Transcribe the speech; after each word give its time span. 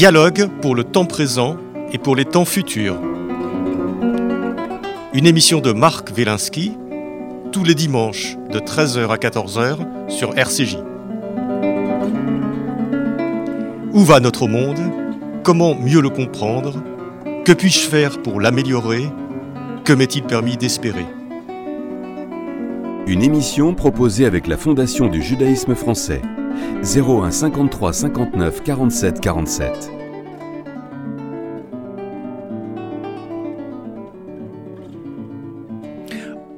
Dialogue 0.00 0.48
pour 0.62 0.74
le 0.74 0.82
temps 0.82 1.04
présent 1.04 1.58
et 1.92 1.98
pour 1.98 2.16
les 2.16 2.24
temps 2.24 2.46
futurs. 2.46 2.98
Une 5.12 5.26
émission 5.26 5.60
de 5.60 5.72
Marc 5.72 6.08
Wielinski, 6.16 6.72
tous 7.52 7.64
les 7.64 7.74
dimanches 7.74 8.38
de 8.50 8.60
13h 8.60 9.10
à 9.10 9.16
14h 9.16 9.76
sur 10.08 10.38
RCJ. 10.38 10.78
Où 13.92 14.00
va 14.02 14.20
notre 14.20 14.48
monde? 14.48 14.80
Comment 15.42 15.74
mieux 15.74 16.00
le 16.00 16.08
comprendre? 16.08 16.82
Que 17.44 17.52
puis-je 17.52 17.80
faire 17.80 18.22
pour 18.22 18.40
l'améliorer? 18.40 19.04
Que 19.84 19.92
m'est-il 19.92 20.22
permis 20.22 20.56
d'espérer? 20.56 21.04
Une 23.06 23.22
émission 23.22 23.74
proposée 23.74 24.24
avec 24.24 24.46
la 24.46 24.56
Fondation 24.56 25.08
du 25.08 25.20
judaïsme 25.20 25.74
français. 25.74 26.22
01 26.82 27.30
53 27.30 27.92
59 27.92 28.62
47 28.62 29.20
47. 29.20 29.90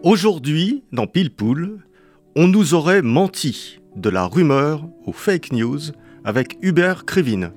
Aujourd'hui, 0.02 0.82
dans 0.92 1.06
Pile 1.06 1.30
Poule, 1.30 1.78
on 2.34 2.48
nous 2.48 2.74
aurait 2.74 3.02
menti 3.02 3.80
de 3.96 4.10
la 4.10 4.27
rumeur 4.27 4.88
aux 5.06 5.12
fake 5.12 5.52
news 5.52 5.78
avec 6.24 6.59
Hubert 6.62 7.04
Krivine. 7.04 7.52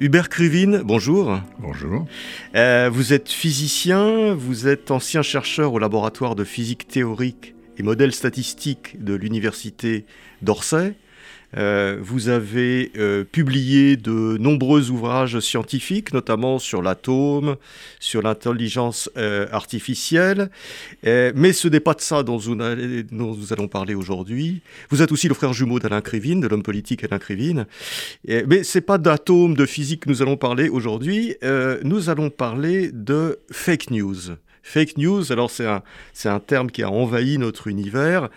Hubert 0.00 0.28
Krivine, 0.28 0.82
bonjour. 0.84 1.40
Bonjour. 1.58 2.06
Euh, 2.54 2.88
vous 2.92 3.12
êtes 3.12 3.28
physicien, 3.30 4.32
vous 4.32 4.68
êtes 4.68 4.92
ancien 4.92 5.22
chercheur 5.22 5.72
au 5.72 5.80
laboratoire 5.80 6.36
de 6.36 6.44
physique 6.44 6.86
théorique 6.86 7.56
et 7.78 7.82
modèles 7.82 8.14
statistiques 8.14 9.02
de 9.02 9.14
l'université 9.14 10.06
d'Orsay. 10.40 10.94
Euh, 11.56 11.96
vous 12.00 12.28
avez 12.28 12.92
euh, 12.98 13.24
publié 13.24 13.96
de 13.96 14.36
nombreux 14.38 14.90
ouvrages 14.90 15.40
scientifiques, 15.40 16.12
notamment 16.12 16.58
sur 16.58 16.82
l'atome, 16.82 17.56
sur 18.00 18.20
l'intelligence 18.22 19.10
euh, 19.16 19.46
artificielle. 19.50 20.50
mais 21.04 21.52
ce 21.52 21.68
n'est 21.68 21.80
pas 21.80 21.94
de 21.94 22.00
ça 22.00 22.22
dont, 22.22 22.38
nous 23.10 23.52
allons 23.52 23.68
parler 23.68 23.94
aujourd'hui. 23.94 24.60
Vous 24.90 25.02
êtes 25.02 25.12
aussi 25.12 25.28
le 25.28 25.34
frère 25.34 25.52
jumeau 25.52 25.78
d'Alain 25.78 26.00
Krivine, 26.00 26.40
de 26.40 26.48
l'homme 26.48 26.62
politique 26.62 27.04
Alain 27.04 27.18
Krivine. 27.18 27.66
mais 28.26 28.62
ce 28.62 28.78
n'est 28.78 28.82
pas 28.82 28.98
d'atome, 28.98 29.54
de 29.54 29.66
physique 29.66 30.04
que 30.04 30.10
nous 30.10 30.22
allons 30.22 30.36
parler 30.36 30.68
aujourd'hui. 30.68 31.36
nous 31.82 32.10
allons 32.10 32.30
parler 32.30 32.90
de 32.92 33.38
fake 33.50 33.90
news. 33.90 34.36
Fake 34.62 34.98
news, 34.98 35.32
alors 35.32 35.50
c'est 35.50 35.66
un, 35.66 35.82
un 36.26 36.40
terme 36.40 36.70
qui 36.70 36.82
a 36.82 36.90
envahi 36.90 37.38
notre 37.38 37.68
univers 37.68 38.28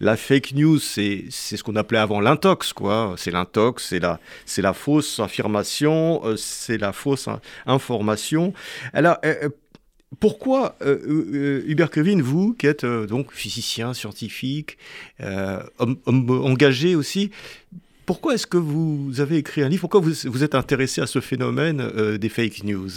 la 0.00 0.16
fake 0.16 0.52
news, 0.54 0.78
c'est 0.78 1.30
ce 1.30 1.62
qu'on 1.62 1.76
appelait 1.76 1.98
avant 1.98 2.20
l'intox, 2.20 2.72
quoi. 2.72 3.14
C'est 3.18 3.30
l'intox, 3.30 3.86
c'est 3.88 4.00
la, 4.00 4.18
la 4.58 4.72
fausse 4.72 5.20
affirmation, 5.20 6.22
euh, 6.24 6.36
c'est 6.36 6.78
la 6.78 6.92
fausse 6.92 7.28
information. 7.66 8.54
Alors, 8.94 9.18
euh, 9.24 9.34
euh, 9.44 9.48
pourquoi, 10.18 10.76
Hubert 10.82 11.90
Kevin, 11.90 12.20
vous, 12.20 12.54
qui 12.54 12.66
êtes 12.66 12.84
donc 12.84 13.32
physicien, 13.32 13.94
scientifique, 13.94 14.76
engagé 16.06 16.96
aussi, 16.96 17.30
pourquoi 18.06 18.34
est-ce 18.34 18.48
que 18.48 18.56
vous 18.56 19.20
avez 19.20 19.36
écrit 19.36 19.62
un 19.62 19.68
livre? 19.68 19.82
Pourquoi 19.82 20.00
vous, 20.00 20.12
vous 20.24 20.42
êtes 20.42 20.56
intéressé 20.56 21.00
à 21.00 21.06
ce 21.06 21.20
phénomène 21.20 22.16
des 22.18 22.28
fake 22.28 22.64
news? 22.64 22.90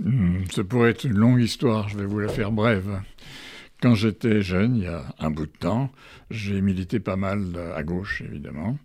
Hmm, 0.00 0.44
Ça 0.54 0.62
pourrait 0.62 0.90
être 0.90 1.02
une 1.02 1.18
longue 1.18 1.40
histoire, 1.42 1.88
je 1.88 1.98
vais 1.98 2.06
vous 2.06 2.20
la 2.20 2.28
faire 2.28 2.52
brève. 2.52 3.00
Quand 3.82 3.94
j'étais 3.94 4.42
jeune, 4.42 4.76
il 4.76 4.84
y 4.84 4.86
a 4.86 5.04
un 5.18 5.30
bout 5.30 5.46
de 5.46 5.58
temps, 5.58 5.90
j'ai 6.30 6.60
milité 6.60 7.00
pas 7.00 7.16
mal 7.16 7.44
à 7.74 7.82
gauche, 7.82 8.22
évidemment. 8.22 8.76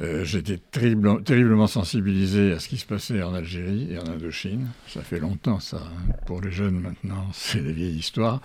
Euh, 0.00 0.24
j'étais 0.24 0.58
terriblement 0.58 1.66
sensibilisé 1.66 2.52
à 2.52 2.60
ce 2.60 2.68
qui 2.68 2.76
se 2.76 2.86
passait 2.86 3.20
en 3.22 3.34
Algérie 3.34 3.88
et 3.92 3.98
en 3.98 4.06
Indochine. 4.06 4.68
Ça 4.86 5.02
fait 5.02 5.18
longtemps, 5.18 5.58
ça. 5.58 5.78
Hein. 5.78 6.12
Pour 6.24 6.40
les 6.40 6.52
jeunes, 6.52 6.78
maintenant, 6.78 7.26
c'est 7.32 7.60
des 7.60 7.72
vieilles 7.72 7.96
histoires. 7.96 8.40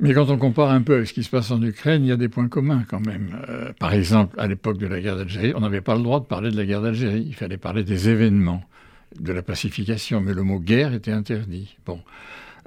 Mais 0.00 0.12
quand 0.12 0.28
on 0.28 0.36
compare 0.36 0.70
un 0.70 0.82
peu 0.82 0.96
avec 0.96 1.08
ce 1.08 1.14
qui 1.14 1.22
se 1.22 1.30
passe 1.30 1.50
en 1.50 1.62
Ukraine, 1.62 2.04
il 2.04 2.08
y 2.08 2.12
a 2.12 2.16
des 2.16 2.28
points 2.28 2.48
communs 2.48 2.84
quand 2.86 3.00
même. 3.00 3.40
Euh, 3.48 3.72
par 3.78 3.94
exemple, 3.94 4.38
à 4.38 4.46
l'époque 4.46 4.76
de 4.76 4.86
la 4.86 5.00
guerre 5.00 5.16
d'Algérie, 5.16 5.52
on 5.56 5.60
n'avait 5.60 5.80
pas 5.80 5.96
le 5.96 6.02
droit 6.02 6.20
de 6.20 6.26
parler 6.26 6.50
de 6.50 6.56
la 6.56 6.66
guerre 6.66 6.82
d'Algérie. 6.82 7.24
Il 7.26 7.34
fallait 7.34 7.56
parler 7.56 7.84
des 7.84 8.10
événements, 8.10 8.62
de 9.18 9.32
la 9.32 9.42
pacification. 9.42 10.20
Mais 10.20 10.34
le 10.34 10.42
mot 10.42 10.58
guerre 10.58 10.92
était 10.92 11.12
interdit. 11.12 11.76
Bon. 11.86 12.00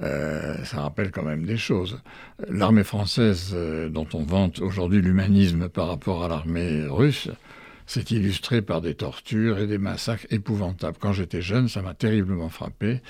Euh, 0.03 0.63
ça 0.65 0.81
rappelle 0.81 1.11
quand 1.11 1.23
même 1.23 1.45
des 1.45 1.57
choses. 1.57 2.01
L'armée 2.49 2.83
française, 2.83 3.51
euh, 3.53 3.89
dont 3.89 4.07
on 4.13 4.23
vante 4.23 4.59
aujourd'hui 4.59 5.01
l'humanisme 5.01 5.69
par 5.69 5.87
rapport 5.87 6.23
à 6.23 6.27
l'armée 6.27 6.85
russe, 6.87 7.29
s'est 7.87 8.05
illustrée 8.09 8.61
par 8.61 8.81
des 8.81 8.95
tortures 8.95 9.59
et 9.59 9.67
des 9.67 9.77
massacres 9.77 10.25
épouvantables. 10.31 10.97
Quand 10.99 11.13
j'étais 11.13 11.41
jeune, 11.41 11.69
ça 11.69 11.81
m'a 11.81 11.93
terriblement 11.93 12.49
frappé. 12.49 13.01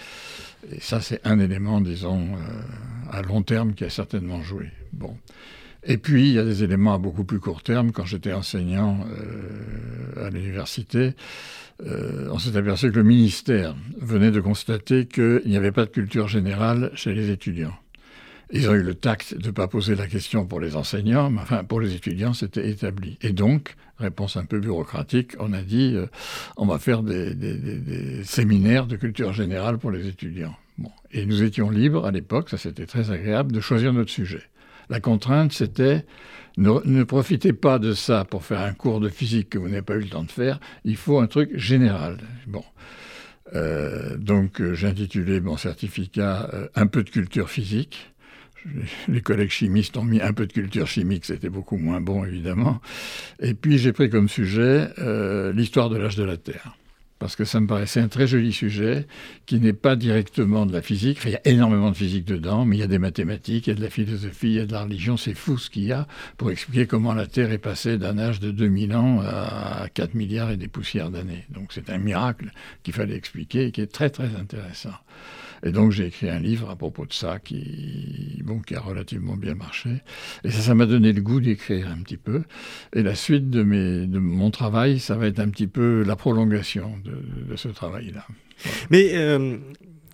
Et 0.72 0.80
ça, 0.80 1.00
c'est 1.00 1.26
un 1.26 1.40
élément, 1.40 1.82
disons, 1.82 2.36
euh, 2.36 3.12
à 3.12 3.22
long 3.22 3.42
terme 3.42 3.74
qui 3.74 3.86
a 3.86 3.90
certainement 3.90 4.42
joué. 4.42 4.70
Bon. 4.92 5.18
Et 5.86 5.98
puis, 5.98 6.30
il 6.30 6.34
y 6.34 6.40
a 6.40 6.44
des 6.44 6.64
éléments 6.64 6.96
à 6.96 6.98
beaucoup 6.98 7.24
plus 7.24 7.40
court 7.40 7.62
terme. 7.62 7.92
Quand 7.92 8.06
j'étais 8.06 8.34
enseignant 8.34 9.06
à 10.18 10.30
l'université, 10.30 11.14
euh, 11.84 12.30
on 12.32 12.40
s'est 12.40 12.56
aperçu 12.56 12.92
que 12.92 12.96
le 12.96 13.04
ministère 13.04 13.76
venait 14.00 14.32
de 14.32 14.40
constater 14.40 15.06
qu'il 15.06 15.42
n'y 15.46 15.58
avait 15.58 15.74
pas 15.74 15.86
de 15.86 15.92
culture 15.92 16.28
générale 16.28 16.92
chez 16.96 17.14
les 17.14 17.30
étudiants. 17.32 17.76
Ils 18.52 18.70
ont 18.70 18.74
eu 18.74 18.84
le 18.84 18.94
tact 18.94 19.36
de 19.38 19.48
ne 19.48 19.52
pas 19.52 19.68
poser 19.68 19.96
la 19.96 20.08
question 20.08 20.46
pour 20.46 20.60
les 20.60 20.76
enseignants, 20.76 21.32
mais 21.32 21.42
enfin 21.42 21.64
pour 21.64 21.82
les 21.82 21.96
étudiants 21.96 22.34
c'était 22.34 22.70
établi. 22.70 23.18
Et 23.22 23.34
donc, 23.34 23.76
réponse 23.98 24.38
un 24.38 24.46
peu 24.46 24.60
bureaucratique, 24.60 25.34
on 25.40 25.52
a 25.52 25.62
dit 25.62 25.94
euh, 25.96 26.06
on 26.56 26.66
va 26.66 26.80
faire 26.80 27.02
des, 27.02 28.24
séminaires 28.24 28.86
de 28.86 28.96
culture 28.96 29.34
générale 29.34 29.78
pour 29.78 29.92
les 29.92 30.08
étudiants. 30.08 30.56
Bon. 30.78 30.92
Et 31.12 31.26
nous 31.26 31.44
étions 31.44 31.70
libres 31.70 32.06
à 32.06 32.12
l'époque, 32.12 32.50
ça 32.50 32.58
c'était 32.58 32.86
très 32.86 33.12
agréable, 33.12 33.52
de 33.52 33.60
choisir 33.60 33.92
notre 33.92 34.12
sujet. 34.12 34.44
La 34.90 35.00
contrainte 35.00 35.54
c'était 35.54 36.06
ne, 36.58 37.04
profitez 37.04 37.54
pas 37.54 37.80
de 37.80 37.94
ça 37.94 38.24
pour 38.26 38.46
faire 38.46 38.62
un 38.62 38.74
cours 38.74 39.00
de 39.00 39.10
physique 39.10 39.50
que 39.50 39.58
vous 39.58 39.68
n'avez 39.68 39.82
pas 39.82 39.96
eu 39.96 40.02
le 40.02 40.08
temps 40.08 40.24
de 40.24 40.32
faire. 40.32 40.60
Il 40.86 40.96
faut 40.96 41.20
un 41.20 41.28
truc 41.28 41.58
général. 41.58 42.18
Euh, 43.54 44.18
donc 44.18 44.62
euh, 44.62 44.74
j'ai 44.74 44.88
intitulé 44.88 45.40
mon 45.40 45.56
certificat 45.56 46.50
euh, 46.54 46.68
Un 46.76 46.88
peu 46.88 47.04
de 47.04 47.10
culture 47.10 47.50
physique. 47.50 48.14
Les 49.08 49.22
collègues 49.22 49.52
chimistes 49.52 49.98
ont 49.98 50.04
mis 50.04 50.22
un 50.22 50.34
peu 50.34 50.48
de 50.48 50.54
culture 50.54 50.88
chimique, 50.88 51.26
c'était 51.26 51.50
beaucoup 51.50 51.78
moins 51.78 52.02
bon 52.02 52.24
évidemment. 52.24 52.82
Et 53.40 53.54
puis 53.54 53.78
j'ai 53.78 53.92
pris 53.92 54.10
comme 54.10 54.30
sujet 54.30 54.90
l'histoire 55.54 55.90
de 55.90 55.98
l'âge 55.98 56.16
de 56.16 56.24
la 56.24 56.38
Terre 56.38 56.76
parce 57.20 57.36
que 57.36 57.46
ça 57.46 57.60
me 57.60 57.68
paraissait 57.68 58.02
un 58.02 58.08
très 58.08 58.28
joli 58.28 58.52
sujet 58.52 59.08
qui 59.46 59.60
n'est 59.60 59.74
pas 59.74 59.96
directement 59.96 60.66
de 60.66 60.74
la 60.74 60.82
physique. 60.82 61.20
il 61.26 61.32
y 61.32 61.36
a 61.36 61.48
énormément 61.48 61.92
de 61.92 61.96
physique 61.96 62.26
dedans, 62.26 62.66
mais 62.66 62.76
il 62.76 62.80
y 62.80 62.84
a 62.84 62.88
des 62.88 63.00
mathématiques, 63.00 63.68
il 63.68 63.70
y 63.70 63.74
a 63.74 63.76
de 63.76 63.82
la 63.82 63.90
philosophie, 63.90 64.48
il 64.48 64.54
y 64.54 64.60
a 64.60 64.66
de 64.66 64.74
la 64.74 64.84
religion. 64.84 65.16
C'est 65.16 65.34
fou 65.34 65.58
ce 65.58 65.70
qu'il 65.70 65.86
y 65.86 65.92
a 65.92 66.08
pour 66.38 66.52
expliquer 66.52 66.88
comment 66.88 67.14
la 67.14 67.28
Terre 67.28 67.52
est 67.52 67.58
passée 67.58 67.98
d'un 67.98 68.18
âge 68.18 68.40
de 68.40 68.52
2000 68.52 68.96
ans 68.96 69.22
à 69.22 69.88
4 69.94 70.14
milliards 70.14 70.52
et 70.52 70.58
des 70.58 70.68
poussières 70.68 71.10
d'années. 71.10 71.46
Donc 71.50 71.72
c'est 71.72 71.90
un 71.90 71.98
miracle 71.98 72.52
qu'il 72.84 72.94
fallait 72.94 73.16
expliquer 73.16 73.68
et 73.68 73.72
qui 73.72 73.82
est 73.82 73.92
très 73.92 74.10
très 74.10 74.36
intéressant. 74.36 74.94
Et 75.66 75.72
donc 75.72 75.92
j'ai 75.92 76.06
écrit 76.06 76.30
un 76.30 76.40
livre 76.40 76.70
à 76.70 76.76
propos 76.76 77.08
de 77.08 77.14
ça 77.14 77.40
qui, 77.40 78.40
bon, 78.44 78.60
qui 78.60 78.76
a 78.76 78.80
relativement 78.80 79.36
bien 79.36 79.56
marché. 79.56 79.90
Et 80.44 80.52
ça, 80.52 80.62
ça 80.62 80.76
m'a 80.76 80.86
donné 80.86 81.12
le 81.12 81.22
goût 81.22 81.42
d'écrire 81.42 81.90
un 81.90 82.02
petit 82.04 82.18
peu. 82.18 82.44
Et 82.94 83.02
la 83.02 83.16
suite 83.16 83.50
de, 83.50 83.64
mes, 83.64 84.06
de 84.06 84.20
mon 84.20 84.52
travail, 84.52 85.00
ça 85.00 85.16
va 85.16 85.26
être 85.26 85.40
un 85.40 85.50
petit 85.50 85.68
peu 85.68 86.04
la 86.04 86.16
prolongation 86.16 86.94
de, 87.04 87.56
ce 87.56 87.68
travail-là. 87.68 88.28
Mais 88.92 89.12
euh, 89.16 89.58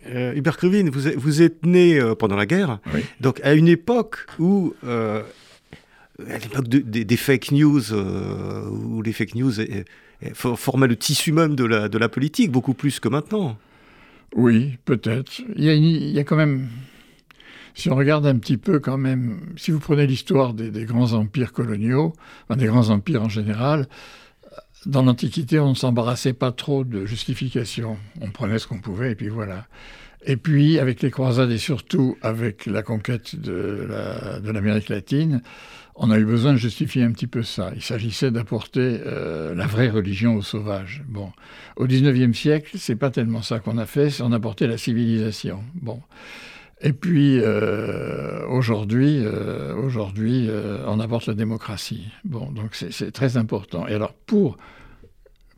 euh, 0.07 0.33
Hubert 0.33 0.55
Crevin, 0.55 0.89
vous, 0.89 1.09
êtes, 1.09 1.17
vous 1.17 1.41
êtes 1.41 1.65
né 1.65 1.99
euh, 1.99 2.15
pendant 2.15 2.37
la 2.37 2.45
guerre, 2.45 2.79
donc 3.19 3.41
à 3.43 3.53
une 3.53 3.67
époque 3.67 4.25
où 4.39 4.73
à 4.83 6.37
l'époque 6.37 6.69
des 6.69 7.17
fake 7.17 7.51
news, 7.51 7.93
où 7.93 9.01
les 9.01 9.11
fake 9.11 9.35
news 9.35 9.51
formaient 10.33 10.87
le 10.87 10.95
tissu 10.95 11.33
même 11.33 11.55
de 11.55 11.65
la, 11.65 11.89
de 11.89 11.97
la 11.97 12.07
politique, 12.07 12.51
beaucoup 12.51 12.73
plus 12.73 13.01
que 13.01 13.09
maintenant. 13.09 13.57
Oui, 14.35 14.77
peut-être. 14.85 15.41
Il, 15.55 15.65
y 15.65 16.19
a 16.19 16.23
quand 16.23 16.35
même, 16.35 16.69
si 17.73 17.89
on 17.89 17.95
regarde 17.95 18.25
un 18.25 18.37
petit 18.37 18.57
peu 18.57 18.79
quand 18.79 18.97
même, 18.97 19.53
si 19.57 19.71
vous 19.71 19.79
prenez 19.79 20.07
l'histoire 20.07 20.53
des, 20.53 20.85
grands 20.85 21.13
empires 21.13 21.51
coloniaux, 21.51 22.13
des 22.55 22.67
grands 22.67 22.89
empires 22.89 23.23
en 23.23 23.29
général, 23.29 23.87
dans 24.85 25.03
l'Antiquité, 25.03 25.59
on 25.59 25.69
ne 25.69 25.75
s'embarrassait 25.75 26.33
pas 26.33 26.51
trop 26.51 26.83
de 26.83 27.05
justifications. 27.05 27.97
On 28.21 28.31
prenait 28.31 28.57
ce 28.57 28.67
qu'on 28.67 28.79
pouvait 28.79 29.11
et 29.11 29.15
puis 29.15 29.29
voilà. 29.29 29.67
Et 30.23 30.37
puis, 30.37 30.79
avec 30.79 31.01
les 31.01 31.11
croisades 31.11 31.51
et 31.51 31.57
surtout 31.57 32.15
avec 32.21 32.67
la 32.67 32.83
conquête 32.83 33.35
de 33.35 33.87
l'Amérique 34.51 34.89
latine, 34.89 35.41
on 36.03 36.09
a 36.09 36.17
eu 36.17 36.25
besoin 36.25 36.53
de 36.53 36.57
justifier 36.57 37.03
un 37.03 37.11
petit 37.11 37.27
peu 37.27 37.43
ça. 37.43 37.71
Il 37.75 37.83
s'agissait 37.83 38.31
d'apporter 38.31 38.99
euh, 39.05 39.53
la 39.53 39.67
vraie 39.67 39.89
religion 39.89 40.35
aux 40.35 40.41
sauvages. 40.41 41.03
Bon, 41.07 41.31
au 41.75 41.85
XIXe 41.85 42.35
siècle, 42.35 42.71
c'est 42.79 42.95
pas 42.95 43.11
tellement 43.11 43.43
ça 43.43 43.59
qu'on 43.59 43.77
a 43.77 43.85
fait, 43.85 44.09
c'est 44.09 44.23
on 44.23 44.31
a 44.31 44.37
apporté 44.37 44.65
la 44.65 44.79
civilisation. 44.79 45.63
Bon, 45.75 46.01
Et 46.81 46.93
puis 46.93 47.39
euh, 47.39 48.43
aujourd'hui, 48.47 49.21
euh, 49.23 49.75
aujourd'hui, 49.75 50.49
on 50.87 50.99
apporte 50.99 51.27
la 51.27 51.35
démocratie. 51.35 52.07
Bon, 52.25 52.51
donc 52.51 52.73
c'est 52.73 53.11
très 53.11 53.37
important. 53.37 53.87
Et 53.87 53.93
alors 53.93 54.13
pour 54.13 54.57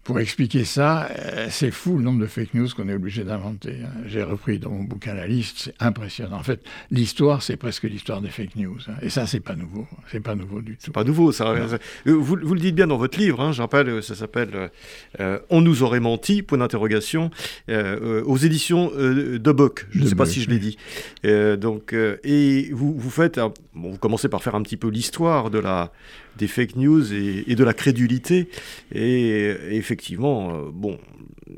pour 0.03 0.19
expliquer 0.19 0.65
ça, 0.65 1.07
euh, 1.17 1.47
c'est 1.49 1.71
fou 1.71 1.97
le 1.97 2.03
nombre 2.03 2.19
de 2.19 2.27
fake 2.27 2.53
news 2.53 2.67
qu'on 2.75 2.89
est 2.89 2.93
obligé 2.93 3.23
d'inventer. 3.23 3.77
Hein. 3.85 4.01
J'ai 4.05 4.21
repris 4.21 4.59
dans 4.59 4.69
mon 4.69 4.83
bouquin 4.83 5.13
la 5.13 5.27
liste, 5.27 5.55
c'est 5.59 5.75
impressionnant. 5.79 6.37
En 6.37 6.43
fait, 6.43 6.61
l'histoire, 6.91 7.41
c'est 7.41 7.55
presque 7.55 7.83
l'histoire 7.83 8.19
des 8.19 8.29
fake 8.29 8.57
news. 8.57 8.79
Hein. 8.89 8.95
Et 9.01 9.09
ça, 9.09 9.27
c'est 9.27 9.39
pas 9.39 9.55
nouveau. 9.55 9.87
C'est 10.11 10.19
pas 10.19 10.35
nouveau 10.35 10.61
du 10.61 10.75
tout. 10.75 10.91
Pas 10.91 11.05
nouveau, 11.05 11.31
ça. 11.31 11.47
Euh, 11.51 11.77
vous, 12.05 12.37
vous, 12.41 12.53
le 12.53 12.59
dites 12.59 12.75
bien 12.75 12.87
dans 12.87 12.97
votre 12.97 13.17
livre, 13.17 13.39
hein, 13.39 13.53
je 13.53 13.61
rappelle, 13.61 13.87
euh, 13.87 14.01
ça 14.01 14.15
s'appelle 14.15 14.71
On 15.49 15.61
nous 15.61 15.83
aurait 15.83 16.01
menti, 16.01 16.43
point 16.43 16.57
d'interrogation, 16.57 17.31
aux 17.69 18.37
éditions 18.37 18.91
de 18.95 19.51
Boc. 19.51 19.87
Je 19.91 19.99
ne 19.99 20.07
sais 20.07 20.15
pas 20.15 20.25
si 20.25 20.41
je 20.41 20.49
l'ai 20.49 20.59
dit. 20.59 20.77
donc, 21.57 21.93
et 21.93 22.69
vous, 22.71 22.93
vous 22.97 23.09
faites, 23.09 23.39
bon, 23.73 23.91
vous 23.91 23.97
commencez 23.97 24.27
par 24.27 24.43
faire 24.43 24.55
un 24.55 24.63
petit 24.63 24.77
peu 24.77 24.89
l'histoire 24.89 25.49
de 25.49 25.59
la 25.59 25.91
des 26.37 26.47
fake 26.47 26.75
news 26.75 27.13
et, 27.13 27.55
de 27.55 27.63
la 27.63 27.73
crédulité. 27.73 28.49
Et, 28.93 29.53
effectivement, 29.71 30.55
euh, 30.55 30.71
bon, 30.71 30.97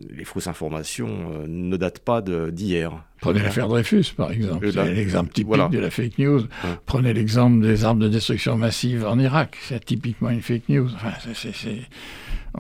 les 0.10 0.26
fausses 0.26 0.48
informations 0.48 1.32
euh, 1.32 1.46
ne 1.48 1.78
datent 1.78 2.00
pas 2.00 2.22
d'hier. 2.22 3.04
Prenez 3.22 3.42
l'affaire 3.42 3.68
Dreyfus, 3.68 4.14
par 4.16 4.32
exemple. 4.32 4.72
C'est 4.72 4.94
l'exemple 4.94 5.32
typique 5.32 5.70
de 5.72 5.80
la 5.80 5.90
fake 5.90 6.20
news. 6.20 6.42
Prenez 6.86 7.14
l'exemple 7.14 7.62
des 7.62 7.84
armes 7.84 8.00
de 8.00 8.08
destruction 8.08 8.58
massive 8.58 9.06
en 9.06 9.18
Irak. 9.20 9.58
C'est 9.62 9.84
typiquement 9.84 10.30
une 10.30 10.42
fake 10.42 10.70
news. 10.70 10.90
Enfin, 10.94 11.14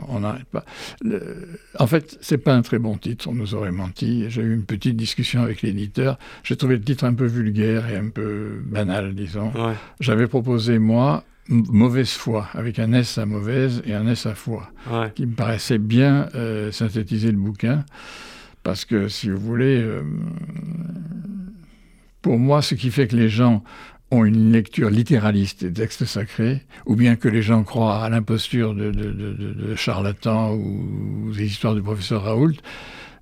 on 0.07 0.21
n'arrête 0.21 0.45
pas. 0.45 0.65
En 1.79 1.87
fait, 1.87 2.17
c'est 2.21 2.37
pas 2.37 2.53
un 2.53 2.61
très 2.61 2.79
bon 2.79 2.97
titre, 2.97 3.27
on 3.29 3.33
nous 3.33 3.55
aurait 3.55 3.71
menti. 3.71 4.25
J'ai 4.29 4.41
eu 4.41 4.53
une 4.53 4.65
petite 4.65 4.95
discussion 4.95 5.41
avec 5.41 5.61
l'éditeur. 5.61 6.17
J'ai 6.43 6.55
trouvé 6.55 6.75
le 6.75 6.81
titre 6.81 7.03
un 7.03 7.13
peu 7.13 7.25
vulgaire 7.25 7.89
et 7.89 7.95
un 7.95 8.09
peu 8.09 8.61
banal, 8.65 9.13
disons. 9.15 9.51
J'avais 9.99 10.27
proposé, 10.27 10.79
moi, 10.79 11.23
mauvaise 11.49 12.11
foi, 12.11 12.47
avec 12.53 12.79
un 12.79 12.93
S 12.93 13.17
à 13.17 13.25
mauvaise 13.25 13.81
et 13.85 13.93
un 13.93 14.07
S 14.07 14.25
à 14.25 14.35
foi, 14.35 14.69
qui 15.15 15.25
me 15.25 15.33
paraissait 15.33 15.77
bien 15.77 16.29
euh, 16.35 16.71
synthétiser 16.71 17.31
le 17.31 17.37
bouquin, 17.37 17.85
parce 18.63 18.85
que 18.85 19.07
si 19.07 19.29
vous 19.29 19.37
voulez, 19.37 19.79
euh, 19.81 20.01
pour 22.21 22.39
moi, 22.39 22.61
ce 22.61 22.73
qui 22.75 22.89
fait 22.89 23.07
que 23.07 23.15
les 23.15 23.29
gens 23.29 23.63
ont 24.11 24.25
une 24.25 24.51
lecture 24.51 24.89
littéraliste 24.89 25.63
des 25.63 25.73
textes 25.73 26.05
sacrés, 26.05 26.63
ou 26.85 26.95
bien 26.95 27.15
que 27.15 27.27
les 27.27 27.41
gens 27.41 27.63
croient 27.63 28.03
à 28.03 28.09
l'imposture 28.09 28.73
de, 28.73 28.91
de, 28.91 29.75
charlatans 29.75 30.53
ou 30.53 31.31
des 31.35 31.45
histoires 31.45 31.75
du 31.75 31.81
professeur 31.81 32.23
Raoult, 32.23 32.55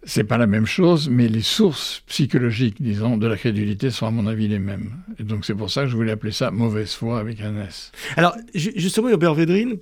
c'est 0.05 0.23
pas 0.23 0.37
la 0.37 0.47
même 0.47 0.65
chose, 0.65 1.09
mais 1.09 1.27
les 1.27 1.41
sources 1.41 2.03
psychologiques, 2.07 2.81
disons, 2.81 3.17
de 3.17 3.27
la 3.27 3.37
crédulité 3.37 3.89
sont 3.89 4.05
à 4.05 4.11
mon 4.11 4.27
avis 4.27 4.47
les 4.47 4.59
mêmes. 4.59 4.91
Et 5.19 5.23
donc 5.23 5.45
c'est 5.45 5.55
pour 5.55 5.71
ça 5.71 5.83
que 5.83 5.89
je 5.89 5.95
voulais 5.95 6.11
appeler 6.11 6.31
ça 6.31 6.51
mauvaise 6.51 6.93
foi 6.93 7.19
avec 7.19 7.41
un 7.41 7.61
S. 7.61 7.91
Alors 8.17 8.35
justement, 8.53 9.09
Hubert 9.09 9.33
Védrine, 9.33 9.77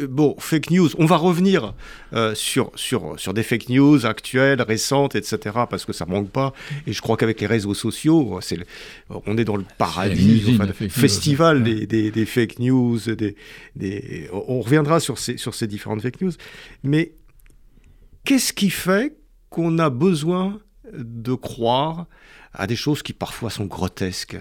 euh, 0.00 0.06
bon, 0.06 0.36
fake 0.38 0.70
news, 0.70 0.90
on 0.98 1.06
va 1.06 1.16
revenir 1.16 1.74
euh, 2.12 2.34
sur, 2.36 2.70
sur, 2.76 3.18
sur 3.18 3.34
des 3.34 3.42
fake 3.42 3.68
news 3.68 4.06
actuelles, 4.06 4.62
récentes, 4.62 5.16
etc., 5.16 5.38
parce 5.68 5.84
que 5.84 5.92
ça 5.92 6.06
manque 6.06 6.30
pas. 6.30 6.52
Et 6.86 6.92
je 6.92 7.00
crois 7.00 7.16
qu'avec 7.16 7.40
les 7.40 7.48
réseaux 7.48 7.74
sociaux, 7.74 8.38
c'est 8.42 8.58
on 9.08 9.36
est 9.36 9.44
dans 9.44 9.56
le 9.56 9.64
paradis, 9.78 10.56
le 10.56 10.88
festival 10.88 11.64
des, 11.64 11.86
des, 11.86 12.12
des, 12.12 12.26
fake 12.26 12.60
news. 12.60 12.98
Des, 13.00 13.34
des, 13.74 14.28
on 14.32 14.60
reviendra 14.60 15.00
sur 15.00 15.18
ces, 15.18 15.36
sur 15.36 15.54
ces 15.54 15.66
différentes 15.66 16.02
fake 16.02 16.20
news. 16.20 16.32
Mais 16.84 17.14
qu'est-ce 18.24 18.52
qui 18.52 18.70
fait 18.70 19.16
qu'on 19.52 19.78
a 19.78 19.90
besoin 19.90 20.58
de 20.92 21.34
croire 21.34 22.06
à 22.54 22.66
des 22.66 22.76
choses 22.76 23.02
qui 23.02 23.12
parfois 23.12 23.50
sont 23.50 23.66
grotesques. 23.66 24.36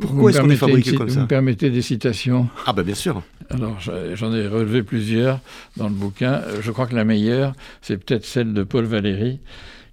Pourquoi 0.00 0.30
est-ce 0.30 0.40
qu'on 0.40 0.50
est 0.50 0.56
fabriqué 0.56 0.94
comme 0.94 1.08
ça 1.08 1.16
Vous 1.16 1.20
me 1.22 1.26
permettez 1.26 1.70
des 1.70 1.82
citations? 1.82 2.48
Ah 2.64 2.72
ben 2.72 2.82
bien 2.82 2.94
sûr. 2.94 3.22
Alors 3.50 3.78
j'en 3.80 4.32
ai 4.34 4.46
relevé 4.46 4.82
plusieurs 4.82 5.40
dans 5.76 5.88
le 5.88 5.94
bouquin. 5.94 6.42
Je 6.60 6.70
crois 6.70 6.86
que 6.86 6.94
la 6.94 7.04
meilleure, 7.04 7.52
c'est 7.82 7.96
peut-être 7.96 8.24
celle 8.24 8.52
de 8.52 8.62
Paul 8.62 8.84
Valéry, 8.84 9.40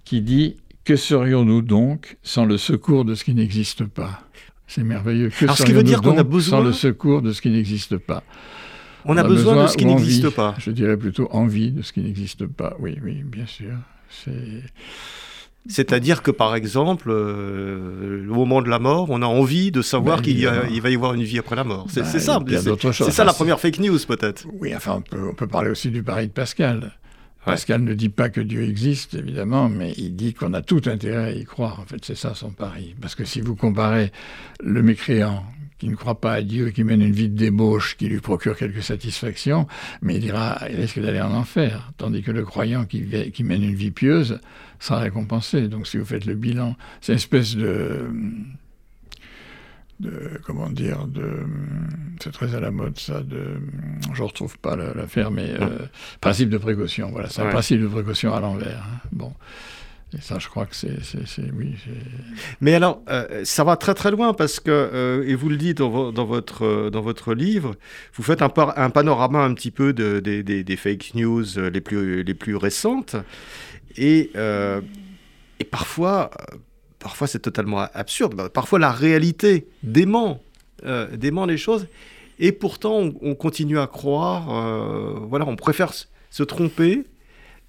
qui 0.04 0.20
dit 0.20 0.56
Que 0.84 0.96
serions-nous 0.96 1.62
donc 1.62 2.16
sans 2.22 2.44
le 2.44 2.58
secours 2.58 3.04
de 3.04 3.14
ce 3.14 3.24
qui 3.24 3.34
n'existe 3.34 3.84
pas? 3.84 4.22
C'est 4.66 4.82
merveilleux. 4.82 5.28
Que 5.28 5.44
Alors, 5.44 5.56
ce 5.56 5.64
qui 5.64 5.72
veut 5.72 5.82
dire 5.82 6.00
qu'on 6.00 6.18
a 6.18 6.24
besoin 6.24 6.58
sans 6.58 6.64
le 6.64 6.72
secours 6.72 7.22
de 7.22 7.32
ce 7.32 7.42
qui 7.42 7.50
n'existe 7.50 7.98
pas? 7.98 8.24
On, 9.04 9.16
a, 9.16 9.22
besoin, 9.22 9.64
de 9.64 9.68
ce 9.68 9.76
qui 9.76 9.84
n'existe 9.84 10.30
pas. 10.30 10.54
Je 10.58 10.70
dirais 10.70 10.96
plutôt 10.96 11.28
envie 11.30 11.70
de 11.70 11.82
ce 11.82 11.92
qui 11.92 12.00
n'existe 12.00 12.46
pas. 12.46 12.76
Oui, 12.78 12.98
oui, 13.02 13.22
bien 13.24 13.46
sûr. 13.46 13.74
C'est-à-dire 15.66 16.22
que, 16.22 16.30
par 16.30 16.54
exemple, 16.54 17.08
euh, 17.10 18.28
au 18.28 18.34
moment 18.34 18.60
de 18.60 18.68
la 18.68 18.78
mort, 18.78 19.06
on 19.08 19.22
a 19.22 19.26
envie 19.26 19.70
de 19.70 19.80
savoir 19.80 20.18
ben, 20.18 20.22
qu'il 20.22 20.80
va 20.82 20.90
y 20.90 20.94
avoir 20.94 21.14
une 21.14 21.22
vie 21.22 21.38
après 21.38 21.56
la 21.56 21.64
mort. 21.64 21.86
C'est 21.88 22.02
ben, 22.02 22.18
ça. 22.18 22.38
C'est 22.92 23.10
ça 23.10 23.24
la 23.24 23.32
première 23.32 23.58
fake 23.58 23.78
news, 23.78 23.98
peut-être. 24.06 24.46
Oui, 24.60 24.74
enfin, 24.76 25.02
on 25.12 25.34
peut, 25.34 25.46
parler 25.46 25.70
aussi 25.70 25.90
du 25.90 26.02
pari 26.02 26.26
de 26.26 26.32
Pascal. 26.32 26.92
Pascal 27.46 27.82
ne 27.82 27.94
dit 27.94 28.08
pas 28.08 28.30
que 28.30 28.40
Dieu 28.40 28.62
existe, 28.62 29.14
évidemment, 29.14 29.68
mais 29.68 29.92
il 29.98 30.16
dit 30.16 30.32
qu'on 30.32 30.54
a 30.54 30.62
tout 30.62 30.82
intérêt 30.86 31.24
à 31.24 31.32
y 31.32 31.44
croire. 31.44 31.80
En 31.80 31.84
fait, 31.84 32.02
c'est 32.02 32.16
ça 32.16 32.34
son 32.34 32.50
pari. 32.50 32.94
Parce 33.00 33.14
que 33.14 33.24
si 33.24 33.40
vous 33.40 33.54
comparez 33.54 34.12
le 34.62 34.82
mécréant 34.82 35.44
qui 35.84 35.90
ne 35.90 35.96
croit 35.96 36.18
pas 36.18 36.32
à 36.32 36.40
Dieu, 36.40 36.70
qui 36.70 36.82
mène 36.82 37.02
une 37.02 37.12
vie 37.12 37.28
de 37.28 37.36
débauche 37.36 37.98
qui 37.98 38.08
lui 38.08 38.18
procure 38.18 38.56
quelques 38.56 38.82
satisfactions, 38.82 39.66
mais 40.00 40.14
il, 40.14 40.20
dira, 40.20 40.58
il 40.70 40.76
risque 40.76 40.98
d'aller 40.98 41.20
en 41.20 41.32
enfer? 41.32 41.92
Tandis 41.98 42.22
que 42.22 42.30
le 42.30 42.42
croyant 42.42 42.86
qui, 42.86 43.04
qui 43.30 43.44
mène 43.44 43.62
une 43.62 43.74
vie 43.74 43.90
pieuse 43.90 44.40
sera 44.80 45.00
récompensé. 45.00 45.68
Donc 45.68 45.86
si 45.86 45.98
vous 45.98 46.06
faites 46.06 46.24
le 46.24 46.36
bilan, 46.36 46.74
c'est 47.02 47.12
une 47.12 47.16
espèce 47.16 47.54
de 47.54 48.08
de 50.00 50.40
comment 50.44 50.70
dire 50.70 51.06
de 51.06 51.44
c'est 52.20 52.32
très 52.32 52.54
à 52.56 52.60
la 52.60 52.72
mode 52.72 52.98
ça 52.98 53.20
de 53.20 53.60
je 54.12 54.22
retrouve 54.24 54.58
pas 54.58 54.74
l'affaire 54.74 55.30
mais 55.30 55.50
euh, 55.60 55.86
principe 56.20 56.48
de 56.48 56.58
précaution 56.58 57.12
voilà 57.12 57.28
c'est 57.28 57.42
un 57.42 57.50
principe 57.50 57.80
de 57.80 57.86
précaution 57.86 58.34
à 58.34 58.40
l'envers 58.40 58.82
hein. 58.82 58.98
bon 59.12 59.32
et 60.12 60.20
ça, 60.20 60.38
je 60.38 60.48
crois 60.48 60.66
que 60.66 60.76
c'est. 60.76 60.92
Oui, 61.56 61.74
Mais 62.60 62.74
alors, 62.74 63.02
euh, 63.08 63.44
ça 63.44 63.64
va 63.64 63.76
très 63.76 63.94
très 63.94 64.10
loin 64.10 64.32
parce 64.32 64.60
que, 64.60 64.70
euh, 64.70 65.24
et 65.26 65.34
vous 65.34 65.48
le 65.48 65.56
dites 65.56 65.78
dans, 65.78 66.12
dans, 66.12 66.24
votre, 66.24 66.64
euh, 66.64 66.90
dans 66.90 67.00
votre 67.00 67.34
livre, 67.34 67.74
vous 68.14 68.22
faites 68.22 68.42
un, 68.42 68.48
panorama 68.48 69.40
un 69.40 69.54
petit 69.54 69.70
peu 69.70 69.92
de, 69.92 70.20
des 70.20 70.76
fake 70.76 71.14
news 71.14 71.44
les 71.72 71.80
plus, 71.80 72.22
les 72.22 72.34
plus 72.34 72.54
récentes. 72.54 73.16
Et, 73.96 74.30
et 74.34 75.64
parfois, 75.64 76.30
parfois 76.98 77.26
c'est 77.26 77.40
totalement 77.40 77.80
absurde. 77.94 78.48
Parfois, 78.48 78.78
la 78.78 78.92
réalité 78.92 79.66
dément, 79.82 80.40
dément 81.12 81.46
les 81.46 81.56
choses. 81.56 81.88
Et 82.38 82.52
pourtant, 82.52 82.98
on, 82.98 83.14
on 83.22 83.34
continue 83.34 83.78
à 83.78 83.86
croire. 83.86 85.26
voilà, 85.28 85.46
on 85.46 85.56
préfère 85.56 85.92
se 86.30 86.42
tromper 86.42 87.04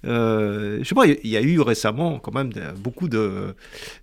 euh, 0.06 0.78
je 0.78 0.84
sais 0.84 0.94
pas, 0.94 1.06
il 1.06 1.28
y 1.28 1.36
a 1.36 1.42
eu 1.42 1.60
récemment 1.60 2.18
quand 2.18 2.32
même 2.32 2.52
beaucoup 2.78 3.08
de, 3.08 3.54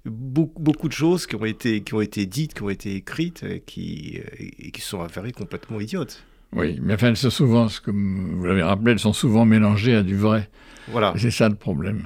beaucoup, 0.06 0.88
de 0.88 0.94
choses 0.94 1.26
qui 1.26 1.36
ont, 1.36 1.46
été, 1.46 1.82
qui 1.82 1.94
ont 1.94 2.02
été 2.02 2.26
dites, 2.26 2.54
qui 2.54 2.64
ont 2.64 2.70
été 2.70 2.96
écrites 2.96 3.44
et 3.44 3.62
qui, 3.66 4.20
et 4.38 4.72
qui 4.72 4.82
sont 4.82 5.02
avérées 5.02 5.32
complètement 5.32 5.80
idiotes. 5.80 6.24
Oui, 6.56 6.80
mais 6.82 6.94
enfin, 6.94 7.08
elles 7.08 7.18
sont 7.18 7.30
souvent, 7.30 7.68
comme 7.84 8.36
vous 8.38 8.46
l'avez 8.46 8.64
rappelé, 8.64 8.92
elles 8.92 9.00
sont 9.00 9.14
souvent 9.14 9.46
mélangées 9.46 9.96
à 9.96 10.04
du 10.04 10.16
vrai. 10.16 10.50
Voilà. 10.88 11.14
C'est 11.18 11.32
ça 11.32 11.50
le 11.50 11.56
problème. 11.56 12.06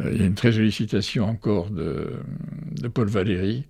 Euh, 0.00 0.10
il 0.12 0.20
y 0.20 0.22
a 0.22 0.26
une 0.26 0.34
très 0.34 0.52
jolie 0.52 0.72
citation 0.72 1.24
encore 1.24 1.70
de, 1.70 2.12
de 2.80 2.88
Paul 2.88 3.08
Valéry 3.08 3.64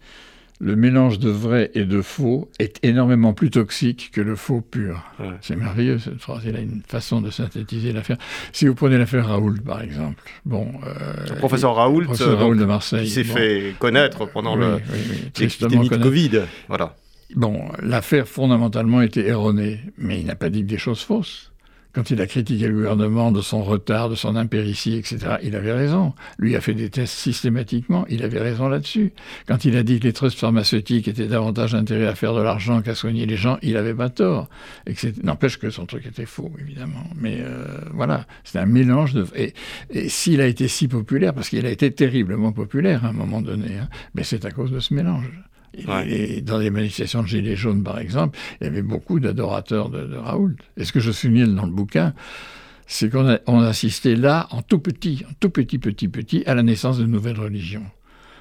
le 0.61 0.77
mélange 0.77 1.19
de 1.19 1.31
vrai 1.31 1.71
et 1.75 1.85
de 1.85 2.03
faux 2.03 2.51
est 2.59 2.85
énormément 2.85 3.33
plus 3.33 3.51
toxique 3.51 4.11
que 4.13 4.21
le 4.21 4.35
faux 4.35 4.61
pur. 4.61 5.05
C'est 5.41 5.57
merveilleux 5.57 5.99
cette 5.99 6.21
phrase. 6.21 6.43
Il 6.47 6.57
a 6.57 6.61
une 6.61 6.83
façon 6.87 7.21
de 7.21 7.31
synthétiser 7.31 7.93
l'affaire. 7.93 8.19
Si 8.53 8.67
vous 8.67 8.75
prenez 8.75 8.99
l'affaire 8.99 9.29
Raoul, 9.29 9.61
par 9.63 9.81
exemple. 9.83 10.23
Bon, 10.45 10.69
euh, 10.85 11.15
le 11.29 11.37
professeur 11.37 11.75
Raoul, 11.77 12.07
de 12.07 12.65
Marseille. 12.65 13.05
Qui 13.05 13.11
s'est 13.11 13.25
fait 13.25 13.75
connaître 13.79 14.27
pendant 14.27 14.57
le, 14.57 14.79
l'épidémie 15.39 15.89
de 15.89 15.97
Covid. 15.97 16.41
Voilà. 16.69 16.97
Bon, 17.37 17.69
l'affaire 17.83 18.27
fondamentalement 18.27 19.03
était 19.03 19.27
erronée, 19.27 19.81
mais 19.99 20.19
il 20.19 20.27
n'a 20.27 20.35
pas 20.35 20.49
dit 20.49 20.65
des 20.65 20.79
choses 20.79 21.03
fausses. 21.03 21.53
Quand 21.93 22.11
il 22.11 22.21
a 22.21 22.27
critiqué 22.27 22.69
le 22.69 22.75
gouvernement 22.75 23.33
de 23.33 23.41
son 23.41 23.63
retard, 23.63 24.09
de 24.09 24.15
son 24.15 24.37
impéritie, 24.37 24.97
etc., 24.97 25.37
il 25.43 25.57
avait 25.57 25.73
raison. 25.73 26.13
Lui 26.39 26.55
a 26.55 26.61
fait 26.61 26.75
des 26.75 26.91
tests 26.91 27.15
systématiquement, 27.15 28.07
il 28.09 28.23
avait 28.23 28.41
raison 28.41 28.69
là-dessus. 28.69 29.13
Quand 29.47 29.65
il 29.65 29.77
a 29.77 29.83
dit 29.83 29.99
que 29.99 30.05
les 30.05 30.13
trusts 30.13 30.39
pharmaceutiques 30.39 31.09
étaient 31.09 31.27
davantage 31.27 31.75
intérêts 31.75 32.07
à 32.07 32.15
faire 32.15 32.35
de 32.35 32.43
l'argent 32.43 32.83
qu'à 32.83 32.95
soigner 32.95 33.27
les 33.27 33.37
gens, 33.37 33.59
il 33.63 33.77
avait 33.77 33.95
pas 33.95 34.11
tort. 34.11 34.49
N'empêche 35.23 35.59
que 35.59 35.71
son 35.71 35.87
truc 35.87 36.07
était 36.07 36.27
faux, 36.27 36.53
évidemment. 36.61 37.05
Mais 37.17 37.39
euh, 37.41 37.65
voilà, 37.93 38.27
c'est 38.45 38.59
un 38.59 38.67
mélange 38.67 39.15
de... 39.15 39.27
Et, 39.35 39.55
s'il 40.09 40.41
a 40.41 40.47
été 40.47 40.69
si 40.69 40.89
populaire, 40.89 41.33
parce 41.33 41.49
qu'il 41.49 41.65
a 41.65 41.71
été 41.71 41.91
terriblement 41.91 42.53
populaire 42.53 43.05
à 43.05 43.09
un 43.09 43.13
moment 43.13 43.41
donné, 43.41 43.79
hein, 43.79 43.89
mais 44.15 44.25
c'est 44.25 44.45
à 44.45 44.51
cause 44.51 44.71
de 44.71 44.81
ce 44.81 44.93
mélange. 44.93 45.31
Et, 45.75 46.41
dans 46.41 46.59
les 46.59 46.71
manifestations 46.71 47.23
de 47.23 47.29
Gilets 47.29 47.57
jaunes, 47.57 47.83
par 47.83 47.99
exemple, 47.99 48.39
il 48.61 48.65
y 48.65 48.67
avait 48.67 48.83
beaucoup 48.83 49.21
d'adorateurs 49.21 49.91
de, 49.91 50.17
Raoult. 50.17 50.57
Et 50.77 50.85
ce 50.85 50.93
que 50.93 51.01
je 51.01 51.13
souligne 51.13 51.55
dans 51.55 51.67
le 51.67 51.73
bouquin, 51.73 52.15
c'est 52.87 53.11
qu'on 53.11 53.29
a, 53.29 53.67
assisté 53.67 54.17
là, 54.17 54.49
en 54.51 54.63
tout 54.63 54.79
petit, 54.79 55.25
en 55.29 55.33
tout 55.39 55.51
petit, 55.51 55.79
petit, 55.79 56.09
petit, 56.09 56.43
à 56.47 56.55
la 56.55 56.63
naissance 56.63 56.99
de 56.99 57.07
nouvelles 57.07 57.39
religions. 57.39 57.85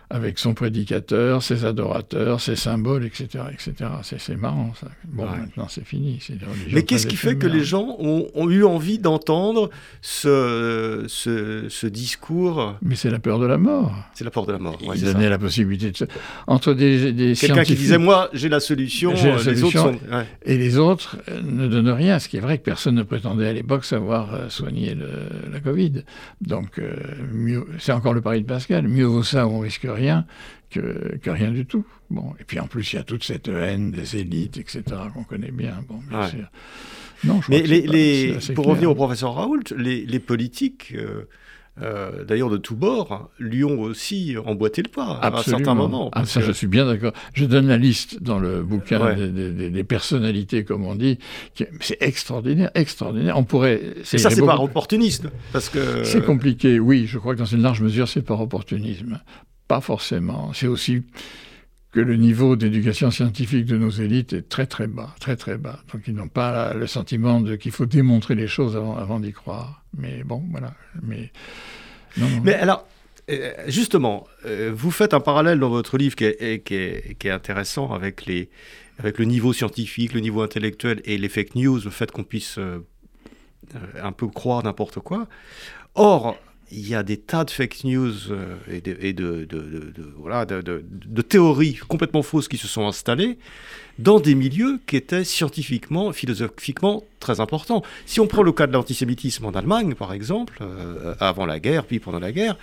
Avec 0.10 0.40
son 0.40 0.54
prédicateur, 0.54 1.44
ses 1.44 1.66
adorateurs, 1.66 2.40
ses 2.40 2.56
symboles, 2.56 3.06
etc. 3.06 3.44
etc. 3.52 3.90
C'est 4.04 4.38
marrant, 4.38 4.74
ça. 4.80 4.88
Bon, 5.06 5.26
maintenant, 5.26 5.68
c'est 5.68 5.86
fini. 5.86 6.20
Mais 6.72 6.84
qu'est-ce 6.84 7.08
qui 7.08 7.18
fait 7.18 7.36
que 7.36 7.48
les 7.48 7.64
gens 7.64 7.98
ont, 8.00 8.50
eu 8.50 8.64
envie 8.64 9.00
d'entendre 9.00 9.70
ce, 10.02 11.06
ce, 11.08 11.88
discours? 11.88 12.76
Mais 12.82 12.96
c'est 12.96 13.10
la 13.10 13.20
peur 13.20 13.40
de 13.40 13.46
la 13.46 13.58
mort. 13.58 13.94
C'est 14.14 14.24
la 14.24 14.32
peur 14.32 14.46
de 14.46 14.54
la 14.54 14.60
mort. 14.60 14.78
Ouais, 14.86 14.96
Il 14.98 15.04
donnait 15.04 15.30
la 15.30 15.38
possibilité 15.38 15.92
de... 15.92 16.08
Entre 16.48 16.74
des, 16.74 17.12
des 17.12 17.34
Quelqu'un 17.34 17.64
qui 17.64 17.76
disait, 17.76 17.98
moi, 17.98 18.30
j'ai 18.32 18.48
la 18.50 18.62
solution, 18.62 19.14
la 19.14 19.52
les 19.52 19.64
autres 19.64 19.78
sont... 19.78 20.00
Et 20.46 20.58
les 20.58 20.78
autres 20.78 21.18
euh, 21.30 21.42
ne 21.44 21.68
donnent 21.68 21.90
rien, 21.90 22.20
ce 22.20 22.30
qui 22.30 22.38
est 22.38 22.42
vrai 22.42 22.58
que 22.58 22.64
personne 22.64 22.96
ne 22.96 23.04
prétendait 23.04 23.48
à 23.48 23.54
l'époque 23.54 23.84
savoir 23.84 24.34
euh, 24.34 24.50
soigner 24.50 24.96
la 25.52 25.60
Covid. 25.60 26.04
Donc, 26.40 26.80
euh, 26.80 26.96
c'est 27.80 27.92
encore 27.92 28.14
le 28.14 28.22
pari 28.22 28.42
de 28.42 28.48
Pascal, 28.48 28.88
mieux 28.88 29.06
vaut 29.06 29.24
ça 29.24 29.48
on 29.48 29.60
risque 29.60 29.86
rien 29.98 30.26
que, 30.70 31.18
que, 31.18 31.30
rien 31.30 31.52
du 31.52 31.66
tout. 31.66 31.86
Bon, 32.10 32.34
et 32.40 32.44
puis 32.44 32.60
en 32.60 32.68
plus, 32.68 32.94
il 32.94 32.96
y 32.98 33.00
a 33.00 33.04
toute 33.04 33.24
cette 33.24 33.48
haine 33.48 33.92
des 33.92 34.18
élites, 34.18 34.58
etc., 34.58 34.84
qu'on 35.14 35.24
connaît 35.24 35.52
bien. 35.52 35.84
Bon, 35.88 36.00
bien 36.10 36.28
sûr. 36.28 36.48
Non, 37.24 37.42
je 37.42 37.50
Mais 37.50 37.62
les, 37.62 37.82
les, 37.82 38.38
pour 38.54 38.66
revenir 38.66 38.92
au 38.92 38.96
professeur 38.96 39.34
Raoult, 39.34 39.64
les, 39.76 40.06
les 40.06 40.20
politiques, 40.20 40.94
euh, 40.96 41.28
euh, 41.82 42.24
d'ailleurs 42.24 42.50
de 42.50 42.58
tous 42.58 42.76
bords, 42.76 43.30
lui 43.38 43.64
ont 43.64 43.82
aussi 43.82 44.36
emboîté 44.44 44.82
le 44.82 44.90
pas 44.90 45.20
à 45.22 45.36
un 45.36 45.44
certain 45.44 45.76
moment. 45.76 46.10
Ah, 46.14 46.26
ça, 46.26 46.42
je 46.42 46.52
suis 46.52 46.68
bien 46.68 46.86
d'accord. 46.86 47.14
Je 47.34 47.46
donne 47.46 47.68
la 47.68 47.78
liste 47.78 48.22
dans 48.22 48.40
le 48.40 48.64
bouquin 48.64 49.16
des, 49.16 49.70
des, 49.70 49.84
personnalités, 49.84 50.64
comme 50.64 50.86
on 50.86 50.96
dit. 50.96 51.20
C'est 51.80 51.98
extraordinaire, 52.02 52.72
extraordinaire. 52.74 53.38
On 53.38 53.44
pourrait. 53.44 53.82
Et 54.12 54.18
ça, 54.18 54.30
c'est 54.30 54.46
par 54.46 54.62
opportunisme, 54.64 55.30
parce 55.54 55.70
que. 55.70 56.04
C'est 56.04 56.26
compliqué. 56.26 56.80
Oui, 56.80 57.06
je 57.08 57.18
crois 57.20 57.34
que 57.34 57.40
dans 57.40 57.46
une 57.46 57.62
large 57.62 57.82
mesure, 57.82 58.08
c'est 58.08 58.24
par 58.24 58.42
opportunisme. 58.42 59.20
Pas 59.68 59.82
forcément. 59.82 60.54
C'est 60.54 60.68
aussi 60.68 61.04
que 61.92 62.00
le 62.00 62.16
niveau 62.16 62.56
d'éducation 62.56 63.12
scientifique 63.12 63.66
de 63.66 63.78
nos 63.78 63.90
élites 63.90 64.34
est 64.34 64.50
très 64.50 64.66
très 64.66 64.88
bas, 64.88 65.16
très 65.20 65.36
très 65.36 65.58
bas. 65.58 65.80
Donc 65.92 66.04
ils 66.08 66.14
n'ont 66.14 66.28
pas 66.28 66.74
le 66.74 66.88
sentiment 66.88 67.44
qu'il 67.58 67.72
faut 67.72 67.86
démontrer 67.86 68.36
les 68.36 68.48
choses 68.48 68.76
avant, 68.76 69.20
d'y 69.20 69.34
croire. 69.34 69.84
Mais 69.98 70.24
bon, 70.24 70.44
voilà. 70.52 70.74
Mais, 71.02 71.32
Mais 72.44 72.54
alors, 72.54 72.88
euh, 73.30 73.52
justement, 73.68 74.28
euh, 74.46 74.72
vous 74.76 74.92
faites 74.92 75.14
un 75.14 75.20
parallèle 75.20 75.60
dans 75.60 75.70
votre 75.70 75.98
livre 75.98 76.16
qui 76.16 76.26
est, 76.26 76.64
qui 76.64 76.76
est, 76.76 77.18
qui 77.18 77.28
est 77.28 77.32
intéressant 77.32 77.92
avec, 77.92 78.26
les, 78.26 78.50
avec 79.00 79.18
le 79.18 79.26
niveau 79.26 79.52
scientifique, 79.54 80.14
le 80.14 80.20
niveau 80.20 80.42
intellectuel 80.42 81.02
et 81.06 81.18
les 81.18 81.30
fake 81.30 81.56
news, 81.56 81.80
le 81.84 81.90
fait 81.90 82.12
qu'on 82.12 82.24
puisse 82.24 82.58
euh, 82.58 82.80
un 84.02 84.12
peu 84.12 84.28
croire 84.28 84.64
n'importe 84.64 85.00
quoi. 85.00 85.28
Or, 85.96 86.38
il 86.72 86.88
y 86.88 86.96
a 86.96 87.04
des 87.04 87.18
tas 87.18 87.46
de 87.46 87.52
fake 87.52 87.84
news 87.86 88.14
et, 88.70 88.82
de, 89.14 89.48
théories 91.22 91.76
complètement 91.88 92.24
fausses 92.24 92.48
qui 92.48 92.58
se 92.58 92.68
sont 92.68 92.86
installées 92.88 93.38
dans 94.00 94.20
des 94.20 94.36
milieux 94.36 94.80
qui 94.86 94.96
étaient 94.96 95.24
scientifiquement, 95.24 96.12
philosophiquement 96.12 97.04
très 97.20 97.40
importants. 97.40 97.84
Si 98.06 98.20
on 98.20 98.28
prend 98.28 98.44
le 98.44 98.52
cas 98.52 98.68
de 98.68 98.74
l'antisémitisme 98.74 99.46
en 99.46 99.52
Allemagne, 99.52 99.96
par 99.96 100.14
exemple, 100.14 100.60
euh, 100.62 101.16
avant 101.20 101.46
la 101.46 101.60
guerre, 101.60 101.86
puis 101.86 102.00
pendant 102.00 102.20
la 102.20 102.32
guerre, 102.32 102.58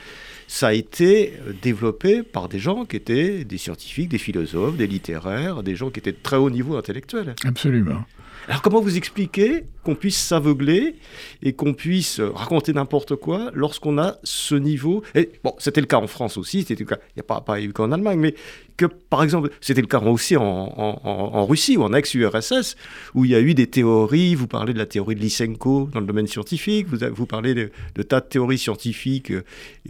ça 0.46 0.68
a 0.68 0.73
été 0.75 1.32
développé 1.62 2.23
par 2.23 2.49
des 2.49 2.58
gens 2.58 2.84
qui 2.84 2.96
étaient 2.96 3.44
des 3.44 3.58
scientifiques, 3.58 4.11
des 4.11 4.18
philosophes, 4.18 4.76
des 4.76 4.87
littéraires, 4.87 5.62
des 5.62 5.75
gens 5.75 5.90
qui 5.90 5.99
étaient 5.99 6.12
de 6.12 6.18
très 6.23 6.37
haut 6.37 6.50
niveau 6.50 6.76
intellectuel. 6.76 7.34
Absolument. 7.44 8.04
Alors 8.48 8.62
comment 8.62 8.80
vous 8.80 8.96
expliquez 8.96 9.64
qu'on 9.82 9.94
puisse 9.94 10.18
s'aveugler 10.18 10.96
et 11.42 11.52
qu'on 11.54 11.74
puisse 11.74 12.20
raconter 12.20 12.72
n'importe 12.72 13.16
quoi 13.16 13.50
lorsqu'on 13.54 13.98
a 13.98 14.16
ce 14.22 14.54
niveau? 14.54 15.02
Bon, 15.42 15.54
c'était 15.58 15.80
le 15.80 15.86
cas 15.86 15.98
en 15.98 16.06
France 16.06 16.36
aussi, 16.36 16.60
c'était 16.60 16.82
le 16.82 16.88
cas, 16.88 16.98
il 17.10 17.18
n'y 17.18 17.20
a 17.20 17.24
pas, 17.24 17.40
pas 17.40 17.60
eu 17.60 17.72
qu'en 17.72 17.92
Allemagne, 17.92 18.18
mais 18.18 18.34
que 18.76 18.86
par 18.86 19.22
exemple, 19.22 19.50
c'était 19.60 19.80
le 19.80 19.86
cas 19.86 20.00
aussi 20.00 20.36
en, 20.36 21.46
Russie 21.46 21.76
ou 21.76 21.82
en 21.82 21.92
ex-URSS, 21.92 22.76
où 23.14 23.24
il 23.24 23.30
y 23.30 23.34
a 23.34 23.40
eu 23.40 23.54
des 23.54 23.66
théories, 23.66 24.34
vous 24.34 24.46
parlez 24.46 24.72
de 24.72 24.78
la 24.78 24.86
théorie 24.86 25.14
de 25.14 25.20
Lysenko 25.20 25.88
dans 25.92 26.00
le 26.00 26.06
domaine 26.06 26.26
scientifique, 26.26 26.88
vous, 26.88 27.26
parlez 27.26 27.54
de, 27.54 28.02
tas 28.02 28.20
de 28.20 28.26
théories 28.26 28.58
scientifiques 28.58 29.30
euh, 29.30 29.44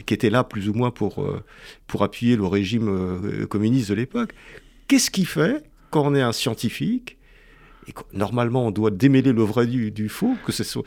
qui 0.04 0.14
étaient 0.14 0.30
là 0.30 0.44
plus 0.44 0.68
ou 0.68 0.74
moins 0.74 0.90
pour, 0.90 1.22
euh, 1.22 1.42
pour 1.86 2.02
appuyer 2.02 2.36
le 2.36 2.46
régime 2.46 2.88
euh, 2.88 3.46
communiste 3.46 3.90
de 3.90 3.94
l'époque. 3.94 4.34
Qu'est-ce 4.88 5.10
qui 5.10 5.24
fait 5.24 5.64
quand 5.90 6.06
on 6.06 6.14
est 6.14 6.22
un 6.22 6.32
scientifique 6.32 7.16
et 7.86 7.94
normalement 8.12 8.66
on 8.66 8.70
doit 8.70 8.90
démêler 8.90 9.32
le 9.32 9.42
vrai 9.42 9.66
du, 9.66 10.08
faux, 10.08 10.36
que 10.44 10.52
ce 10.52 10.64
soit 10.64 10.84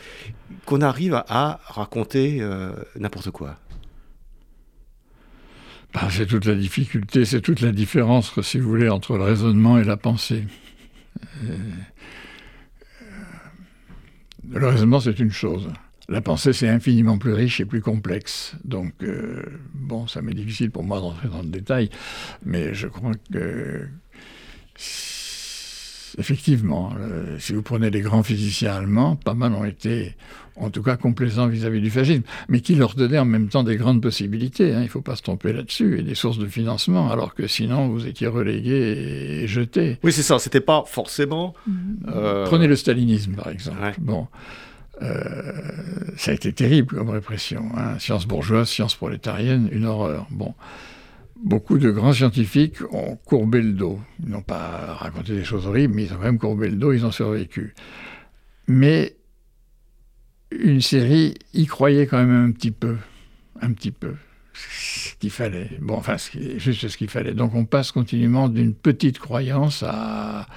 qu'on 0.66 0.82
arrive 0.82 1.14
à, 1.28 1.60
raconter 1.68 2.38
euh, 2.42 2.72
n'importe 2.98 3.32
quoi. 3.32 3.58
Bah, 5.94 6.08
c'est 6.12 6.26
toute 6.26 6.46
la 6.46 6.56
difficulté, 6.56 7.26
c'est 7.26 7.42
toute 7.42 7.62
la 7.62 7.72
différence, 7.72 8.40
si 8.42 8.60
vous 8.60 8.70
voulez, 8.70 8.90
entre 8.90 9.18
le 9.18 9.24
raisonnement 9.24 9.78
et 9.78 9.84
la 9.84 9.98
pensée. 9.98 10.44
Euh, 11.44 11.58
le 14.52 14.68
raisonnement, 14.68 15.00
c'est 15.00 15.20
une 15.20 15.32
chose. 15.32 15.70
La 16.10 16.22
pensée, 16.22 16.54
c'est 16.54 16.70
infiniment 16.70 17.18
plus 17.18 17.34
riche 17.34 17.60
et 17.60 17.66
plus 17.66 17.82
complexe. 17.82 18.56
Donc, 18.64 18.94
euh, 19.04 19.44
bon, 19.74 20.08
ça 20.08 20.22
m'est 20.22 20.34
difficile 20.34 20.72
pour 20.72 20.84
moi 20.84 21.02
d'entrer 21.02 21.28
dans 21.28 21.42
le 21.42 21.50
détail, 21.50 21.90
mais 22.46 22.74
je 22.74 22.88
crois 22.88 23.12
que 23.32 23.88
Effectivement, 26.20 26.94
euh, 27.00 27.38
si 27.38 27.54
vous 27.54 27.62
prenez 27.62 27.92
les 27.92 28.02
grands 28.02 28.24
physiciens 28.24 28.74
allemands, 28.74 29.16
pas 29.16 29.36
mal 29.36 29.54
ont 29.54 29.66
été, 29.66 30.16
en 30.56 30.72
tout 30.72 30.82
cas, 30.82 30.98
complaisants 30.98 31.48
vis-à-vis 31.48 31.80
du 31.80 31.92
fascisme, 31.92 32.24
mais 32.50 32.62
qui 32.62 32.74
leur 32.74 32.96
donnaient 32.96 33.20
en 33.20 33.26
même 33.26 33.50
temps 33.50 33.64
des 33.64 33.76
grandes 33.76 34.02
possibilités. 34.02 34.74
Hein, 34.74 34.80
il 34.80 34.86
ne 34.86 34.90
faut 34.90 35.02
pas 35.02 35.16
se 35.16 35.22
tromper 35.22 35.54
là-dessus, 35.54 36.00
et 36.00 36.02
des 36.02 36.16
sources 36.16 36.40
de 36.40 36.48
financement, 36.48 37.12
alors 37.12 37.36
que 37.36 37.46
sinon 37.46 37.90
vous 37.90 38.08
étiez 38.08 38.26
relégué 38.26 39.44
et 39.44 39.48
jeté. 39.48 40.00
Oui, 40.04 40.12
c'est 40.12 40.24
ça. 40.24 40.40
C'était 40.40 40.60
pas 40.60 40.84
forcément. 40.88 41.54
Euh, 42.08 42.46
prenez 42.46 42.66
le 42.66 42.76
stalinisme, 42.76 43.34
par 43.36 43.50
exemple. 43.50 43.78
Bon. 44.00 44.28
Euh, 45.04 45.52
ça 46.18 46.32
a 46.32 46.34
été 46.34 46.52
terrible 46.52 46.96
comme 46.96 47.12
répression. 47.12 47.66
Hein. 47.78 48.00
Science 48.00 48.26
bourgeoise, 48.26 48.68
science 48.68 48.96
prolétarienne, 48.96 49.70
une 49.72 49.86
horreur. 49.86 50.26
Bon 50.32 50.56
beaucoup 51.44 51.78
de 51.78 51.92
grands 51.92 52.14
scientifiques 52.14 52.78
ont 52.92 53.16
courbé 53.26 53.62
le 53.62 53.74
dos. 53.74 54.00
Ils 54.24 54.30
n'ont 54.30 54.42
pas 54.42 54.94
raconté 54.94 55.34
des 55.34 55.44
choses 55.44 55.68
horribles, 55.68 55.94
mais 55.94 56.06
ils 56.06 56.14
ont 56.14 56.18
quand 56.18 56.24
même 56.24 56.40
courbé 56.40 56.70
le 56.70 56.76
dos, 56.76 56.94
ils 56.94 57.06
ont 57.06 57.12
survécu. 57.12 57.74
Mais 58.68 59.16
une 60.52 60.82
série 60.82 61.36
y 61.54 61.66
croyait 61.66 62.08
quand 62.08 62.18
même 62.18 62.50
un 62.50 62.52
petit 62.52 62.72
peu, 62.72 62.98
un 63.62 63.72
petit 63.74 63.92
peu, 63.92 64.16
ce 64.54 65.16
qu'il 65.16 65.32
fallait. 65.32 65.70
Bon, 65.82 65.96
enfin, 65.96 66.16
juste 66.58 66.88
ce 66.88 66.98
qu'il 66.98 67.10
fallait. 67.10 67.34
Donc 67.34 67.54
on 67.56 67.66
passe 67.66 67.92
continuellement 67.92 68.50
d'une 68.50 68.74
petite 68.74 69.20
croyance 69.20 69.84
à, 69.86 70.48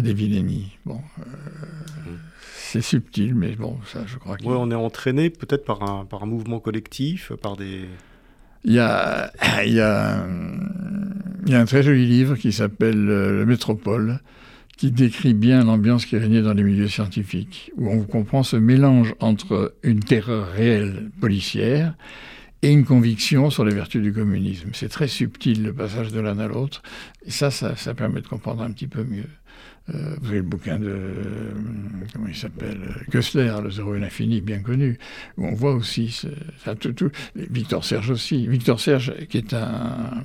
des 0.00 0.14
vilainies. 0.14 0.72
Bon, 0.86 1.00
euh, 1.20 2.16
c'est 2.56 2.80
subtil, 2.80 3.34
mais 3.34 3.54
bon, 3.56 3.78
ça, 3.86 4.04
je 4.06 4.16
crois. 4.18 4.36
Oui, 4.42 4.54
on 4.56 4.70
est 4.70 4.74
entraîné 4.74 5.30
peut-être 5.30 5.64
par 5.64 5.82
un 5.82 6.26
mouvement 6.26 6.60
collectif, 6.60 7.32
par 7.34 7.56
des 7.56 7.88
il 8.64 8.72
y 8.72 8.78
a, 8.78 9.32
y 9.64 9.80
a, 9.80 10.24
un 11.50 11.64
très 11.64 11.82
joli 11.82 12.06
livre 12.06 12.36
qui 12.36 12.52
s'appelle 12.52 13.08
euh, 13.08 13.38
Le 13.38 13.46
Métropole, 13.46 14.20
qui 14.76 14.90
décrit 14.90 15.34
bien 15.34 15.64
l'ambiance 15.64 16.06
qui 16.06 16.16
régnait 16.16 16.42
dans 16.42 16.54
les 16.54 16.62
milieux 16.62 16.88
scientifiques, 16.88 17.72
où 17.76 17.90
on 17.90 18.04
comprend 18.04 18.42
ce 18.42 18.56
mélange 18.56 19.14
entre 19.20 19.74
une 19.82 20.00
terreur 20.00 20.48
réelle 20.52 21.10
policière 21.20 21.94
et 22.62 22.70
une 22.70 22.84
conviction 22.84 23.50
sur 23.50 23.64
les 23.64 23.74
vertus 23.74 24.02
du 24.02 24.12
communisme. 24.12 24.70
C'est 24.72 24.88
très 24.88 25.08
subtil 25.08 25.64
le 25.64 25.72
passage 25.72 26.12
de 26.12 26.20
l'un 26.20 26.38
à 26.38 26.46
l'autre, 26.46 26.82
et 27.26 27.30
ça, 27.30 27.50
ça 27.50 27.94
permet 27.94 28.20
de 28.20 28.28
comprendre 28.28 28.62
un 28.62 28.70
petit 28.70 28.86
peu 28.86 29.02
mieux. 29.02 29.28
Euh, 29.90 30.14
vous 30.20 30.28
avez 30.28 30.36
le 30.38 30.42
bouquin 30.44 30.78
de, 30.78 30.88
euh, 30.88 31.52
comment 32.12 32.28
il 32.28 32.36
s'appelle, 32.36 32.78
Kessler, 33.10 33.52
Le 33.62 33.70
zéro 33.70 33.94
et 33.94 33.98
l'infini, 33.98 34.40
bien 34.40 34.60
connu, 34.60 34.98
où 35.36 35.46
on 35.46 35.54
voit 35.54 35.74
aussi, 35.74 36.22
tout, 36.80 36.92
tout, 36.92 37.10
Victor 37.34 37.84
Serge 37.84 38.10
aussi. 38.10 38.46
Victor 38.46 38.78
Serge, 38.78 39.12
qui 39.28 39.38
est 39.38 39.52
un, 39.54 40.22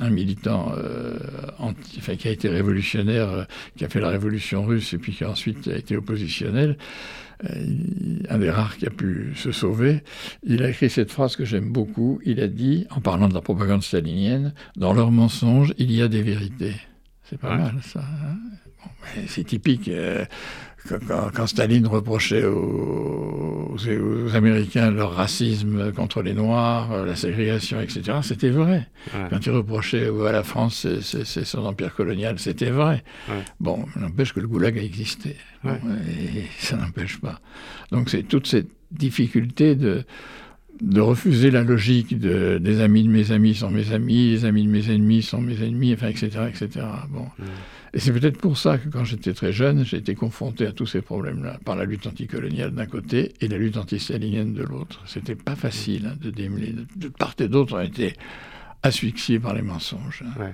un 0.00 0.10
militant, 0.10 0.72
euh, 0.76 1.18
enfin, 1.58 2.16
qui 2.16 2.28
a 2.28 2.30
été 2.32 2.48
révolutionnaire, 2.48 3.46
qui 3.76 3.84
a 3.84 3.88
fait 3.88 4.00
la 4.00 4.08
révolution 4.08 4.64
russe 4.64 4.92
et 4.92 4.98
puis 4.98 5.12
qui 5.12 5.24
ensuite 5.24 5.68
a 5.68 5.76
été 5.76 5.96
oppositionnel, 5.96 6.76
un 7.40 8.38
des 8.38 8.50
rares 8.50 8.76
qui 8.78 8.86
a 8.86 8.90
pu 8.90 9.32
se 9.36 9.52
sauver, 9.52 10.02
il 10.42 10.60
a 10.64 10.70
écrit 10.70 10.90
cette 10.90 11.12
phrase 11.12 11.36
que 11.36 11.44
j'aime 11.44 11.70
beaucoup. 11.70 12.20
Il 12.24 12.40
a 12.40 12.48
dit, 12.48 12.84
en 12.90 13.00
parlant 13.00 13.28
de 13.28 13.34
la 13.34 13.40
propagande 13.40 13.84
stalinienne, 13.84 14.54
dans 14.74 14.92
leurs 14.92 15.12
mensonges, 15.12 15.72
il 15.78 15.92
y 15.92 16.02
a 16.02 16.08
des 16.08 16.22
vérités. 16.22 16.74
C'est 17.22 17.38
pas 17.38 17.56
mal 17.56 17.76
ça. 17.82 18.00
Hein? 18.00 18.38
C'est 19.26 19.44
typique. 19.44 19.88
Euh, 19.88 20.24
quand, 21.34 21.46
Staline 21.46 21.86
reprochait 21.86 22.44
aux, 22.44 23.76
Américains 24.34 24.90
leur 24.90 25.12
racisme 25.12 25.92
contre 25.92 26.22
les 26.22 26.32
Noirs, 26.32 26.92
euh, 26.92 27.06
la 27.06 27.14
ségrégation, 27.14 27.80
etc., 27.80 28.18
c'était 28.22 28.50
vrai. 28.50 28.88
Quand 29.30 29.44
il 29.44 29.50
reprochait 29.50 30.08
à 30.26 30.32
la 30.32 30.42
France 30.42 30.86
c'est 31.02 31.44
son 31.44 31.64
empire 31.64 31.94
colonial, 31.94 32.38
c'était 32.38 32.70
vrai. 32.70 33.04
Bon, 33.60 33.84
n'empêche 33.96 34.32
que 34.32 34.40
le 34.40 34.48
goulag 34.48 34.78
a 34.78 34.82
existé. 34.82 35.36
et 35.64 36.44
ça 36.58 36.76
n'empêche 36.76 37.20
pas. 37.20 37.40
Donc 37.92 38.08
c'est 38.08 38.22
toute 38.22 38.46
cette 38.46 38.68
difficulté 38.90 39.74
de, 39.74 40.04
de 40.80 41.00
refuser 41.00 41.50
la 41.50 41.62
logique 41.62 42.18
de, 42.18 42.58
des 42.58 42.80
amis 42.80 43.02
de 43.02 43.08
mes 43.08 43.32
amis 43.32 43.54
sont 43.54 43.70
mes 43.70 43.92
amis, 43.92 44.30
les 44.30 44.44
amis 44.44 44.64
de 44.64 44.70
mes 44.70 44.90
ennemis 44.90 45.22
sont 45.22 45.40
mes 45.40 45.62
ennemis, 45.62 45.94
enfin, 45.94 46.08
etc., 46.08 46.30
etc. 46.48 46.86
Bon. 47.10 47.26
Et 47.94 48.00
c'est 48.00 48.12
peut-être 48.12 48.38
pour 48.38 48.58
ça 48.58 48.78
que 48.78 48.88
quand 48.88 49.04
j'étais 49.04 49.32
très 49.32 49.52
jeune, 49.52 49.84
j'ai 49.84 49.98
été 49.98 50.14
confronté 50.14 50.66
à 50.66 50.72
tous 50.72 50.86
ces 50.86 51.00
problèmes-là, 51.00 51.58
par 51.64 51.76
la 51.76 51.84
lutte 51.84 52.06
anticoloniale 52.06 52.72
d'un 52.72 52.86
côté 52.86 53.32
et 53.40 53.48
la 53.48 53.58
lutte 53.58 53.76
antistalinienne 53.76 54.52
de 54.52 54.62
l'autre. 54.62 55.02
C'était 55.06 55.34
pas 55.34 55.56
facile 55.56 56.06
hein, 56.06 56.16
de 56.20 56.30
démêler. 56.30 56.74
De 56.96 57.08
part 57.08 57.34
et 57.38 57.48
d'autre, 57.48 57.76
on 57.76 57.80
été 57.80 58.14
asphyxiés 58.82 59.38
par 59.38 59.54
les 59.54 59.62
mensonges. 59.62 60.22
Hein. 60.24 60.52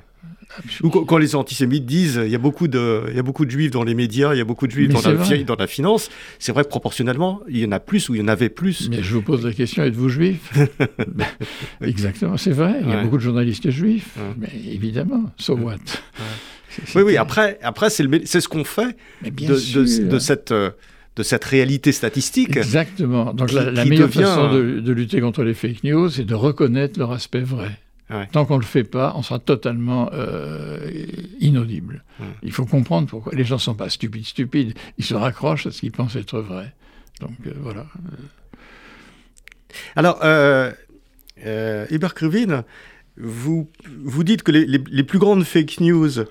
Ou 0.82 0.88
quand, 0.88 1.18
les 1.18 1.34
antisémites 1.34 1.84
disent 1.84 2.20
il 2.24 2.30
y, 2.30 2.34
a 2.34 2.38
beaucoup 2.38 2.68
de, 2.68 3.04
il 3.10 3.16
y 3.16 3.18
a 3.18 3.22
beaucoup 3.22 3.44
de 3.44 3.50
juifs 3.50 3.70
dans 3.70 3.82
les 3.82 3.94
médias, 3.94 4.34
il 4.34 4.38
y 4.38 4.40
a 4.40 4.44
beaucoup 4.44 4.66
de 4.66 4.72
juifs 4.72 4.88
dans 4.88 5.00
la, 5.02 5.42
dans 5.42 5.56
la, 5.56 5.66
finance, 5.66 6.10
c'est 6.38 6.52
vrai 6.52 6.64
que 6.64 6.68
proportionnellement, 6.68 7.40
il 7.48 7.58
y 7.58 7.66
en 7.66 7.72
a 7.72 7.80
plus 7.80 8.08
ou 8.08 8.14
il 8.14 8.20
y 8.20 8.24
en 8.24 8.28
avait 8.28 8.48
plus. 8.48 8.88
Mais 8.88 9.02
je 9.02 9.14
vous 9.14 9.22
pose 9.22 9.44
la 9.44 9.52
question 9.52 9.82
êtes-vous 9.82 10.08
juif? 10.08 10.52
Exactement, 11.82 12.36
c'est 12.36 12.52
vrai, 12.52 12.76
il 12.82 12.88
y 12.88 12.92
a 12.92 13.02
beaucoup 13.02 13.16
de 13.16 13.22
journalistes 13.22 13.68
juifs, 13.70 14.16
mais 14.38 14.52
évidemment, 14.70 15.30
so 15.36 15.56
what? 15.56 15.76
Oui, 16.94 17.02
oui, 17.02 17.16
après, 17.16 17.58
après 17.62 17.90
c'est 17.90 18.04
ce 18.04 18.48
qu'on 18.48 18.64
fait 18.64 18.96
de, 19.22 20.08
de, 20.08 20.18
cette 20.18 20.52
de 20.52 21.22
cette 21.22 21.44
réalité 21.44 21.92
statistique. 21.92 22.56
Exactement. 22.56 23.32
Donc 23.32 23.52
la, 23.52 23.84
meilleure 23.84 24.10
façon 24.10 24.52
de, 24.52 24.80
de, 24.80 24.92
lutter 24.92 25.20
contre 25.20 25.44
les 25.44 25.54
fake 25.54 25.84
news, 25.84 26.10
c'est 26.10 26.24
de 26.24 26.34
reconnaître 26.34 26.98
leur 26.98 27.12
aspect 27.12 27.40
vrai. 27.40 27.78
Tant 28.32 28.44
qu'on 28.44 28.56
ne 28.56 28.60
le 28.60 28.66
fait 28.66 28.84
pas, 28.84 29.12
on 29.16 29.22
sera 29.22 29.38
totalement 29.38 30.10
euh, 30.12 30.90
inaudible. 31.40 32.04
Il 32.42 32.52
faut 32.52 32.66
comprendre 32.66 33.08
pourquoi. 33.08 33.34
Les 33.34 33.44
gens 33.44 33.56
ne 33.56 33.60
sont 33.60 33.74
pas 33.74 33.88
stupides, 33.88 34.26
stupides. 34.26 34.74
Ils 34.98 35.04
se 35.04 35.14
raccrochent 35.14 35.66
à 35.66 35.70
ce 35.70 35.80
qu'ils 35.80 35.92
pensent 35.92 36.16
être 36.16 36.38
vrai. 36.40 36.72
Donc 37.20 37.32
euh, 37.46 37.52
voilà. 37.60 37.86
Alors, 39.96 40.20
euh, 40.22 40.70
euh 41.46 41.86
Hubert 41.90 42.14
vous, 43.16 43.70
vous 44.02 44.24
dites 44.24 44.42
que 44.42 44.50
les, 44.50 44.66
les, 44.66 45.04
plus 45.04 45.20
grandes 45.20 45.44
fake 45.44 45.80
news 45.80 46.18
euh, 46.18 46.26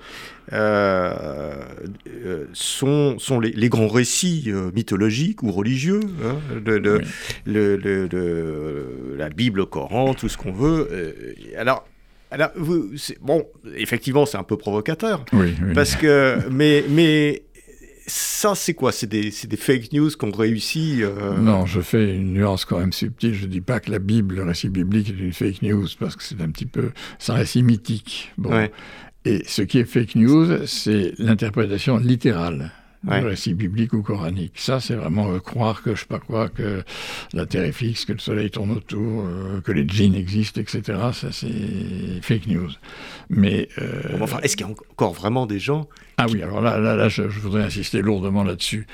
euh, 0.52 2.44
sont, 2.52 3.18
sont 3.18 3.40
les, 3.40 3.52
les, 3.52 3.70
grands 3.70 3.88
récits 3.88 4.44
euh, 4.48 4.70
mythologiques 4.74 5.42
ou 5.42 5.50
religieux, 5.50 6.00
hein, 6.22 6.36
le, 6.64 7.00
le, 7.46 9.16
la 9.16 9.30
Bible, 9.30 9.60
le 9.60 9.66
Coran, 9.66 10.12
tout 10.12 10.28
ce 10.28 10.36
qu'on 10.36 10.52
veut. 10.52 11.34
alors, 11.56 11.86
alors 12.30 12.50
vous, 12.56 12.90
bon, 13.22 13.46
effectivement, 13.74 14.26
c'est 14.26 14.36
un 14.36 14.42
peu 14.42 14.58
provocateur, 14.58 15.24
oui, 15.32 15.54
parce 15.74 15.96
que, 15.96 16.36
mais, 16.50 16.84
mais 16.90 17.44
ça, 18.06 18.54
c'est 18.54 18.74
quoi? 18.74 18.92
C'est 18.92 19.06
des, 19.06 19.30
des, 19.30 19.56
fake 19.56 19.92
news 19.92 20.10
qu'on 20.18 20.30
réussit 20.30 21.00
euh... 21.00 21.38
Non, 21.38 21.66
je 21.66 21.80
fais 21.80 22.16
une 22.16 22.34
nuance 22.34 22.64
quand 22.64 22.78
même 22.78 22.92
subtile. 22.92 23.34
Je 23.34 23.46
dis 23.46 23.60
pas 23.60 23.80
que 23.80 23.90
la 23.90 23.98
Bible, 23.98 24.36
le 24.36 24.44
récit 24.44 24.68
biblique, 24.68 25.08
est 25.10 25.18
une 25.18 25.32
fake 25.32 25.62
news, 25.62 25.86
parce 25.98 26.16
que 26.16 26.22
c'est 26.22 26.40
un 26.40 26.50
petit 26.50 26.66
peu... 26.66 26.90
C'est 27.18 27.32
un 27.32 27.36
récit 27.36 27.62
mythique. 27.62 28.32
Bon. 28.36 28.68
Et 29.24 29.42
ce 29.46 29.62
qui 29.62 29.78
est 29.78 29.84
fake 29.84 30.16
news, 30.16 30.66
c'est 30.66 31.14
l'interprétation 31.18 31.96
littérale 31.96 32.72
ouais. 33.06 33.20
du 33.20 33.26
récit 33.26 33.54
biblique 33.54 33.92
ou 33.92 34.02
coranique. 34.02 34.52
Ça, 34.56 34.80
c'est 34.80 34.94
vraiment 34.94 35.30
euh, 35.30 35.38
croire 35.38 35.82
que 35.82 35.94
je 35.94 36.00
sais 36.00 36.06
pas 36.06 36.18
quoi, 36.18 36.48
que 36.48 36.82
la 37.32 37.46
Terre 37.46 37.64
est 37.64 37.72
fixe, 37.72 38.04
que 38.04 38.12
le 38.12 38.18
Soleil 38.18 38.50
tourne 38.50 38.72
autour, 38.72 39.26
euh, 39.26 39.60
que 39.60 39.72
les 39.72 39.86
djinns 39.86 40.14
existent, 40.14 40.60
etc. 40.60 40.82
Ça, 41.12 41.28
c'est 41.32 42.20
fake 42.22 42.46
news. 42.46 42.70
Mais 43.30 43.68
euh, 43.78 44.18
enfin, 44.20 44.38
est-ce 44.42 44.56
qu'il 44.56 44.66
y 44.66 44.68
a 44.68 44.72
encore 44.72 45.12
vraiment 45.12 45.46
des 45.46 45.58
gens 45.58 45.88
Ah 46.16 46.26
oui, 46.30 46.42
alors 46.42 46.60
là, 46.60 46.78
là, 46.78 46.96
là, 46.96 47.08
je 47.08 47.22
voudrais 47.22 47.62
insister 47.62 48.02
lourdement 48.02 48.44
là-dessus. 48.44 48.86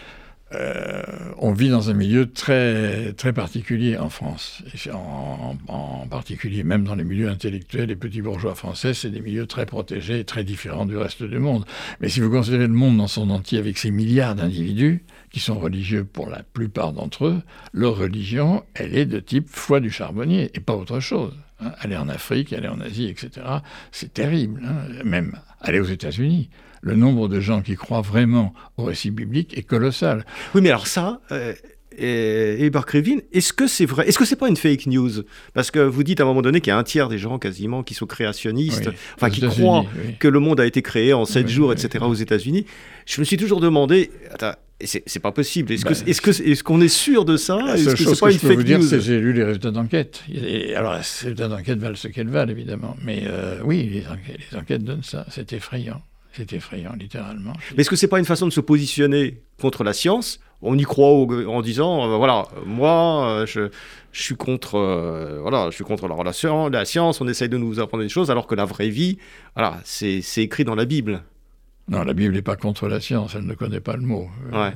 Euh, 0.53 1.03
on 1.39 1.53
vit 1.53 1.69
dans 1.69 1.91
un 1.91 1.95
milieu 1.95 2.31
très, 2.31 3.13
très 3.13 3.33
particulier 3.33 3.97
en 3.97 4.09
France. 4.09 4.63
En, 4.93 5.57
particulier, 6.11 6.65
même 6.65 6.85
dans 6.85 6.97
les 6.97 7.05
milieux 7.05 7.29
intellectuels 7.29 7.91
et 7.91 7.97
petits 7.97 8.21
bourgeois 8.21 8.55
français, 8.55 8.93
c'est 8.95 9.11
des 9.11 9.21
milieux 9.21 9.47
très 9.47 9.65
protégés 9.65 10.21
et 10.21 10.25
très 10.25 10.43
différents 10.43 10.87
du 10.87 10.97
reste 10.97 11.23
du 11.23 11.39
monde. 11.39 11.65
Mais 12.01 12.09
si 12.09 12.21
vous 12.21 12.31
considérez 12.31 12.67
le 12.67 12.73
monde 12.73 12.97
dans 12.97 13.07
son 13.07 13.31
entier 13.31 13.59
avec 13.59 13.79
ses 13.79 13.91
milliards 13.93 14.35
d'individus, 14.35 15.05
qui 15.31 15.39
sont 15.39 15.59
religieux 15.59 16.05
pour 16.05 16.29
la 16.29 16.43
plupart 16.43 16.93
d'entre 16.93 17.27
eux, 17.27 17.43
leur 17.73 17.97
religion, 17.97 18.65
elle 18.75 18.97
est 18.97 19.07
de 19.07 19.21
type 19.21 19.49
foi 19.49 19.79
du 19.79 19.91
charbonnier 19.91 20.51
et 20.55 20.61
pas 20.61 20.75
autre 20.75 20.99
chose. 20.99 21.35
Hein. 21.61 21.73
Aller 21.79 21.97
en 21.97 22.09
Afrique, 22.09 22.53
aller 22.53 22.69
en 22.69 22.81
Asie, 22.81 23.07
etc., 23.07 23.47
c'est 23.93 24.13
terrible. 24.13 24.63
Hein. 24.65 25.05
Même 25.05 25.39
aller 25.61 25.79
aux 25.79 25.85
États-Unis 25.85 26.51
le 26.83 26.95
nombre 26.95 27.29
de 27.29 27.41
gens 27.41 27.63
qui 27.63 27.77
croient 27.77 28.01
vraiment 28.01 28.55
au 28.77 28.85
récit 28.85 29.11
biblique 29.11 29.57
est 29.57 29.63
colossal. 29.63 30.25
Oui, 30.55 30.63
mais 30.63 30.71
alors 30.71 30.87
ça, 30.87 31.21
euh, 31.33 31.55
et, 31.97 32.71
est-ce 33.33 33.53
que 33.53 33.67
c'est 33.67 33.85
vrai 33.85 34.09
Est-ce 34.09 34.19
que 34.19 34.25
c'est 34.25 34.37
pas 34.37 34.49
une 34.49 34.57
fake 34.57 34.87
news? 34.87 35.11
Parce 35.53 35.71
que 35.71 35.81
vous 35.81 36.03
dites 36.03 36.21
à 36.21 36.23
un 36.23 36.27
moment 36.27 36.43
donné 36.43 36.61
qu'il 36.61 36.71
y 36.71 36.75
a 36.75 36.79
un 36.79 36.85
tiers 36.85 37.09
des 37.09 37.19
gens 37.19 37.39
quasiment 37.39 37.83
qui 37.83 37.95
sont 37.95 38.07
créationnistes, 38.07 38.91
enfin 39.17 39.29
qui 39.29 39.41
croient 39.41 39.85
que 40.19 40.29
le 40.29 40.41
monde 40.41 40.61
a 40.61 40.67
été 40.67 40.83
créé 40.83 41.13
en 41.13 41.25
sept 41.25 41.49
jours, 41.49 41.73
etc. 41.73 42.05
aux 42.07 42.15
États-Unis. 42.15 42.65
Je 43.07 43.21
me 43.21 43.25
suis 43.25 43.37
toujours 43.37 43.61
demandé, 43.61 44.11
attends, 44.31 44.55
c'est 44.83 45.21
pas 45.21 45.33
possible. 45.33 45.73
Est-ce 45.73 45.85
qu'on 45.85 45.93
est, 45.93 46.49
est, 46.49 46.63
qu'on 46.63 46.81
est, 46.81 46.89
sûr 46.89 47.25
de 47.25 47.37
ça? 47.37 47.59
La 47.59 47.77
seule 47.77 47.97
chose 47.97 48.21
que 48.21 48.31
je 48.31 48.39
peux 48.39 48.55
vous 48.55 48.63
dire, 48.63 48.83
c'est 48.83 48.97
que 48.97 49.03
j'ai 49.03 49.21
lu 49.21 49.33
les 49.33 49.45
résultats 49.45 49.71
d'enquête. 49.71 50.23
Alors, 50.75 50.95
les 50.95 51.01
résultats 51.01 51.49
d'enquête 51.49 51.79
valent 51.79 51.97
ce 51.97 52.09
qu'elles 52.09 52.31
valent, 52.31 52.51
évidemment. 52.51 52.97
Mais 53.05 53.25
euh, 53.27 53.59
oui, 53.65 53.91
les 53.93 54.07
enquêtes, 54.07 54.39
les 54.51 54.59
enquêtes 54.59 54.85
donnent 54.85 55.03
ça. 55.03 55.27
C'est 55.29 55.53
effrayant. 55.53 56.01
C'est 56.33 56.53
effrayant, 56.53 56.93
littéralement. 56.99 57.53
Mais 57.75 57.81
est-ce 57.81 57.91
que 57.91 57.97
c'est 57.97 58.09
pas 58.09 58.19
une 58.19 58.25
façon 58.25 58.47
de 58.47 58.53
se 58.53 58.61
positionner 58.61 59.43
contre 59.61 59.85
la 59.85 59.93
science? 59.93 60.41
On 60.63 60.77
y 60.77 60.85
croit 60.85 61.09
en 61.09 61.63
disant, 61.63 62.05
euh, 62.05 62.17
voilà, 62.17 62.47
moi, 62.67 63.29
euh, 63.29 63.47
je, 63.47 63.71
je, 64.13 64.23
suis 64.23 64.37
contre, 64.37 64.75
euh, 64.77 65.39
voilà, 65.41 65.71
je 65.71 65.75
suis 65.75 65.85
contre 65.85 66.07
la 66.07 66.15
relation, 66.15 66.69
la 66.69 66.85
science. 66.85 67.21
On 67.21 67.29
essaye 67.29 67.49
de 67.49 67.57
nous 67.57 67.81
apprendre 67.81 68.03
des 68.03 68.11
choses, 68.11 68.31
alors 68.31 68.47
que 68.47 68.55
la 68.55 68.67
vraie 68.67 68.91
vie, 68.91 69.19
voilà, 69.57 69.81
c'est 69.85 70.23
écrit 70.37 70.65
dans 70.65 70.75
la 70.75 70.85
Bible. 70.85 71.23
Non, 71.89 72.03
la 72.05 72.13
Bible 72.13 72.35
n'est 72.35 72.43
pas 72.43 72.57
contre 72.57 72.89
la 72.89 73.01
science. 73.01 73.35
Elle 73.35 73.47
ne 73.47 73.55
connaît 73.55 73.81
pas 73.81 73.97
le 73.97 74.03
mot. 74.03 74.29
Ouais. 74.53 74.73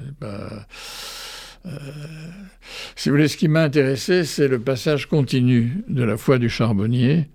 si 2.96 3.08
vous 3.08 3.14
voulez, 3.14 3.28
ce 3.28 3.36
qui 3.36 3.46
m'a 3.48 3.62
intéressé, 3.62 4.24
c'est 4.24 4.48
le 4.48 4.58
passage 4.58 5.06
continu 5.06 5.84
de 5.88 6.02
la 6.02 6.16
foi 6.16 6.38
du 6.38 6.48
charbonnier 6.48 7.28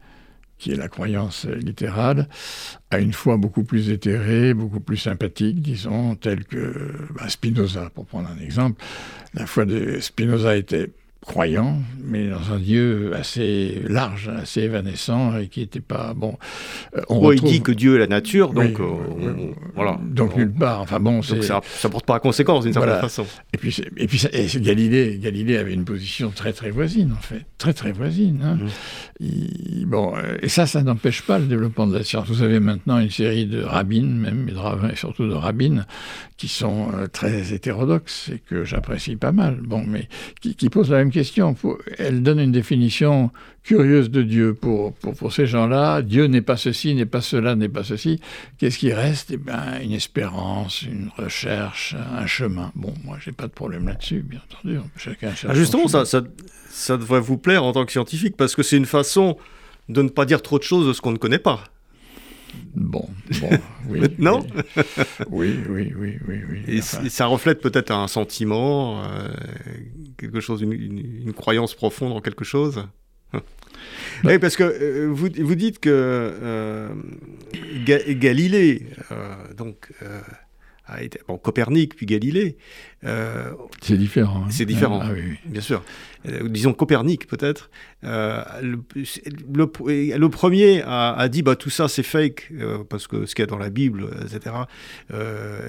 qui 0.59 0.71
est 0.71 0.75
la 0.75 0.89
croyance 0.89 1.45
littérale, 1.45 2.27
à 2.91 2.99
une 2.99 3.13
foi 3.13 3.37
beaucoup 3.37 3.63
plus 3.63 3.89
éthérée, 3.89 4.53
beaucoup 4.53 4.81
plus 4.81 4.97
sympathique, 4.97 5.61
disons, 5.61 6.15
telle 6.15 6.43
que 6.43 6.91
bah, 7.15 7.29
Spinoza, 7.29 7.89
pour 7.89 8.05
prendre 8.05 8.29
un 8.29 8.43
exemple. 8.43 8.83
La 9.33 9.47
foi 9.47 9.65
de 9.65 9.99
Spinoza 9.99 10.55
était 10.57 10.91
croyant, 11.21 11.77
mais 12.01 12.29
dans 12.29 12.53
un 12.53 12.59
Dieu 12.59 13.13
assez 13.13 13.81
large, 13.87 14.29
assez 14.29 14.61
évanescent 14.61 15.37
et 15.37 15.47
qui 15.47 15.59
n'était 15.59 15.81
pas 15.81 16.13
bon. 16.13 16.37
Euh, 16.95 17.01
on 17.09 17.31
Il 17.31 17.41
dit 17.41 17.61
que 17.61 17.73
Dieu 17.73 17.95
est 17.95 17.99
la 17.99 18.07
nature, 18.07 18.53
donc 18.53 18.79
euh, 18.79 19.53
voilà. 19.75 19.99
Donc 20.01 20.35
nulle 20.37 20.53
part. 20.53 20.81
Enfin 20.81 20.99
bon, 20.99 21.21
ça, 21.21 21.61
ça 21.61 21.89
porte 21.89 22.05
pas 22.05 22.15
à 22.15 22.19
conséquence 22.19 22.63
d'une 22.63 22.73
certaine 22.73 23.01
façon. 23.01 23.25
Et 23.53 23.57
puis 23.57 23.81
et 23.97 24.07
puis 24.07 24.25
Galilée, 24.61 25.19
Galilée 25.21 25.57
avait 25.57 25.73
une 25.73 25.83
position 25.85 26.29
très 26.29 26.53
très 26.53 26.71
voisine 26.71 27.11
en 27.11 27.21
fait, 27.21 27.45
très 27.57 27.73
très 27.73 27.91
voisine. 27.91 28.39
Hein. 28.43 28.57
Mmh. 29.19 29.85
bon, 29.85 30.15
euh, 30.15 30.37
et 30.41 30.47
ça, 30.47 30.67
ça 30.67 30.81
n'empêche 30.83 31.23
pas 31.23 31.37
le 31.37 31.45
développement 31.45 31.85
de 31.85 31.97
la 31.97 32.03
science. 32.03 32.29
Vous 32.29 32.43
avez 32.43 32.61
maintenant 32.61 32.97
une 32.97 33.11
série 33.11 33.45
de 33.45 33.61
rabbins, 33.61 34.03
même 34.03 34.47
et, 34.47 34.53
de, 34.53 34.91
et 34.91 34.95
surtout 34.95 35.27
de 35.27 35.33
rabbines, 35.33 35.85
qui 36.37 36.47
sont 36.47 36.87
très 37.11 37.53
hétérodoxes 37.53 38.29
et 38.33 38.39
que 38.39 38.63
j'apprécie 38.63 39.17
pas 39.17 39.33
mal. 39.33 39.59
Bon, 39.61 39.83
mais 39.85 40.07
qui, 40.39 40.55
qui 40.55 40.69
posent 40.69 40.91
la 40.91 40.99
même 40.99 41.08
question. 41.11 41.55
Elle 41.97 42.23
donne 42.23 42.39
une 42.39 42.51
définition 42.51 43.31
curieuse 43.63 44.09
de 44.09 44.21
Dieu 44.21 44.53
pour, 44.53 44.93
pour, 44.93 45.31
ces 45.31 45.45
gens-là. 45.45 46.01
Dieu 46.01 46.25
n'est 46.25 46.41
pas 46.41 46.57
ceci, 46.57 46.95
n'est 46.95 47.05
pas 47.05 47.21
cela, 47.21 47.55
n'est 47.55 47.69
pas 47.69 47.83
ceci. 47.83 48.19
Qu'est-ce 48.57 48.77
qui 48.77 48.93
reste? 48.93 49.31
Eh 49.31 49.37
bien, 49.37 49.79
une 49.81 49.93
espérance, 49.93 50.81
une 50.83 51.09
recherche, 51.17 51.95
un 52.17 52.25
chemin. 52.25 52.71
Bon, 52.75 52.93
moi, 53.03 53.17
j'ai 53.23 53.31
pas 53.31 53.47
de 53.47 53.51
problème 53.51 53.87
là-dessus, 53.87 54.21
bien 54.21 54.41
entendu. 54.51 54.79
Chacun 54.97 55.35
cherche. 55.35 55.51
Ah, 55.53 55.55
justement, 55.55 55.87
ça, 55.87 56.05
ça, 56.05 56.21
ça 56.69 56.97
devrait 56.97 57.21
vous 57.21 57.37
plaire 57.37 57.63
en 57.63 57.71
tant 57.71 57.85
que 57.85 57.91
scientifique, 57.91 58.35
parce 58.37 58.55
que 58.55 58.63
c'est 58.63 58.77
une 58.77 58.85
façon 58.85 59.37
de 59.89 60.01
ne 60.01 60.09
pas 60.09 60.25
dire 60.25 60.41
trop 60.41 60.59
de 60.59 60.63
choses 60.63 60.87
de 60.87 60.93
ce 60.93 61.01
qu'on 61.01 61.11
ne 61.11 61.17
connaît 61.17 61.39
pas. 61.39 61.63
Bon, 62.75 63.07
bon, 63.41 63.49
oui. 63.89 64.01
non 64.19 64.45
oui, 65.29 65.59
oui, 65.69 65.93
oui, 65.97 66.17
oui, 66.27 66.41
oui. 66.49 66.63
Et, 66.67 66.81
ça 66.81 67.25
reflète 67.25 67.61
peut-être 67.61 67.91
un 67.91 68.07
sentiment, 68.07 69.03
euh, 69.03 69.29
quelque 70.17 70.39
chose, 70.39 70.61
une, 70.61 71.33
croyance 71.33 71.73
profonde 71.73 72.13
en 72.13 72.21
quelque 72.21 72.45
chose? 72.45 72.85
Oui, 74.23 74.39
parce 74.39 74.55
que 74.55 74.63
euh, 74.63 75.07
vous, 75.11 75.29
vous, 75.39 75.55
dites 75.55 75.79
que 75.79 75.89
euh, 75.89 76.89
Galilée 77.85 78.87
donc, 79.55 79.91
bon, 81.27 81.37
Copernic 81.37 81.95
puis 81.95 82.05
Galilée. 82.05 82.57
Euh, 83.05 83.51
c'est 83.81 83.97
différent. 83.97 84.43
Hein. 84.45 84.49
C'est 84.49 84.65
différent, 84.65 84.99
ah, 85.01 85.11
oui, 85.13 85.37
bien 85.45 85.61
sûr. 85.61 85.83
Euh, 86.27 86.49
disons 86.49 86.73
Copernic 86.73 87.27
peut-être. 87.27 87.69
Euh, 88.03 88.43
le, 88.61 88.79
le, 89.45 90.29
premier 90.29 90.81
a, 90.85 91.29
dit 91.29 91.41
bah 91.41 91.55
tout 91.55 91.69
ça 91.69 91.87
c'est 91.87 92.03
fake 92.03 92.51
parce 92.89 93.07
que 93.07 93.25
ce 93.25 93.35
qu'il 93.35 93.43
y 93.43 93.47
a 93.47 93.47
dans 93.47 93.57
la 93.57 93.69
Bible, 93.69 94.09
etc. 94.21 94.55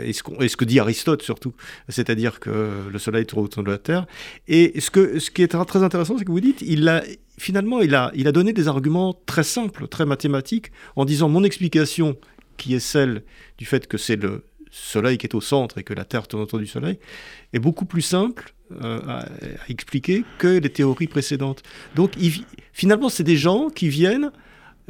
et, 0.02 0.12
ce 0.12 0.22
et, 0.40 0.48
ce 0.48 0.56
que 0.56 0.64
dit 0.64 0.80
Aristote 0.80 1.22
surtout, 1.22 1.54
c'est-à-dire 1.88 2.40
que 2.40 2.88
le 2.90 2.98
Soleil 2.98 3.26
tourne 3.26 3.44
autour 3.44 3.62
de 3.62 3.70
la 3.70 3.78
Terre. 3.78 4.06
Et 4.48 4.80
ce 4.80 4.90
que 4.90 5.18
ce 5.18 5.30
qui 5.30 5.42
est 5.42 5.48
très 5.48 5.82
intéressant, 5.82 6.18
c'est 6.18 6.24
que 6.24 6.32
vous 6.32 6.40
dites, 6.40 6.62
il 6.62 6.88
a 6.88 7.02
finalement 7.38 7.80
il 7.80 7.94
a 7.94 8.10
il 8.14 8.26
a 8.26 8.32
donné 8.32 8.52
des 8.52 8.66
arguments 8.66 9.14
très 9.26 9.44
simples, 9.44 9.86
très 9.86 10.06
mathématiques, 10.06 10.72
en 10.96 11.04
disant 11.04 11.28
mon 11.28 11.44
explication 11.44 12.16
qui 12.56 12.74
est 12.74 12.80
celle 12.80 13.22
du 13.56 13.64
fait 13.64 13.86
que 13.86 13.96
c'est 13.96 14.16
le 14.16 14.44
Soleil 14.70 15.18
qui 15.18 15.26
est 15.26 15.34
au 15.34 15.40
centre 15.40 15.78
et 15.78 15.82
que 15.82 15.94
la 15.94 16.04
Terre 16.04 16.28
tourne 16.28 16.42
autour 16.42 16.58
du 16.58 16.66
Soleil, 16.66 16.98
est 17.52 17.58
beaucoup 17.58 17.84
plus 17.84 18.02
simple 18.02 18.54
euh, 18.82 19.00
à, 19.06 19.24
expliquer 19.68 20.24
que 20.38 20.58
les 20.58 20.70
théories 20.70 21.08
précédentes. 21.08 21.62
Donc 21.96 22.12
finalement, 22.72 23.08
c'est 23.08 23.24
des 23.24 23.36
gens 23.36 23.68
qui 23.68 23.88
viennent 23.88 24.30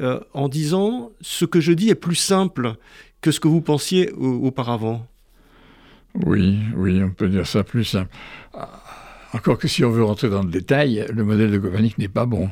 euh, 0.01 0.21
en 0.35 0.49
disant 0.49 1.12
ce 1.21 1.45
que 1.45 1.61
je 1.61 1.73
dis 1.73 1.88
est 1.88 1.95
plus 1.95 2.14
simple 2.14 2.75
que 3.21 3.31
ce 3.31 3.40
que 3.40 3.49
vous 3.49 3.61
pensiez 3.61 4.11
auparavant. 4.12 5.07
Oui, 6.14 6.59
oui, 6.77 7.03
on 7.03 7.11
peut 7.11 7.29
dire 7.29 7.47
ça 7.47 7.62
plus 7.62 7.85
simple. 7.85 8.11
Encore 9.33 9.59
que 9.59 9.69
si 9.69 9.85
on 9.85 9.90
veut 9.90 10.03
rentrer 10.03 10.29
dans 10.29 10.43
le 10.43 10.51
détail, 10.51 11.07
le 11.12 11.23
modèle 11.23 11.51
de 11.51 11.59
Copernic 11.59 11.99
n'est 11.99 12.09
pas 12.09 12.27
bon. 12.27 12.51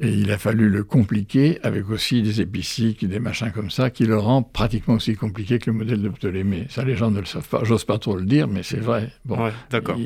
Et 0.00 0.08
il 0.08 0.32
a 0.32 0.38
fallu 0.38 0.70
le 0.70 0.82
compliquer 0.82 1.60
avec 1.62 1.88
aussi 1.88 2.20
des 2.20 2.40
épiciques, 2.40 3.06
des 3.06 3.20
machins 3.20 3.52
comme 3.52 3.70
ça, 3.70 3.90
qui 3.90 4.06
le 4.06 4.18
rend 4.18 4.42
pratiquement 4.42 4.94
aussi 4.94 5.14
compliqué 5.14 5.60
que 5.60 5.70
le 5.70 5.76
modèle 5.76 6.02
de 6.02 6.08
Ptolémée. 6.08 6.66
Ça, 6.68 6.84
les 6.84 6.96
gens 6.96 7.12
ne 7.12 7.20
le 7.20 7.26
savent 7.26 7.48
pas. 7.48 7.62
J'ose 7.62 7.84
pas 7.84 7.98
trop 7.98 8.16
le 8.16 8.24
dire, 8.24 8.48
mais 8.48 8.64
c'est 8.64 8.80
vrai. 8.80 9.12
Bon, 9.24 9.38
d'accord. 9.70 9.96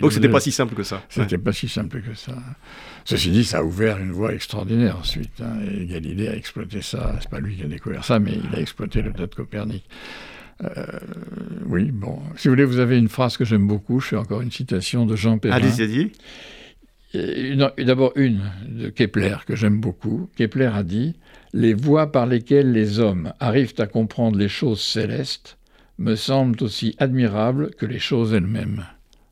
Donc 0.00 0.12
c'était 0.12 0.28
pas 0.28 0.40
si 0.40 0.52
simple 0.52 0.74
que 0.74 0.82
ça. 0.82 1.02
C'était 1.08 1.38
pas 1.38 1.52
si 1.52 1.66
simple 1.66 2.02
que 2.02 2.14
ça. 2.14 2.36
Ceci 3.06 3.30
dit, 3.30 3.44
ça 3.44 3.60
a 3.60 3.62
ouvert 3.62 3.98
une 3.98 4.12
voie 4.12 4.34
extraordinaire 4.34 4.98
ensuite. 4.98 5.40
Hein, 5.40 5.60
et 5.66 5.86
Galilée 5.86 6.28
a 6.28 6.36
exploité 6.36 6.82
ça. 6.82 7.16
C'est 7.20 7.30
pas 7.30 7.40
lui 7.40 7.56
qui 7.56 7.62
a 7.62 7.68
découvert 7.68 8.04
ça, 8.04 8.18
mais 8.18 8.32
il 8.32 8.54
a 8.54 8.60
exploité 8.60 9.00
le 9.00 9.12
tas 9.12 9.26
de 9.26 9.34
Copernic. 9.34 9.84
Euh, 10.62 10.84
oui, 11.66 11.90
bon. 11.90 12.20
Si 12.36 12.48
vous 12.48 12.52
voulez, 12.52 12.66
vous 12.66 12.80
avez 12.80 12.98
une 12.98 13.08
phrase 13.08 13.38
que 13.38 13.46
j'aime 13.46 13.66
beaucoup. 13.66 14.00
Je 14.00 14.08
fais 14.08 14.16
encore 14.16 14.42
une 14.42 14.50
citation 14.50 15.06
de 15.06 15.16
Jean 15.16 15.38
Perrin. 15.38 15.56
Allez-y. 15.56 16.12
D'abord 17.14 18.12
une 18.16 18.50
de 18.68 18.90
Kepler 18.90 19.36
que 19.46 19.56
j'aime 19.56 19.80
beaucoup. 19.80 20.28
Kepler 20.36 20.70
a 20.74 20.82
dit 20.82 21.14
Les 21.54 21.72
voies 21.72 22.12
par 22.12 22.26
lesquelles 22.26 22.72
les 22.72 22.98
hommes 22.98 23.32
arrivent 23.40 23.74
à 23.78 23.86
comprendre 23.86 24.36
les 24.36 24.48
choses 24.48 24.82
célestes 24.82 25.58
me 25.98 26.14
semblent 26.14 26.62
aussi 26.62 26.94
admirables 26.98 27.74
que 27.74 27.86
les 27.86 27.98
choses 27.98 28.34
elles-mêmes. 28.34 28.84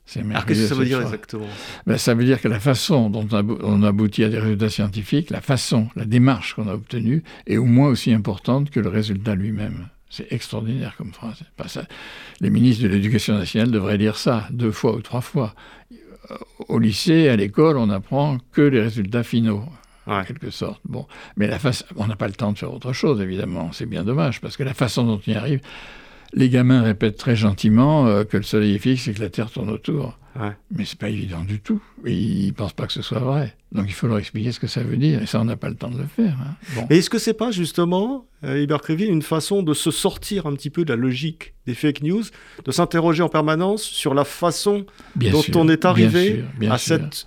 C'est 0.06 0.20
Alors 0.20 0.46
qu'est-ce 0.46 0.62
que 0.62 0.66
ça 0.68 0.74
veut 0.74 0.84
dire 0.84 1.02
exactement? 1.02 1.46
Ben, 1.86 1.98
Ça 1.98 2.14
veut 2.14 2.24
dire 2.24 2.40
que 2.40 2.48
la 2.48 2.60
façon 2.60 3.10
dont 3.10 3.28
on 3.32 3.82
aboutit 3.82 4.24
à 4.24 4.28
des 4.28 4.38
résultats 4.38 4.70
scientifiques, 4.70 5.30
la 5.30 5.40
façon, 5.40 5.88
la 5.96 6.04
démarche 6.04 6.54
qu'on 6.54 6.68
a 6.68 6.74
obtenue 6.74 7.24
est 7.46 7.56
au 7.56 7.64
moins 7.64 7.88
aussi 7.88 8.12
importante 8.12 8.70
que 8.70 8.80
le 8.80 8.88
résultat 8.88 9.34
lui-même. 9.34 9.88
C'est 10.08 10.32
extraordinaire 10.32 10.94
comme 10.96 11.12
phrase. 11.12 11.42
Les 12.40 12.50
ministres 12.50 12.84
de 12.84 12.88
l'Éducation 12.88 13.34
nationale 13.34 13.72
devraient 13.72 13.98
dire 13.98 14.16
ça 14.16 14.46
deux 14.52 14.70
fois 14.70 14.94
ou 14.94 15.02
trois 15.02 15.20
fois 15.20 15.54
au 16.68 16.78
lycée, 16.78 17.28
à 17.28 17.36
l'école, 17.36 17.76
on 17.76 17.90
apprend 17.90 18.38
que 18.52 18.62
les 18.62 18.80
résultats 18.80 19.22
finaux. 19.22 19.64
En 20.06 20.22
quelque 20.22 20.50
sorte. 20.50 20.80
Bon. 20.84 21.06
Mais 21.36 21.48
la 21.48 21.58
face, 21.58 21.84
on 21.96 22.06
n'a 22.06 22.14
pas 22.14 22.28
le 22.28 22.34
temps 22.34 22.52
de 22.52 22.58
faire 22.58 22.72
autre 22.72 22.92
chose, 22.92 23.20
évidemment. 23.20 23.72
C'est 23.72 23.86
bien 23.86 24.04
dommage, 24.04 24.40
parce 24.40 24.56
que 24.56 24.62
la 24.62 24.74
façon 24.74 25.04
dont 25.04 25.20
on 25.26 25.30
y 25.30 25.34
arrive, 25.34 25.60
les 26.32 26.48
gamins 26.48 26.82
répètent 26.82 27.16
très 27.16 27.36
gentiment 27.36 28.06
euh, 28.06 28.24
que 28.24 28.36
le 28.36 28.42
soleil 28.42 28.74
est 28.74 28.78
fixe 28.78 29.08
et 29.08 29.14
que 29.14 29.20
la 29.20 29.30
Terre 29.30 29.50
tourne 29.50 29.70
autour. 29.70 30.18
Ouais. 30.38 30.52
Mais 30.70 30.84
c'est 30.84 30.98
pas 30.98 31.08
évident 31.08 31.42
du 31.44 31.60
tout. 31.60 31.80
Et 32.04 32.12
ils 32.12 32.52
pensent 32.52 32.74
pas 32.74 32.86
que 32.86 32.92
ce 32.92 33.02
soit 33.02 33.20
vrai. 33.20 33.54
Donc 33.72 33.86
il 33.88 33.92
faut 33.92 34.06
leur 34.06 34.18
expliquer 34.18 34.52
ce 34.52 34.60
que 34.60 34.66
ça 34.66 34.82
veut 34.82 34.96
dire. 34.96 35.22
Et 35.22 35.26
ça, 35.26 35.40
on 35.40 35.44
n'a 35.44 35.56
pas 35.56 35.68
le 35.68 35.76
temps 35.76 35.90
de 35.90 35.98
le 35.98 36.06
faire. 36.06 36.36
Hein. 36.40 36.84
Mais 36.90 36.98
est-ce 36.98 37.08
que 37.08 37.18
c'est 37.18 37.34
pas 37.34 37.50
justement, 37.50 38.26
euh, 38.44 38.66
une 38.90 39.22
façon 39.22 39.62
de 39.62 39.72
se 39.72 39.90
sortir 39.90 40.46
un 40.46 40.54
petit 40.54 40.70
peu 40.70 40.84
de 40.84 40.92
la 40.92 40.96
logique 40.96 41.54
des 41.66 41.74
fake 41.74 42.02
news, 42.02 42.24
de 42.64 42.70
s'interroger 42.70 43.22
en 43.22 43.28
permanence 43.28 43.82
sur 43.82 44.14
la 44.14 44.24
façon 44.24 44.84
dont 45.16 45.42
on 45.54 45.68
est 45.68 45.84
arrivé 45.84 46.44
à 46.68 46.78
cette 46.78 47.26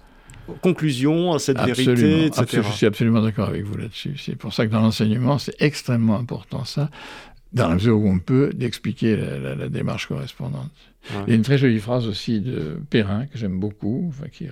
conclusion, 0.62 1.34
à 1.34 1.40
cette 1.40 1.60
vérité, 1.60 2.26
etc. 2.26 2.64
je 2.66 2.76
suis 2.76 2.86
absolument 2.86 3.22
d'accord 3.22 3.50
avec 3.50 3.64
vous 3.64 3.78
là-dessus. 3.78 4.16
C'est 4.18 4.36
pour 4.36 4.54
ça 4.54 4.66
que 4.66 4.72
dans 4.72 4.82
l'enseignement, 4.82 5.38
c'est 5.38 5.56
extrêmement 5.60 6.18
important 6.18 6.66
ça 6.66 6.90
dans 7.54 7.68
la 7.68 7.76
mesure 7.76 8.00
où 8.00 8.08
on 8.08 8.20
peut, 8.20 8.52
d'expliquer 8.54 9.16
la, 9.16 9.70
démarche 9.70 10.08
correspondante. 10.08 10.72
Il 11.26 11.30
y 11.30 11.32
a 11.32 11.36
une 11.36 11.44
très 11.44 11.58
jolie 11.58 11.80
phrase 11.80 12.08
aussi 12.08 12.42
de 12.42 12.80
Perrin, 12.90 13.26
que 13.26 13.38
j'aime 13.38 13.60
beaucoup, 13.60 14.06
enfin, 14.10 14.28
qui, 14.28 14.48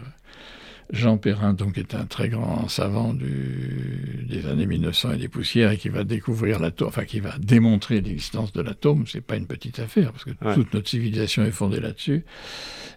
Jean 0.91 1.17
Perrin, 1.17 1.53
donc, 1.53 1.77
est 1.77 1.95
un 1.95 2.05
très 2.05 2.29
grand 2.29 2.67
savant 2.69 3.13
du, 3.13 4.25
des 4.27 4.45
années 4.45 4.65
1900 4.65 5.13
et 5.13 5.17
des 5.17 5.27
poussières, 5.27 5.71
et 5.71 5.77
qui 5.77 5.89
va 5.89 6.03
découvrir 6.03 6.59
l'atome, 6.59 6.87
enfin, 6.87 7.03
qui 7.03 7.19
va 7.19 7.37
démontrer 7.39 8.01
l'existence 8.01 8.53
de 8.53 8.61
l'atome. 8.61 9.05
C'est 9.05 9.21
pas 9.21 9.35
une 9.35 9.47
petite 9.47 9.79
affaire, 9.79 10.11
parce 10.13 10.23
que 10.23 10.31
toute 10.53 10.73
notre 10.73 10.87
civilisation 10.87 11.43
est 11.43 11.51
fondée 11.51 11.81
là-dessus. 11.81 12.23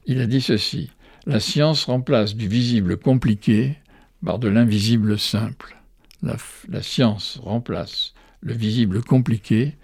Il 0.06 0.20
a 0.20 0.26
dit 0.26 0.40
ceci 0.40 0.90
La 1.26 1.40
science 1.40 1.84
remplace 1.84 2.36
du 2.36 2.48
visible 2.48 2.96
compliqué 2.96 3.76
par 4.24 4.38
de 4.38 4.48
l'invisible 4.48 5.18
simple. 5.18 5.76
La, 6.22 6.36
la 6.68 6.82
science 6.82 7.40
remplace 7.42 8.14
le 8.40 8.52
visible 8.52 9.02
compliqué 9.02 9.76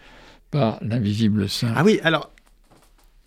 par 0.50 0.78
l'invisible 0.82 1.48
simple. 1.48 1.74
Ah 1.76 1.84
oui, 1.84 2.00
alors, 2.02 2.30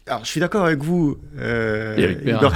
alors 0.07 0.25
je 0.25 0.29
suis 0.29 0.39
d'accord 0.39 0.65
avec 0.65 0.79
vous, 0.79 1.17
euh, 1.37 2.15
Hubert 2.23 2.53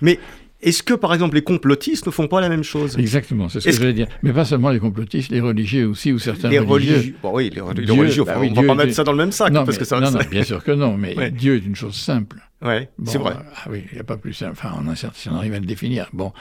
mais 0.00 0.18
est-ce 0.64 0.82
que, 0.82 0.94
par 0.94 1.12
exemple, 1.12 1.36
les 1.36 1.42
complotistes 1.42 2.06
ne 2.06 2.10
font 2.10 2.26
pas 2.26 2.40
la 2.40 2.48
même 2.48 2.62
chose? 2.62 2.96
Exactement, 2.98 3.48
c'est 3.48 3.60
ce 3.60 3.66
que 3.66 3.72
je 3.72 3.78
voulais 3.78 3.92
dire. 3.92 4.06
Mais 4.22 4.32
pas 4.32 4.46
seulement 4.46 4.70
les 4.70 4.80
complotistes, 4.80 5.30
les 5.30 5.40
religieux 5.40 5.86
aussi, 5.86 6.10
ou 6.10 6.18
certains 6.18 6.48
les 6.48 6.58
religieux. 6.58 7.14
Bon, 7.22 7.32
oui, 7.34 7.50
les, 7.54 7.60
religieux, 7.60 8.24
bah 8.24 8.36
on 8.38 8.50
ne 8.50 8.54
va 8.54 8.62
pas 8.62 8.74
mettre 8.74 8.94
ça 8.94 9.04
dans 9.04 9.12
le 9.12 9.18
même 9.18 9.32
sac. 9.32 9.52
Non, 9.52 9.64
parce 9.64 9.78
que 9.78 9.84
ça, 9.84 10.00
non, 10.00 10.10
non, 10.10 10.20
bien 10.30 10.42
sûr 10.42 10.64
que 10.64 10.72
non, 10.72 10.96
mais 10.96 11.30
Dieu 11.30 11.56
est 11.56 11.66
une 11.66 11.76
chose 11.76 11.94
simple. 11.94 12.38
Oui, 12.62 12.88
c'est 13.04 13.18
vrai. 13.18 13.34
ah 13.56 13.68
oui, 13.68 13.84
il 13.90 13.94
n'y 13.94 14.00
a 14.00 14.04
pas 14.04 14.16
plus 14.16 14.32
simple. 14.32 14.52
Enfin, 14.52 14.74
on, 14.82 14.88
a, 14.88 14.96
si 14.96 15.28
on 15.28 15.34
arrive 15.34 15.52
à 15.52 15.58
le 15.58 15.66
définir. 15.66 16.08
Bon, 16.14 16.32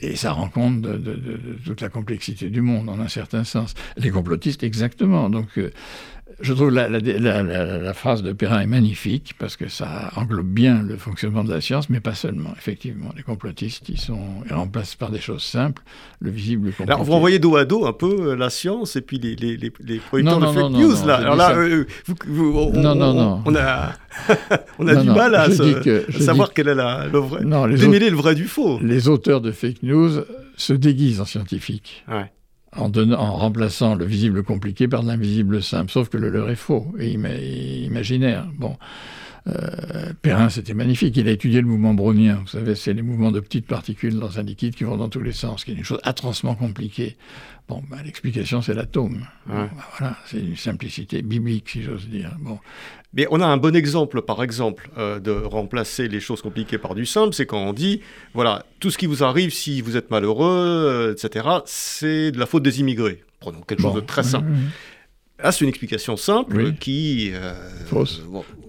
et 0.00 0.16
ça 0.16 0.32
rend 0.32 0.48
compte 0.48 0.80
de, 0.80 1.38
toute 1.66 1.82
la 1.82 1.90
complexité 1.90 2.48
du 2.48 2.62
monde, 2.62 2.88
en 2.88 2.98
un 2.98 3.08
certain 3.08 3.44
sens. 3.44 3.74
Les 3.98 4.08
complotistes, 4.10 4.62
exactement. 4.62 5.28
Donc, 5.28 5.58
euh, 5.58 5.70
je 6.40 6.52
trouve 6.52 6.70
la, 6.70 6.88
la, 6.88 7.94
phrase 7.94 8.22
de 8.22 8.32
Perrin 8.32 8.60
est 8.60 8.66
magnifique 8.66 9.34
parce 9.38 9.56
que 9.56 9.68
ça 9.68 10.10
englobe 10.16 10.46
bien 10.46 10.82
le 10.82 10.96
fonctionnement 10.96 11.42
de 11.42 11.50
la 11.50 11.62
science, 11.62 11.88
mais 11.88 12.00
pas 12.00 12.14
seulement. 12.14 12.52
Effectivement, 12.58 13.10
les 13.16 13.22
complotistes, 13.22 13.88
ils, 13.88 13.98
sont, 13.98 14.42
ils 14.46 14.52
remplacent 14.52 14.96
par 14.96 15.10
des 15.10 15.20
choses 15.20 15.42
simples 15.42 15.82
le 16.20 16.30
visible, 16.30 16.72
le 16.78 16.84
Alors, 16.84 17.04
vous 17.04 17.12
renvoyez 17.12 17.38
dos 17.38 17.56
à 17.56 17.64
dos 17.64 17.86
un 17.86 17.94
peu 17.94 18.32
euh, 18.32 18.36
la 18.36 18.50
science 18.50 18.96
et 18.96 19.00
puis 19.00 19.18
les, 19.18 19.34
les, 19.34 19.56
les, 19.56 19.72
les 19.80 19.98
producteurs 19.98 20.40
de 20.40 20.46
fake 20.46 20.70
news, 20.72 21.06
là. 21.06 21.16
Alors 21.16 21.36
là, 21.36 21.56
euh, 21.56 21.86
on, 22.28 22.72
non, 22.72 22.94
non, 22.94 23.14
non. 23.14 23.42
On 23.46 23.56
a, 23.56 23.92
on 24.78 24.86
a 24.88 24.94
du 24.94 25.08
mal 25.08 25.34
à, 25.34 25.48
savoir 25.50 26.52
quel 26.52 26.68
est 26.68 26.74
la, 26.74 27.06
le 27.06 27.18
vrai. 27.18 27.44
démêler 27.76 28.10
le 28.10 28.16
vrai 28.16 28.34
du 28.34 28.44
faux. 28.44 28.78
Les 28.82 29.08
auteurs 29.08 29.40
de 29.40 29.52
fake 29.52 29.82
news 29.82 30.20
se 30.56 30.72
déguisent 30.74 31.20
en 31.20 31.24
scientifiques. 31.24 32.04
Ouais 32.08 32.30
en, 32.76 32.90
remplaçant 33.36 33.94
le 33.94 34.04
visible 34.04 34.42
compliqué 34.42 34.88
par 34.88 35.02
l'invisible 35.02 35.62
simple. 35.62 35.90
Sauf 35.90 36.08
que 36.08 36.16
le 36.16 36.30
leur 36.30 36.50
est 36.50 36.56
faux 36.56 36.86
et 36.98 37.10
imaginaire. 37.10 38.46
Bon. 38.58 38.76
Euh, 39.48 40.12
Perrin, 40.22 40.48
c'était 40.48 40.74
magnifique. 40.74 41.16
Il 41.16 41.28
a 41.28 41.30
étudié 41.30 41.60
le 41.60 41.66
mouvement 41.66 41.94
brownien. 41.94 42.40
Vous 42.42 42.48
savez, 42.48 42.74
c'est 42.74 42.92
les 42.92 43.02
mouvements 43.02 43.30
de 43.30 43.40
petites 43.40 43.66
particules 43.66 44.18
dans 44.18 44.38
un 44.38 44.42
liquide 44.42 44.74
qui 44.74 44.84
vont 44.84 44.96
dans 44.96 45.08
tous 45.08 45.20
les 45.20 45.32
sens, 45.32 45.64
qui 45.64 45.70
est 45.70 45.74
une 45.74 45.84
chose 45.84 46.00
atrocement 46.02 46.54
compliquée. 46.54 47.16
Bon, 47.68 47.82
bah, 47.88 47.98
l'explication, 48.04 48.62
c'est 48.62 48.74
l'atome. 48.74 49.26
Bah, 49.46 49.68
voilà, 49.98 50.16
c'est 50.26 50.38
une 50.38 50.56
simplicité 50.56 51.22
biblique, 51.22 51.68
si 51.70 51.82
j'ose 51.82 52.08
dire. 52.08 52.36
Bon. 52.40 52.58
Mais 53.14 53.26
on 53.30 53.40
a 53.40 53.46
un 53.46 53.56
bon 53.56 53.74
exemple, 53.74 54.22
par 54.22 54.42
exemple, 54.42 54.90
euh, 54.98 55.20
de 55.20 55.30
remplacer 55.30 56.08
les 56.08 56.20
choses 56.20 56.42
compliquées 56.42 56.78
par 56.78 56.94
du 56.94 57.06
simple, 57.06 57.34
c'est 57.34 57.46
quand 57.46 57.62
on 57.62 57.72
dit, 57.72 58.02
voilà, 58.34 58.66
tout 58.78 58.90
ce 58.90 58.98
qui 58.98 59.06
vous 59.06 59.24
arrive, 59.24 59.52
si 59.52 59.80
vous 59.80 59.96
êtes 59.96 60.10
malheureux, 60.10 60.46
euh, 60.48 61.12
etc., 61.12 61.46
c'est 61.66 62.30
de 62.30 62.38
la 62.38 62.46
faute 62.46 62.62
des 62.62 62.80
immigrés. 62.80 63.22
Prenons 63.40 63.60
quelque 63.60 63.82
chose 63.82 63.94
de 63.94 64.00
très 64.00 64.22
simple. 64.22 64.50
Ah, 65.38 65.52
c'est 65.52 65.64
une 65.64 65.68
explication 65.68 66.16
simple 66.16 66.72
qui... 66.74 67.30
Euh, 67.34 67.54
fausse. 67.86 68.22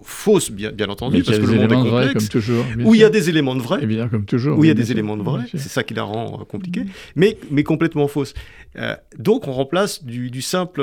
Fausse, 0.07 0.51
bien, 0.51 0.71
bien 0.71 0.87
entendu, 0.87 1.21
parce 1.21 1.37
que 1.37 1.45
le 1.45 1.53
monde 1.53 1.63
est 1.63 1.75
complexe. 1.75 1.91
Vrai, 1.91 2.13
comme 2.13 2.27
toujours, 2.27 2.65
où 2.85 2.95
il 2.95 3.01
y 3.01 3.03
a 3.03 3.09
des 3.09 3.29
éléments 3.29 3.55
de 3.55 3.61
vrai. 3.61 3.85
Bien, 3.85 4.07
comme 4.07 4.25
toujours. 4.25 4.57
Où 4.57 4.63
il 4.63 4.67
y 4.67 4.71
a 4.71 4.73
des 4.73 4.91
éléments 4.91 5.17
de 5.17 5.23
vrai. 5.23 5.43
C'est 5.51 5.69
ça 5.69 5.83
qui 5.83 5.93
la 5.93 6.03
rend 6.03 6.39
euh, 6.41 6.45
compliquée. 6.45 6.85
Mais, 7.15 7.37
mais 7.51 7.63
complètement 7.63 8.07
fausse. 8.07 8.33
Euh, 8.77 8.95
donc, 9.19 9.47
on 9.47 9.51
remplace 9.51 10.03
du, 10.03 10.31
du 10.31 10.41
simple... 10.41 10.81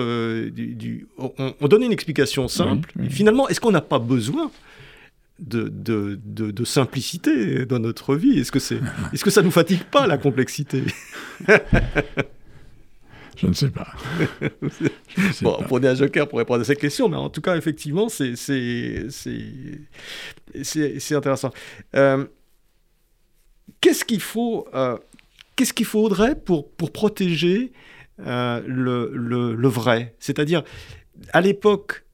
du, 0.51 1.09
on, 1.19 1.69
donne 1.69 1.83
une 1.83 1.93
explication 1.93 2.49
simple. 2.49 2.93
finalement, 3.09 3.49
est-ce 3.49 3.61
qu'on 3.61 3.73
n'a 3.73 3.81
pas 3.81 3.99
besoin 3.99 4.51
de, 5.39 5.69
de, 5.69 6.21
de, 6.25 6.51
de, 6.51 6.65
simplicité 6.65 7.65
dans 7.67 7.79
notre 7.79 8.15
vie? 8.17 8.39
Est-ce 8.39 8.53
que, 8.53 8.59
c'est, 8.59 8.79
est-ce 9.13 9.25
que 9.25 9.31
ça 9.31 9.41
ne 9.41 9.47
nous 9.47 9.53
fatigue 9.53 9.85
pas, 9.85 10.07
la 10.07 10.19
complexité? 10.19 10.83
Je 13.37 13.47
ne 13.47 13.53
sais 13.53 13.71
pas. 13.71 13.89
bon, 15.43 15.59
prenez 15.69 15.89
un 15.89 15.95
joker 15.95 16.29
pour 16.29 16.39
répondre 16.39 16.61
à 16.61 16.65
cette 16.65 16.81
question, 16.81 17.09
mais 17.09 17.17
en 17.17 17.31
tout 17.31 17.41
cas, 17.41 17.57
effectivement, 17.57 18.09
c'est 18.09 18.35
intéressant. 21.13 21.51
Euh, 21.95 22.25
qu'est-ce 23.81 24.05
qu'il 24.05 24.21
faut, 24.21 24.69
euh, 24.75 24.97
qu'est-ce 25.57 25.73
qu'il 25.73 25.87
faudrait 25.87 26.37
pour, 26.37 26.71
pour 26.71 26.93
protéger 26.93 27.73
euh, 28.21 28.63
le, 28.67 29.11
le, 29.15 29.55
le, 29.55 29.69
vrai? 29.69 30.15
C'est-à-dire, 30.19 30.63
à 31.33 31.41
l'époque, 31.41 32.05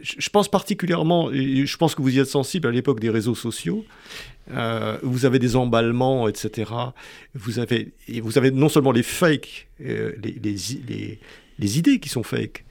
je 0.00 0.28
pense 0.30 0.48
particulièrement, 0.48 1.32
et 1.32 1.66
je 1.66 1.76
pense 1.76 1.96
que 1.96 2.02
vous 2.02 2.14
y 2.14 2.20
êtes 2.20 2.28
sensible 2.28 2.68
à 2.68 2.70
l'époque 2.70 3.00
des 3.00 3.10
réseaux 3.10 3.34
sociaux, 3.34 3.84
euh, 4.54 4.98
vous 5.02 5.24
avez 5.24 5.38
des 5.38 5.56
emballements, 5.56 6.28
etc. 6.28 6.70
Vous 7.34 7.58
avez, 7.58 7.92
et 8.08 8.20
vous 8.20 8.38
avez 8.38 8.50
non 8.50 8.68
seulement 8.68 8.92
les 8.92 9.02
fakes, 9.02 9.68
euh, 9.84 10.12
les, 10.22 10.36
les, 10.42 11.18
les, 11.58 11.78
idées 11.78 11.98
qui 11.98 12.08
sont 12.08 12.22
fakes, 12.22 12.64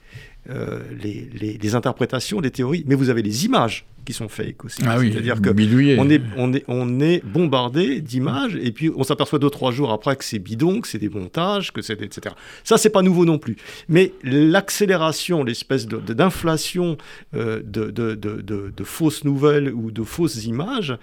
euh, 0.48 0.80
les, 1.02 1.74
interprétations, 1.74 2.40
les 2.40 2.50
théories, 2.50 2.84
mais 2.86 2.94
vous 2.94 3.10
avez 3.10 3.22
les 3.22 3.44
images 3.44 3.86
qui 4.04 4.14
sont 4.14 4.28
fake 4.28 4.64
aussi. 4.64 4.82
Ah 4.86 4.96
oui, 4.98 5.12
C'est-à-dire 5.12 5.40
que 5.42 5.50
on 5.98 6.08
est, 6.10 6.22
on, 6.38 6.52
est, 6.54 6.64
on 6.68 7.00
est 7.00 7.24
bombardé 7.24 8.00
d'images 8.00 8.56
et 8.56 8.72
puis 8.72 8.90
on 8.96 9.04
s'aperçoit 9.04 9.38
deux, 9.38 9.50
trois 9.50 9.72
jours 9.72 9.92
après 9.92 10.16
que 10.16 10.24
c'est 10.24 10.38
bidon, 10.38 10.80
que 10.80 10.88
c'est 10.88 10.98
des 10.98 11.10
montages, 11.10 11.70
que 11.70 11.82
c'est 11.82 12.00
etc. 12.00 12.34
Ça, 12.64 12.78
c'est 12.78 12.88
pas 12.88 13.02
nouveau 13.02 13.26
non 13.26 13.38
plus. 13.38 13.56
Mais 13.88 14.14
l'accélération, 14.24 15.44
l'espèce 15.44 15.86
d'inflation 15.86 16.96
de, 17.34 17.62
de, 17.62 17.90
de, 18.14 18.14
de, 18.14 18.84
fausses 18.84 19.24
nouvelles 19.24 19.70
ou 19.72 19.90
de 19.90 20.02
fausses 20.02 20.46
images, 20.46 20.96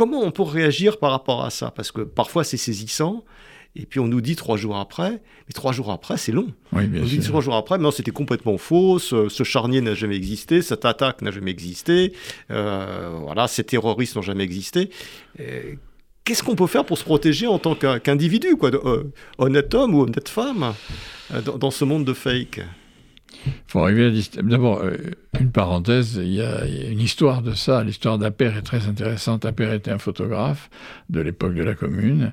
comment 0.00 0.22
on 0.22 0.30
peut 0.30 0.42
réagir 0.42 0.96
par 0.96 1.10
rapport 1.10 1.44
à 1.44 1.50
ça? 1.50 1.70
Parce 1.70 1.92
que 1.92 2.00
parfois 2.00 2.42
c'est 2.42 2.56
saisissant, 2.56 3.22
et 3.76 3.84
puis 3.84 4.00
on 4.00 4.08
nous 4.08 4.22
dit 4.22 4.34
trois 4.34 4.56
jours 4.56 4.78
après, 4.78 5.10
mais 5.10 5.52
trois 5.54 5.72
jours 5.72 5.90
après 5.90 6.16
c'est 6.16 6.32
long. 6.32 6.46
Oui, 6.72 6.86
bien 6.86 7.02
on 7.02 7.04
dit 7.04 7.20
trois 7.20 7.42
jours 7.42 7.54
après, 7.54 7.76
mais 7.76 7.84
non, 7.84 7.90
c'était 7.90 8.10
complètement 8.10 8.56
faux, 8.56 8.98
ce, 8.98 9.44
charnier 9.44 9.82
n'a 9.82 9.92
jamais 9.92 10.16
existé, 10.16 10.62
cette 10.62 10.86
attaque 10.86 11.20
n'a 11.20 11.30
jamais 11.30 11.50
existé, 11.50 12.14
euh, 12.50 13.10
voilà, 13.24 13.46
ces 13.46 13.62
terroristes 13.62 14.16
n'ont 14.16 14.22
jamais 14.22 14.44
existé. 14.44 14.88
Euh, 15.38 15.74
qu'est-ce 16.24 16.42
qu'on 16.42 16.56
peut 16.56 16.66
faire 16.66 16.86
pour 16.86 16.96
se 16.96 17.04
protéger 17.04 17.46
en 17.46 17.58
tant 17.58 17.74
qu'individu, 17.74 18.56
quoi, 18.56 18.70
euh, 18.72 19.04
honnête 19.36 19.74
homme 19.74 19.94
ou 19.94 20.04
honnête 20.04 20.30
femme, 20.30 20.72
dans, 21.44 21.58
dans 21.58 21.70
ce 21.70 21.84
monde 21.84 22.06
de 22.06 22.14
fake? 22.14 22.62
Faut 23.66 23.80
arriver 23.80 24.12
D'abord, 24.42 24.80
euh, 24.82 24.96
une 25.38 25.50
parenthèse, 25.50 26.20
il 26.22 26.32
y, 26.32 26.42
a, 26.42 26.66
une 26.66 27.00
histoire 27.00 27.42
de 27.42 27.54
ça. 27.54 27.82
L'histoire 27.84 28.18
d'Aper 28.18 28.56
est 28.56 28.62
très 28.62 28.86
intéressante. 28.86 29.44
Aper 29.44 29.74
était 29.74 29.90
un 29.90 29.98
photographe 29.98 30.70
de 31.08 31.20
l'époque 31.20 31.54
de 31.54 31.62
la 31.62 31.74
Commune. 31.74 32.32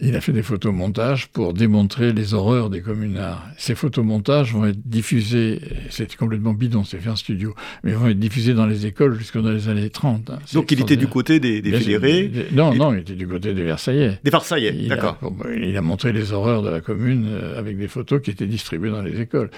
Il 0.00 0.16
a 0.16 0.20
fait 0.20 0.32
des 0.32 0.42
photomontages 0.42 1.28
pour 1.28 1.54
démontrer 1.54 2.12
les 2.12 2.34
horreurs 2.34 2.68
des 2.68 2.80
communards. 2.80 3.46
Ces 3.56 3.76
photomontages 3.76 4.52
vont 4.52 4.66
être 4.66 4.80
diffusés, 4.84 5.60
c'est 5.88 6.14
complètement 6.16 6.52
bidon, 6.52 6.82
c'est 6.82 6.98
fait 6.98 7.10
en 7.10 7.16
studio, 7.16 7.54
mais 7.84 7.92
vont 7.92 8.08
être 8.08 8.18
diffusés 8.18 8.54
dans 8.54 8.66
les 8.66 8.86
écoles 8.86 9.16
jusqu'en 9.16 9.42
dans 9.42 9.52
les 9.52 9.68
années 9.68 9.90
30. 9.90 10.30
Hein. 10.30 10.38
Donc 10.52 10.72
il 10.72 10.80
était 10.80 10.96
du 10.96 11.06
côté 11.06 11.38
des, 11.38 11.62
fédérés 11.62 12.48
Non, 12.52 12.74
non, 12.74 12.92
il 12.92 13.00
était 13.00 13.14
du 13.14 13.28
côté 13.28 13.54
des 13.54 13.62
Versaillais. 13.62 14.18
Des 14.24 14.30
Versaillais, 14.30 14.72
d'accord. 14.88 15.18
Il 15.56 15.76
a 15.76 15.82
montré 15.82 16.12
les 16.12 16.32
horreurs 16.32 16.62
de 16.62 16.70
la 16.70 16.80
Commune 16.80 17.26
euh, 17.28 17.58
avec 17.58 17.78
des 17.78 17.88
photos 17.88 18.20
qui 18.20 18.30
étaient 18.30 18.46
distribuées 18.46 18.90
dans 18.90 19.02
les 19.02 19.20
écoles. 19.20 19.50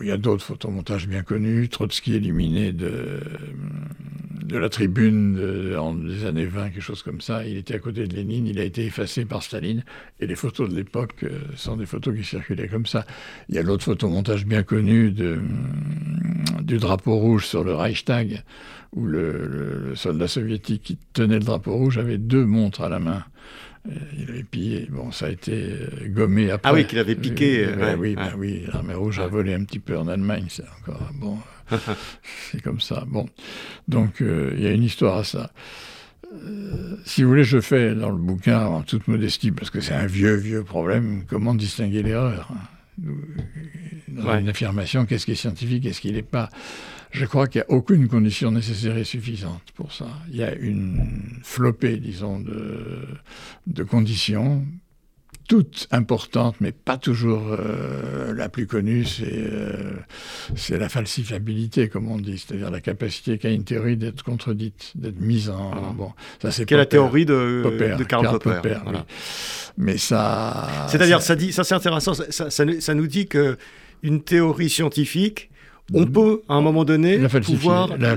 Il 0.00 0.08
y 0.08 0.10
a 0.10 0.16
d'autres 0.16 0.44
photomontages 0.44 1.06
bien 1.06 1.22
connus. 1.22 1.68
Trotsky 1.68 2.14
éliminé 2.14 2.72
de, 2.72 3.20
de 4.50 4.58
la 4.58 4.68
tribune 4.68 5.76
en 5.78 5.94
des 5.94 6.24
années 6.26 6.46
20, 6.46 6.70
quelque 6.70 6.80
chose 6.82 7.02
comme 7.02 7.20
ça. 7.20 7.46
Il 7.46 7.56
était 7.56 7.74
à 7.74 7.78
côté 7.78 8.06
de 8.06 8.14
Lénine, 8.14 8.46
il 8.46 8.58
a 8.58 8.64
été 8.64 8.84
effacé 8.84 9.24
par 9.24 9.42
Staline. 9.42 9.84
Et 10.18 10.26
les 10.26 10.34
photos 10.34 10.68
de 10.68 10.74
l'époque 10.74 11.22
euh, 11.22 11.38
sont 11.56 11.76
des 11.76 11.86
photos 11.86 12.16
qui 12.16 12.24
circulaient 12.24 12.68
comme 12.68 12.86
ça. 12.86 13.06
Il 13.48 13.54
y 13.54 13.58
a 13.58 13.62
l'autre 13.62 13.84
photomontage 13.84 14.46
bien 14.46 14.62
connu 14.62 15.10
de, 15.12 15.38
du 16.62 16.78
drapeau 16.78 17.16
rouge 17.16 17.46
sur 17.46 17.64
le 17.64 17.74
Reichstag, 17.74 18.42
où 18.94 19.06
le, 19.06 19.92
soldat 19.94 20.28
soviétique 20.28 20.82
qui 20.82 20.98
tenait 21.12 21.38
le 21.38 21.44
drapeau 21.44 21.74
rouge 21.74 21.98
avait 21.98 22.18
deux 22.18 22.44
montres 22.44 22.82
à 22.82 22.88
la 22.88 22.98
main. 22.98 23.24
Euh, 23.88 23.94
il 24.18 24.30
avait 24.30 24.42
pillé. 24.42 24.88
Bon, 24.90 25.10
ça 25.10 25.26
a 25.26 25.30
été 25.30 25.52
euh, 25.52 26.08
gommé 26.08 26.50
après. 26.50 26.70
Ah 26.70 26.74
oui, 26.74 26.86
qu'il 26.86 26.98
avait 26.98 27.14
piqué. 27.14 27.66
oui, 27.98 28.14
ben 28.14 28.32
oui, 28.36 28.64
l'armée 28.72 28.94
rouge 28.94 29.20
a 29.20 29.26
volé 29.26 29.54
un 29.54 29.64
petit 29.64 29.78
peu 29.78 29.96
en 29.96 30.08
Allemagne, 30.08 30.46
c'est 30.48 30.66
encore 30.82 31.10
bon. 31.14 31.38
c'est 32.50 32.62
comme 32.62 32.80
ça. 32.80 33.04
Bon, 33.06 33.26
donc 33.88 34.20
il 34.20 34.60
y 34.60 34.66
a 34.66 34.72
une 34.72 34.84
histoire 34.84 35.18
à 35.18 35.24
ça. 35.24 35.52
si 37.04 37.22
vous 37.22 37.28
voulez, 37.28 37.44
je 37.44 37.60
fais 37.60 37.94
dans 37.94 38.10
le 38.10 38.16
bouquin, 38.16 38.66
en 38.66 38.82
toute 38.82 39.08
modestie, 39.08 39.50
parce 39.52 39.70
que 39.70 39.80
c'est 39.80 39.94
un 39.94 40.06
vieux, 40.06 40.34
vieux 40.34 40.62
problème, 40.62 41.24
comment 41.28 41.54
distinguer 41.54 42.02
l'erreur 42.02 42.52
Dans 42.98 44.38
une 44.38 44.48
affirmation, 44.48 45.06
qu'est-ce 45.06 45.26
qui 45.26 45.32
est 45.32 45.36
scientifique, 45.36 45.82
qu'est-ce 45.82 46.00
qui 46.00 46.12
n'est 46.12 46.22
pas 46.22 46.50
je 47.10 47.24
crois 47.24 47.48
qu'il 47.48 47.60
n'y 47.60 47.64
a 47.64 47.76
aucune 47.76 48.08
condition 48.08 48.52
nécessaire 48.52 48.96
et 48.96 49.04
suffisante 49.04 49.72
pour 49.74 49.92
ça. 49.92 50.06
Il 50.28 50.36
y 50.36 50.44
a 50.44 50.54
une 50.54 51.40
flopée, 51.42 51.96
disons, 51.96 52.38
de, 52.38 53.04
de 53.66 53.82
conditions, 53.82 54.64
toutes 55.50 55.88
importantes, 55.90 56.54
mais 56.60 56.70
pas 56.70 56.96
toujours 56.96 57.42
euh, 57.48 58.32
la 58.32 58.48
plus 58.48 58.68
connue, 58.68 59.04
euh, 59.22 59.94
c'est 60.54 60.78
la 60.78 60.88
falsifiabilité, 60.88 61.88
comme 61.88 62.08
on 62.08 62.18
dit, 62.18 62.38
c'est-à-dire 62.38 62.70
la 62.70 62.80
capacité 62.80 63.36
qu'a 63.36 63.50
une 63.50 63.64
théorie 63.64 63.96
d'être 63.96 64.22
contredite, 64.22 64.92
d'être 64.94 65.20
mise 65.20 65.50
en... 65.50 65.92
Bon, 65.92 66.12
ça 66.40 66.52
c'est 66.52 66.70
la 66.70 66.86
théorie 66.86 67.26
de, 67.26 67.96
de 67.98 68.04
Karl 68.04 68.38
Popper. 68.38 68.78
Mais 69.76 69.98
ça... 69.98 70.68
C'est-à-dire, 70.86 71.20
ça, 71.20 71.34
dit, 71.34 71.52
ça 71.52 71.64
c'est 71.64 71.74
intéressant, 71.74 72.14
ça, 72.14 72.48
ça, 72.48 72.94
nous 72.94 73.08
dit 73.08 73.26
que 73.26 73.58
une 74.04 74.22
théorie 74.22 74.70
scientifique 74.70 75.50
on 75.92 76.06
peut, 76.06 76.42
à 76.48 76.54
un 76.54 76.60
moment 76.60 76.84
donné, 76.84 77.18
pouvoir 77.42 77.96
la, 77.98 78.14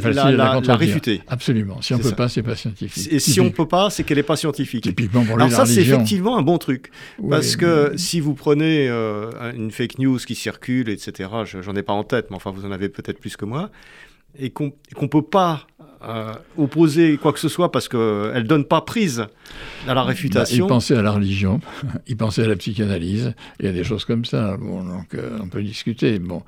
réfuter. 0.75 1.21
Absolument. 1.27 1.81
Si 1.81 1.93
on 1.93 1.97
ne 1.97 2.03
peut 2.03 2.11
pas, 2.11 2.29
c'est 2.29 2.43
pas 2.43 2.55
scientifique. 2.55 3.11
Et 3.11 3.19
si 3.19 3.39
on 3.39 3.45
ne 3.45 3.49
peut 3.49 3.67
pas, 3.67 3.89
c'est 3.89 4.03
qu'elle 4.03 4.17
n'est 4.17 4.23
pas 4.23 4.35
scientifique. 4.35 4.83
Typiquement 4.83 5.23
pour 5.23 5.35
Alors 5.35 5.51
ça, 5.51 5.65
c'est 5.65 5.81
effectivement 5.81 6.37
un 6.37 6.41
bon 6.41 6.57
truc. 6.57 6.91
parce 7.29 7.55
que 7.55 7.93
si 7.95 8.19
vous 8.19 8.33
prenez 8.33 8.87
euh, 8.89 9.31
une 9.55 9.71
fake 9.71 9.99
news 9.99 10.17
qui 10.17 10.35
circule, 10.35 10.89
etc., 10.89 11.29
j'en 11.61 11.75
ai 11.75 11.83
pas 11.83 11.93
en 11.93 12.03
tête, 12.03 12.27
mais 12.29 12.35
enfin, 12.35 12.51
vous 12.51 12.65
en 12.65 12.71
avez 12.71 12.89
peut-être 12.89 13.19
plus 13.19 13.37
que 13.37 13.45
moi, 13.45 13.71
et 14.37 14.49
qu'on 14.49 14.73
ne 15.01 15.07
peut 15.07 15.21
pas 15.21 15.67
euh, 16.05 16.33
opposer 16.57 17.17
quoi 17.17 17.31
que 17.31 17.39
ce 17.39 17.47
soit 17.47 17.71
parce 17.71 17.87
qu'elle 17.87 17.99
ne 17.99 18.41
donne 18.41 18.65
pas 18.65 18.81
prise 18.81 19.21
à 19.87 19.87
la 19.87 19.93
bah, 19.93 20.03
réfutation. 20.03 20.65
il 20.65 20.67
pensait 20.67 20.97
à 20.97 21.01
la 21.01 21.11
religion, 21.11 21.61
il 22.07 22.17
pensait 22.17 22.43
à 22.43 22.47
la 22.47 22.57
psychanalyse, 22.57 23.33
il 23.61 23.67
y 23.67 23.69
a 23.69 23.71
des 23.71 23.85
choses 23.85 24.03
comme 24.03 24.25
ça. 24.25 24.57
Bon, 24.57 24.83
donc 24.83 25.13
euh, 25.13 25.39
on 25.41 25.47
peut 25.47 25.63
discuter. 25.63 26.19
Bon, 26.19 26.43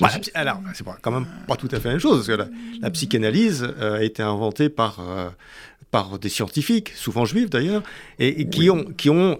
bah, 0.00 0.08
alors, 0.32 0.60
c'est 0.72 0.84
quand 1.02 1.10
même 1.10 1.26
pas 1.46 1.56
tout 1.56 1.68
à 1.70 1.80
fait 1.80 1.88
la 1.88 1.94
même 1.94 2.00
chose, 2.00 2.26
parce 2.26 2.28
que 2.28 2.50
la, 2.80 2.90
psychanalyse 2.90 3.68
euh, 3.78 3.98
a 3.98 4.02
été 4.02 4.22
inventée 4.22 4.70
par, 4.70 5.00
par 5.90 6.18
des 6.18 6.30
scientifiques, 6.30 6.90
souvent 6.94 7.26
juifs 7.26 7.50
d'ailleurs, 7.50 7.82
et, 8.18 8.48
qui, 8.48 8.70
ont, 8.70 8.84
qui 8.96 9.10
ont 9.10 9.38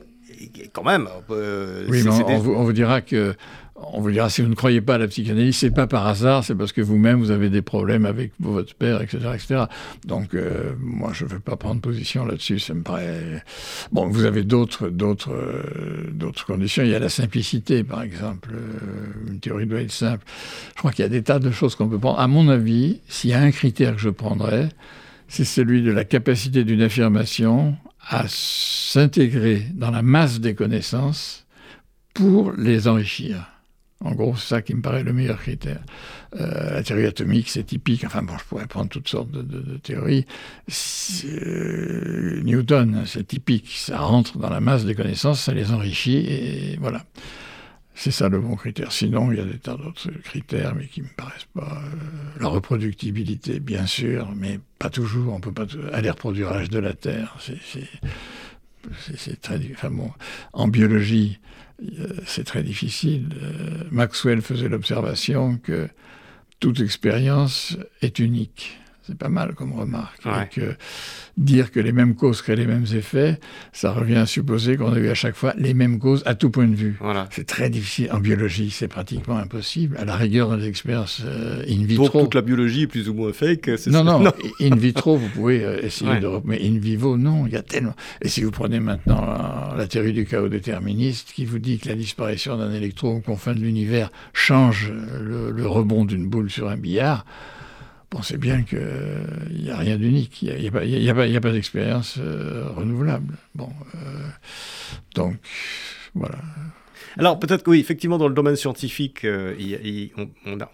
quand 0.75 0.85
même. 0.85 1.09
oui, 1.31 2.03
mais 2.05 2.11
on, 2.11 2.65
vous, 2.65 2.73
dira 2.75 3.01
que 3.01 3.35
on 3.77 4.01
vous 4.01 4.11
dira, 4.11 4.31
si 4.31 4.41
vous 4.41 4.49
ne 4.49 4.55
croyez 4.55 4.81
pas 4.81 4.95
à 4.95 4.99
la 4.99 5.09
psychanalyse, 5.09 5.57
c'est 5.57 5.71
pas 5.71 5.87
par 5.87 6.07
hasard, 6.07 6.45
c'est 6.45 6.55
parce 6.55 6.73
que 6.73 6.81
vous-même, 6.81 7.19
vous 7.19 7.31
avez 7.31 7.51
des 7.51 7.63
problèmes 7.63 8.07
avec 8.07 8.33
votre 8.39 8.75
père, 8.75 9.03
etc. 9.03 9.19
etc. 9.35 9.65
Donc, 10.07 10.35
euh, 10.35 10.73
moi, 10.79 11.11
je 11.13 11.25
ne 11.25 11.31
veux 11.31 11.41
pas 11.41 11.57
prendre 11.57 11.81
position 11.81 12.25
là-dessus, 12.25 12.61
ça 12.61 12.75
me 12.75 12.83
paraît... 12.83 13.43
Bon, 13.91 14.07
vous 14.07 14.25
avez 14.25 14.45
d'autres, 14.45 14.87
euh, 14.87 16.33
conditions. 16.47 16.85
Il 16.85 16.91
y 16.91 16.95
a 16.95 16.99
la 16.99 17.09
simplicité, 17.09 17.83
par 17.83 18.03
exemple. 18.03 18.51
Euh, 18.55 19.31
une 19.31 19.41
théorie 19.41 19.67
doit 19.67 19.81
être 19.81 19.93
simple. 19.93 20.25
Je 20.75 20.79
crois 20.79 20.93
qu'il 20.93 21.03
y 21.03 21.07
a 21.07 21.11
des 21.11 21.23
tas 21.23 21.39
de 21.39 21.51
choses 21.51 21.75
qu'on 21.75 21.89
peut 21.89 21.99
prendre. 21.99 22.21
À 22.21 22.29
mon 22.29 22.49
avis, 22.49 23.01
s'il 23.09 23.31
y 23.31 23.35
a 23.35 23.41
un 23.41 23.51
critère 23.51 23.97
que 23.97 24.01
je 24.01 24.11
prendrais, 24.11 24.69
c'est 25.27 25.45
celui 25.45 25.83
de 25.83 25.91
la 25.91 26.05
capacité 26.05 26.65
d'une 26.65 26.83
affirmation 26.83 27.77
à 28.09 28.25
s'intégrer 28.29 29.67
dans 29.75 29.91
la 29.91 30.03
masse 30.03 30.41
des 30.41 30.55
connaissances 30.55 31.47
pour 32.13 32.53
les 32.53 32.87
enrichir. 32.87 33.54
En 34.01 34.13
gros, 34.13 34.37
c'est 34.37 34.49
ça 34.49 34.63
qui 34.63 34.75
me 34.75 34.83
paraît 34.83 35.03
le 35.03 35.13
meilleur 35.13 35.41
critère. 35.41 35.81
Euh, 36.37 36.75
la 36.75 36.83
théorie 36.83 37.07
atomique, 37.07 37.49
c'est 37.49 37.65
typique. 37.65 38.05
Enfin 38.05 38.23
bon, 38.23 38.37
je 38.37 38.45
pourrais 38.45 38.67
prendre 38.67 38.89
toutes 38.89 39.09
sortes 39.09 39.31
de, 39.31 39.77
théories. 39.79 40.27
Euh, 41.25 42.43
Newton, 42.43 43.05
c'est 43.07 43.27
typique. 43.27 43.73
Ça 43.77 43.99
rentre 43.99 44.39
dans 44.39 44.51
la 44.51 44.61
masse 44.61 44.85
des 44.85 44.95
connaissances, 44.95 45.41
ça 45.41 45.55
les 45.55 45.73
enrichit, 45.73 46.17
et 46.17 46.77
voilà. 46.81 47.05
C'est 47.97 48.11
ça 48.11 48.29
le 48.29 48.41
bon 48.41 48.57
critère. 48.57 48.91
Sinon, 48.91 49.31
il 49.31 49.39
y 49.39 49.41
a 49.41 49.45
des 49.45 49.59
tas 49.59 49.77
d'autres 49.77 50.11
critères, 50.25 50.75
mais 50.75 50.87
qui 50.87 51.01
me 51.01 51.09
paraissent 51.17 51.47
pas. 51.55 51.81
Euh, 51.85 52.41
la 52.41 52.49
reproductibilité, 52.49 53.61
bien 53.61 53.87
sûr, 53.87 54.33
mais 54.37 54.59
pas 54.81 54.91
toujours. 54.91 55.33
On 55.33 55.41
peut 55.41 55.53
pas 55.53 55.67
aller 55.93 56.11
reproduire 56.11 56.53
l'âge 56.53 56.71
de 56.71 56.81
la 56.81 56.93
Terre. 56.93 57.37
C'est 57.39 59.41
très. 59.41 59.61
Enfin 59.73 59.91
bon, 59.91 60.11
en 60.53 60.67
biologie, 60.67 61.39
c'est 62.27 62.45
très 62.45 62.63
difficile. 62.63 63.29
Maxwell 63.91 64.43
faisait 64.43 64.69
l'observation 64.69 65.59
que 65.59 65.89
toute 66.61 66.81
expérience 66.81 67.77
est 68.01 68.19
unique. 68.19 68.79
C'est 69.07 69.19
pas 69.19 69.29
mal 69.29 69.55
comme 69.55 69.73
remarque. 69.73 70.23
que 70.51 70.77
dire 71.37 71.71
que 71.71 71.81
les 71.81 71.93
mêmes 71.93 72.15
causes 72.15 72.41
créent 72.41 72.57
les 72.57 72.67
mêmes 72.67 72.87
effets, 72.95 73.39
ça 73.73 73.93
revient 73.93 74.17
à 74.17 74.27
supposer 74.27 74.77
qu'on 74.77 74.93
a 74.93 74.99
eu 74.99 75.09
à 75.09 75.15
chaque 75.15 75.35
fois 75.35 75.53
les 75.59 75.75
mêmes 75.75 75.99
causes 75.99 76.23
à 76.25 76.35
tout 76.35 76.49
point 76.49 76.67
de 76.67 76.75
vue. 76.75 76.97
Voilà. 77.01 77.29
C'est 77.31 77.47
très 77.47 77.69
difficile. 77.69 78.11
En 78.13 78.21
biologie, 78.21 78.71
c'est 78.71 78.89
pratiquement 78.89 79.37
impossible. 79.37 79.99
À 79.99 80.07
la 80.07 80.17
rigueur, 80.17 80.49
dans 80.49 80.57
les 80.57 80.69
expériences 80.69 81.21
euh, 81.27 81.63
in 81.69 81.85
vitro. 81.85 82.09
Donc 82.09 82.23
toute 82.25 82.35
la 82.35 82.43
biologie 82.43 82.83
est 82.83 82.87
plus 82.87 83.09
ou 83.11 83.15
moins 83.15 83.33
fake 83.33 83.69
non, 83.89 84.05
non, 84.05 84.21
non, 84.21 84.33
in 84.61 84.75
vitro, 84.77 85.17
vous 85.17 85.29
pouvez 85.29 85.63
euh, 85.65 85.83
essayer 85.83 86.21
de. 86.21 86.29
Mais 86.45 86.61
in 86.67 86.79
vivo, 86.79 87.19
non, 87.19 87.47
il 87.47 87.53
y 87.53 87.57
a 87.57 87.63
tellement. 87.63 87.95
Et 88.23 88.29
si 88.29 88.43
vous 88.43 88.51
prenez 88.51 88.81
maintenant 88.81 89.75
la 89.77 89.87
théorie 89.87 90.15
du 90.15 90.25
chaos 90.25 90.49
déterministe 90.49 91.33
qui 91.35 91.45
vous 91.45 91.59
dit 91.59 91.79
que 91.79 91.89
la 91.89 91.95
disparition 91.95 92.57
d'un 92.57 92.73
électron 92.73 93.17
aux 93.17 93.21
confins 93.21 93.55
de 93.55 93.61
l'univers 93.61 94.11
change 94.33 94.91
le 95.21 95.67
rebond 95.67 96.05
d'une 96.05 96.27
boule 96.27 96.51
sur 96.51 96.69
un 96.69 96.77
billard, 96.77 97.27
pensez 98.15 98.37
bien 98.37 98.63
qu'il 98.63 98.79
n'y 99.51 99.71
a 99.71 99.77
rien 99.77 99.97
d'unique, 99.97 100.41
il 100.43 100.57
n'y 100.57 100.69
a, 100.69 101.41
pas, 101.41 101.53
d'expérience 101.53 102.17
euh, 102.21 102.69
renouvelable. 102.77 103.35
Bon, 103.57 103.71
euh, 103.97 104.29
donc, 105.17 105.35
voilà. 106.15 106.39
Alors 107.19 107.41
peut-être 107.41 107.65
que 107.65 107.71
oui, 107.71 107.81
effectivement, 107.81 108.17
dans 108.17 108.29
le 108.29 108.35
domaine 108.35 108.55
scientifique, 108.55 109.25
euh, 109.25 109.57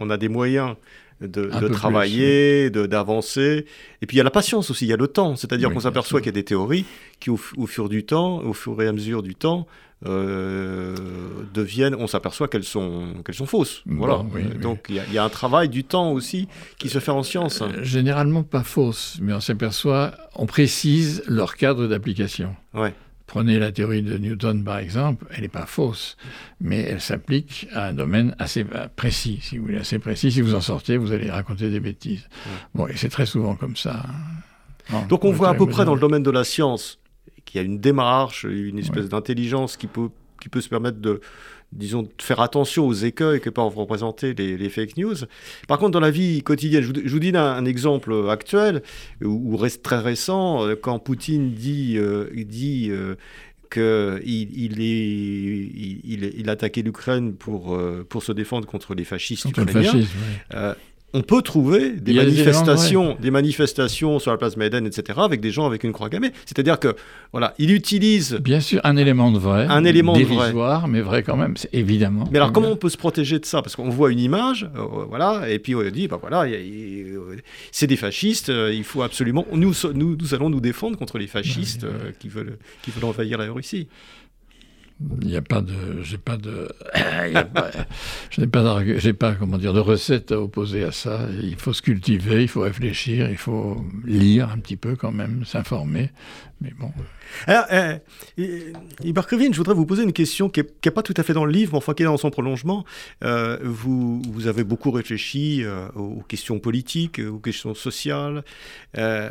on, 0.00 0.11
a, 0.11 0.18
des 0.18 0.29
moyens 0.29 0.76
de, 1.20 1.68
travailler, 1.68 2.70
d'avancer. 2.70 3.66
Et 4.02 4.06
puis 4.06 4.16
il 4.16 4.18
y 4.18 4.20
a 4.20 4.24
la 4.24 4.30
patience 4.30 4.70
aussi, 4.70 4.87
il 4.87 4.88
y 4.88 4.92
a 4.92 4.96
le 4.96 5.09
temps. 5.09 5.37
C'est-à-dire 5.37 5.72
qu'on 5.72 5.80
s'aperçoit 5.80 6.20
qu'il 6.20 6.28
y 6.28 6.30
a 6.30 6.33
des 6.33 6.44
théories 6.44 6.85
qui, 7.18 7.30
au, 7.30 7.37
fur 7.37 7.88
du 7.88 8.04
temps, 8.04 8.38
au 8.38 8.52
fur 8.52 8.80
et 8.83 8.88
à 8.88 8.92
mesure 8.92 9.22
du 9.22 9.35
temps, 9.35 9.66
euh, 10.06 10.96
deviennent, 11.52 11.94
on 11.94 12.06
s'aperçoit 12.06 12.48
qu'elles 12.48 12.64
sont, 12.64 13.22
qu'elles 13.24 13.35
sont 13.35 13.46
fausses. 13.46 13.83
Voilà. 13.85 14.24
Donc 14.61 14.87
il 14.88 15.02
y, 15.12 15.18
a 15.18 15.24
un 15.24 15.28
travail 15.28 15.68
du 15.68 15.85
temps 15.85 16.12
aussi 16.12 16.48
qui 16.78 16.88
se 16.88 16.98
fait 17.00 17.11
en 17.11 17.22
science. 17.22 17.61
Euh, 17.61 17.83
généralement 17.83 18.42
pas 18.42 18.62
fausses, 18.62 19.18
mais 19.20 19.35
on 19.35 19.40
s'aperçoit, 19.40 20.12
on 20.35 20.46
précise 20.46 21.22
leur 21.26 21.56
cadre 21.56 21.87
d'application. 21.87 22.56
Ouais. 22.72 22.94
Prenez 23.31 23.61
la 23.61 23.71
théorie 23.71 24.03
de 24.03 24.19
Newton 24.19 24.64
par 24.64 24.79
exemple, 24.79 25.25
elle 25.31 25.43
n'est 25.43 25.49
pas 25.49 25.64
fausse, 25.64 26.16
mais 26.61 26.81
elle 26.81 27.01
s'applique 27.01 27.69
à 27.73 27.87
un 27.87 27.93
domaine 27.93 28.35
assez 28.40 28.66
précis, 28.97 29.38
si 29.40 29.57
vous 29.57 29.66
voulez, 29.66 29.79
assez 29.79 30.01
précis. 30.01 30.33
Si 30.33 30.40
vous 30.40 30.57
en 30.57 30.61
sortez, 30.61 30.97
vous 30.97 31.12
allez 31.12 31.31
raconter 31.31 31.71
des 31.71 31.79
bêtises. 31.79 32.29
Bon, 32.75 32.88
et 32.88 32.97
c'est 32.97 33.09
très 33.09 33.27
souvent 33.27 33.55
comme 33.55 33.77
ça. 33.77 34.03
Hein. 34.93 35.05
Donc 35.09 35.25
on 35.25 35.31
voit 35.31 35.51
à 35.51 35.55
peu 35.55 35.69
près 35.69 35.85
dans 35.85 35.95
le 35.95 36.01
domaine 36.01 36.25
de 36.25 36.31
la 36.33 36.43
science 36.43 36.99
qu'il 37.45 37.61
y 37.61 37.62
a 37.62 37.64
une 37.64 37.79
démarche, 37.79 38.43
une 38.43 38.81
espèce 38.81 39.09
d'intelligence 39.09 39.77
qui 39.77 39.87
peut, 39.87 40.09
qui 40.40 40.49
peut 40.49 40.61
se 40.61 40.69
permettre 40.69 40.99
de, 40.99 41.21
disons, 41.72 42.02
de 42.02 42.09
faire 42.20 42.40
attention 42.40 42.87
aux 42.87 42.92
écueils 42.92 43.40
que 43.40 43.50
peuvent 43.50 43.76
représenter 43.76 44.35
les, 44.35 44.56
les, 44.56 44.68
fake 44.68 44.96
news. 44.96 45.14
Par 45.68 45.78
contre, 45.78 45.92
dans 45.92 46.00
la 46.00 46.11
vie 46.11 46.42
quotidienne, 46.42 46.83
je 46.83 46.88
vous, 46.88 46.94
je 47.04 47.11
vous 47.11 47.20
dis 47.20 47.33
un, 47.37 47.64
exemple 47.64 48.12
actuel, 48.28 48.83
ou, 49.22 49.59
très 49.83 49.98
récent, 49.98 50.66
euh, 50.66 50.74
quand 50.74 50.98
Poutine 50.98 51.52
dit, 51.52 51.96
euh, 51.96 52.28
dit 52.35 52.88
euh, 52.90 53.14
qu'il 53.70 54.50
il, 54.52 54.80
est, 54.80 56.04
il, 56.04 56.33
il, 56.37 56.50
attaquait 56.50 56.83
l'Ukraine 56.83 57.35
pour, 57.35 57.78
pour 58.09 58.22
se 58.22 58.33
défendre 58.33 58.66
contre 58.66 58.94
les 58.94 59.04
fascistes 59.04 59.44
contre 59.44 59.62
ukrainiens. 59.62 59.92
Le 59.92 60.02
fascisme, 60.02 60.76
on 61.12 61.23
peut 61.23 61.42
trouver 61.42 61.90
des 61.90 62.14
manifestations, 62.14 63.16
des, 63.20 63.31
manifestations 63.31 64.18
sur 64.18 64.31
la 64.31 64.37
place 64.37 64.57
Maïden, 64.57 64.87
etc., 64.87 65.18
avec 65.23 65.40
des 65.40 65.51
gens 65.51 65.66
avec 65.66 65.83
une 65.85 65.92
croix 65.92 66.09
gammée. 66.09 66.31
C'est-à-dire 66.46 66.79
que, 66.79 66.94
voilà, 67.33 67.55
il 67.59 67.73
utilise. 67.73 68.35
Bien 68.35 68.61
sûr, 68.61 68.81
un 68.85 68.96
élément 68.96 69.33
de 69.33 69.38
vrai. 69.38 69.66
Un 69.68 69.85
élément 69.85 70.16
de 70.16 70.23
vrai. 70.23 70.53
mais 70.88 71.01
vrai 71.01 71.23
quand 71.23 71.37
même, 71.37 71.55
évidemment. 71.73 72.29
Mais 72.31 72.38
alors, 72.38 72.53
comment 72.53 72.70
on 72.70 72.77
peut 72.77 72.88
se 72.88 72.96
protéger 72.96 73.38
de 73.38 73.44
ça? 73.44 73.62
Parce 73.62 73.77
qu'on 73.77 73.88
voit 73.88 74.12
une 74.12 74.20
image, 74.20 74.70
euh, 74.77 75.05
voilà, 75.09 75.49
et 75.49 75.59
puis 75.59 75.75
on 75.75 75.83
dit, 75.90 76.09
bah 76.09 76.18
voilà, 76.20 76.46
c'est 77.73 77.87
des 77.87 77.96
fascistes, 77.96 78.51
euh, 78.51 78.73
il 78.73 78.85
faut 78.85 79.03
absolument. 79.03 79.46
Nous, 79.53 79.73
nous, 79.94 80.16
nous, 80.16 80.35
allons 80.35 80.51
nous 80.51 80.61
défendre 80.61 80.96
contre 80.96 81.18
les 81.18 81.27
fascistes 81.27 81.85
euh, 81.85 82.12
qui, 82.18 82.29
veulent, 82.29 82.59
qui 82.83 82.90
veulent 82.90 83.05
envahir 83.05 83.38
la 83.38 83.51
Russie. 83.51 83.88
Il 85.23 85.29
n'y 85.29 85.37
a 85.37 85.43
pas 85.43 85.63
de, 85.63 86.03
j'ai 86.03 86.19
pas 86.19 86.37
de, 86.37 86.69
je 88.31 88.41
n'ai 88.41 88.47
pas, 88.47 88.83
j'ai 88.99 89.13
pas 89.15 89.33
comment 89.33 89.57
dire 89.57 89.73
de 89.73 89.81
recette 89.81 90.31
à 90.31 90.39
opposer 90.39 90.85
à 90.85 90.93
ça. 90.93 91.27
Il 91.43 91.57
faut 91.57 91.73
se 91.73 91.81
cultiver, 91.81 92.43
il 92.43 92.49
faut 92.49 92.61
réfléchir, 92.61 93.31
il 93.31 93.39
faut 93.39 93.83
lire 94.05 94.51
un 94.51 94.59
petit 94.59 94.77
peu 94.77 94.97
quand 94.97 95.13
même, 95.13 95.45
s'informer. 95.47 96.11
Mais 96.61 96.73
bon. 96.79 96.93
Alors, 97.47 97.65
euh, 97.73 97.97
je 98.37 99.57
voudrais 99.57 99.75
vous 99.75 99.87
poser 99.87 100.03
une 100.03 100.13
question 100.13 100.51
qui 100.51 100.61
n'est 100.61 100.91
pas 100.91 101.03
tout 101.03 101.15
à 101.17 101.23
fait 101.23 101.33
dans 101.33 101.47
le 101.47 101.53
livre, 101.53 101.73
mais 101.73 101.79
enfin 101.79 101.95
qui 101.95 102.03
est 102.03 102.07
dans 102.07 102.19
son 102.19 102.31
prolongement. 102.31 102.85
Euh, 103.25 103.59
vous, 103.63 104.21
vous 104.31 104.47
avez 104.47 104.65
beaucoup 104.65 104.91
réfléchi 104.91 105.65
euh, 105.65 105.89
aux 105.95 106.23
questions 106.29 106.59
politiques, 106.59 107.21
aux 107.21 107.39
questions 107.39 107.75
sociales. 107.75 108.45
Euh, 108.99 109.31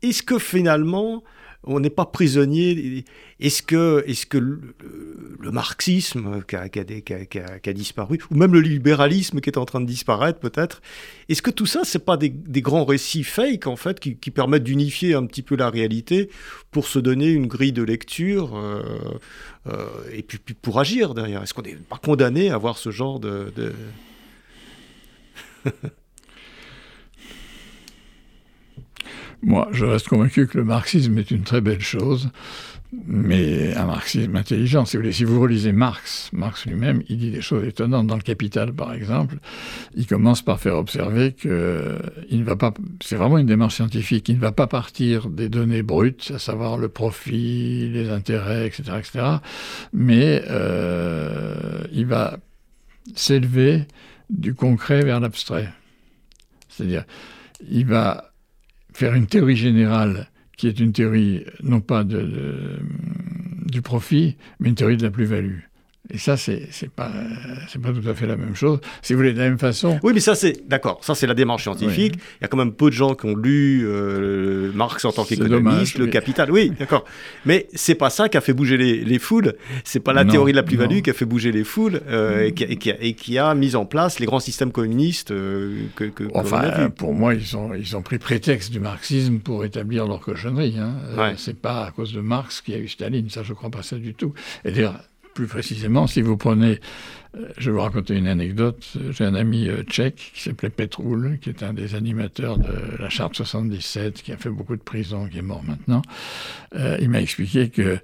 est-ce 0.00 0.22
que 0.22 0.38
finalement 0.38 1.22
on 1.66 1.80
n'est 1.80 1.90
pas 1.90 2.06
prisonnier. 2.06 3.04
Est-ce 3.40 3.62
que, 3.62 4.04
est 4.06 4.24
que 4.26 4.38
le, 4.38 4.60
marxisme 5.50 6.42
qui 6.46 6.56
a, 6.56 7.72
disparu, 7.72 8.18
ou 8.30 8.36
même 8.36 8.52
le 8.52 8.60
libéralisme 8.60 9.40
qui 9.40 9.50
est 9.50 9.58
en 9.58 9.64
train 9.64 9.80
de 9.80 9.86
disparaître 9.86 10.38
peut-être, 10.38 10.82
est-ce 11.28 11.42
que 11.42 11.50
tout 11.50 11.66
ça, 11.66 11.80
c'est 11.84 12.04
pas 12.04 12.16
des, 12.16 12.30
grands 12.62 12.84
récits 12.84 13.24
fake 13.24 13.66
en 13.66 13.76
fait 13.76 14.00
qui, 14.00 14.30
permettent 14.30 14.64
d'unifier 14.64 15.14
un 15.14 15.26
petit 15.26 15.42
peu 15.42 15.56
la 15.56 15.70
réalité 15.70 16.28
pour 16.70 16.86
se 16.86 16.98
donner 16.98 17.30
une 17.30 17.46
grille 17.46 17.72
de 17.72 17.82
lecture 17.82 18.56
euh, 18.56 18.82
euh, 19.68 19.86
et 20.12 20.22
puis, 20.22 20.38
pour 20.54 20.80
agir 20.80 21.14
derrière? 21.14 21.42
Est-ce 21.42 21.54
qu'on 21.54 21.62
n'est 21.62 21.74
pas 21.74 21.98
condamné 21.98 22.50
à 22.50 22.54
avoir 22.54 22.78
ce 22.78 22.90
genre 22.90 23.20
de... 23.20 23.52
Moi, 29.44 29.68
je 29.72 29.84
reste 29.84 30.08
convaincu 30.08 30.46
que 30.46 30.56
le 30.56 30.64
marxisme 30.64 31.18
est 31.18 31.30
une 31.30 31.42
très 31.42 31.60
belle 31.60 31.82
chose, 31.82 32.30
mais 33.06 33.74
un 33.74 33.84
marxisme 33.84 34.34
intelligent. 34.36 34.86
Si 34.86 35.24
vous, 35.24 35.38
relisez 35.38 35.72
Marx, 35.72 36.30
Marx 36.32 36.64
lui-même, 36.64 37.02
il 37.10 37.18
dit 37.18 37.30
des 37.30 37.42
choses 37.42 37.66
étonnantes. 37.66 38.06
Dans 38.06 38.16
le 38.16 38.22
Capital, 38.22 38.72
par 38.72 38.94
exemple, 38.94 39.36
il 39.94 40.06
commence 40.06 40.40
par 40.40 40.60
faire 40.60 40.76
observer 40.76 41.32
que 41.32 41.98
pas. 42.58 42.72
C'est 43.02 43.16
vraiment 43.16 43.36
une 43.36 43.46
démarche 43.46 43.74
scientifique. 43.74 44.30
Il 44.30 44.36
ne 44.36 44.40
va 44.40 44.52
pas 44.52 44.66
partir 44.66 45.28
des 45.28 45.50
données 45.50 45.82
brutes, 45.82 46.32
à 46.34 46.38
savoir 46.38 46.78
le 46.78 46.88
profit, 46.88 47.90
les 47.90 48.08
intérêts, 48.08 48.66
etc., 48.66 48.82
etc. 48.98 49.24
Mais 49.92 50.42
euh, 50.48 51.84
il 51.92 52.06
va 52.06 52.38
s'élever 53.14 53.84
du 54.30 54.54
concret 54.54 55.04
vers 55.04 55.20
l'abstrait. 55.20 55.68
C'est-à-dire, 56.70 57.04
il 57.68 57.84
va 57.86 58.33
faire 58.94 59.14
une 59.14 59.26
théorie 59.26 59.56
générale 59.56 60.28
qui 60.56 60.68
est 60.68 60.80
une 60.80 60.92
théorie 60.92 61.44
non 61.62 61.80
pas 61.80 62.04
du 62.04 63.82
profit, 63.82 64.36
mais 64.60 64.68
une 64.68 64.76
théorie 64.76 64.96
de 64.96 65.02
la 65.02 65.10
plus-value. 65.10 65.58
Et 66.12 66.18
ça, 66.18 66.36
c'est 66.36 66.68
n'est 66.82 66.88
pas, 66.88 67.10
pas 67.82 67.92
tout 67.92 68.06
à 68.06 68.14
fait 68.14 68.26
la 68.26 68.36
même 68.36 68.54
chose. 68.54 68.78
Si 69.00 69.14
vous 69.14 69.20
voulez, 69.20 69.32
de 69.32 69.38
la 69.38 69.48
même 69.48 69.58
façon. 69.58 69.98
Oui, 70.02 70.12
mais 70.12 70.20
ça, 70.20 70.34
c'est. 70.34 70.68
D'accord, 70.68 70.98
ça, 71.02 71.14
c'est 71.14 71.26
la 71.26 71.32
démarche 71.32 71.62
scientifique. 71.62 72.16
Il 72.16 72.42
y 72.42 72.44
a 72.44 72.48
quand 72.48 72.58
même 72.58 72.74
peu 72.74 72.90
de 72.90 72.94
gens 72.94 73.14
qui 73.14 73.24
ont 73.24 73.34
lu 73.34 73.84
euh, 73.86 74.70
Marx 74.74 75.06
en 75.06 75.12
tant 75.12 75.24
qu'économiste, 75.24 75.96
le 75.96 76.06
capital. 76.06 76.50
Oui, 76.50 76.72
d'accord. 76.78 77.04
Mais 77.46 77.68
c'est 77.72 77.94
pas 77.94 78.10
ça 78.10 78.28
qui 78.28 78.36
a 78.36 78.42
fait 78.42 78.52
bouger 78.52 78.76
les, 78.76 79.02
les 79.02 79.18
foules. 79.18 79.54
C'est 79.82 80.00
pas 80.00 80.12
la 80.12 80.26
théorie 80.26 80.52
de 80.52 80.56
la 80.56 80.62
plus-value 80.62 81.00
qui 81.00 81.08
a 81.08 81.14
fait 81.14 81.24
bouger 81.24 81.52
les 81.52 81.64
foules 81.64 82.02
euh, 82.08 82.48
et, 82.48 82.52
qui, 82.52 82.90
et, 82.90 83.14
qui 83.14 83.38
a, 83.38 83.54
mis 83.54 83.74
en 83.74 83.86
place 83.86 84.18
les 84.20 84.26
grands 84.26 84.40
systèmes 84.40 84.72
communistes 84.72 85.30
euh, 85.30 85.84
que, 85.96 86.04
que, 86.04 86.24
Enfin, 86.34 86.90
pour 86.90 87.14
moi, 87.14 87.34
ils 87.34 87.56
ont, 87.56 87.72
ils 87.72 87.96
ont 87.96 88.02
pris 88.02 88.18
prétexte 88.18 88.70
du 88.70 88.80
marxisme 88.80 89.38
pour 89.38 89.64
établir 89.64 90.06
leur 90.06 90.20
cochonnerie. 90.20 90.76
Hein. 90.78 91.34
c'est 91.38 91.58
pas 91.58 91.86
à 91.86 91.90
cause 91.92 92.12
de 92.12 92.20
Marx 92.20 92.60
qu'il 92.60 92.74
y 92.74 92.76
a 92.76 92.80
eu 92.80 92.88
Staline. 92.88 93.30
Ça, 93.30 93.42
je 93.42 93.54
crois 93.54 93.70
pas 93.70 93.82
ça 93.82 93.96
du 93.96 94.12
tout. 94.12 94.34
Et 94.64 94.70
d'ailleurs, 94.70 95.00
plus 95.34 95.46
précisément, 95.46 96.06
si 96.06 96.22
vous 96.22 96.36
prenez, 96.36 96.80
euh, 97.36 97.48
je 97.58 97.70
vais 97.70 97.76
vous 97.76 97.82
raconter 97.82 98.16
une 98.16 98.28
anecdote, 98.28 98.96
j'ai 99.10 99.24
un 99.24 99.34
ami 99.34 99.68
euh, 99.68 99.82
tchèque 99.82 100.32
qui 100.34 100.42
s'appelait 100.42 100.70
Petroul, 100.70 101.38
qui 101.42 101.50
est 101.50 101.62
un 101.62 101.74
des 101.74 101.94
animateurs 101.94 102.58
de 102.58 102.96
la 102.98 103.10
Charte 103.10 103.34
77, 103.34 104.22
qui 104.22 104.32
a 104.32 104.36
fait 104.36 104.48
beaucoup 104.48 104.76
de 104.76 104.82
prison, 104.82 105.28
qui 105.28 105.38
est 105.38 105.42
mort 105.42 105.64
maintenant. 105.64 106.02
Euh, 106.76 106.96
il 107.00 107.10
m'a 107.10 107.20
expliqué 107.20 107.68
que 107.68 107.98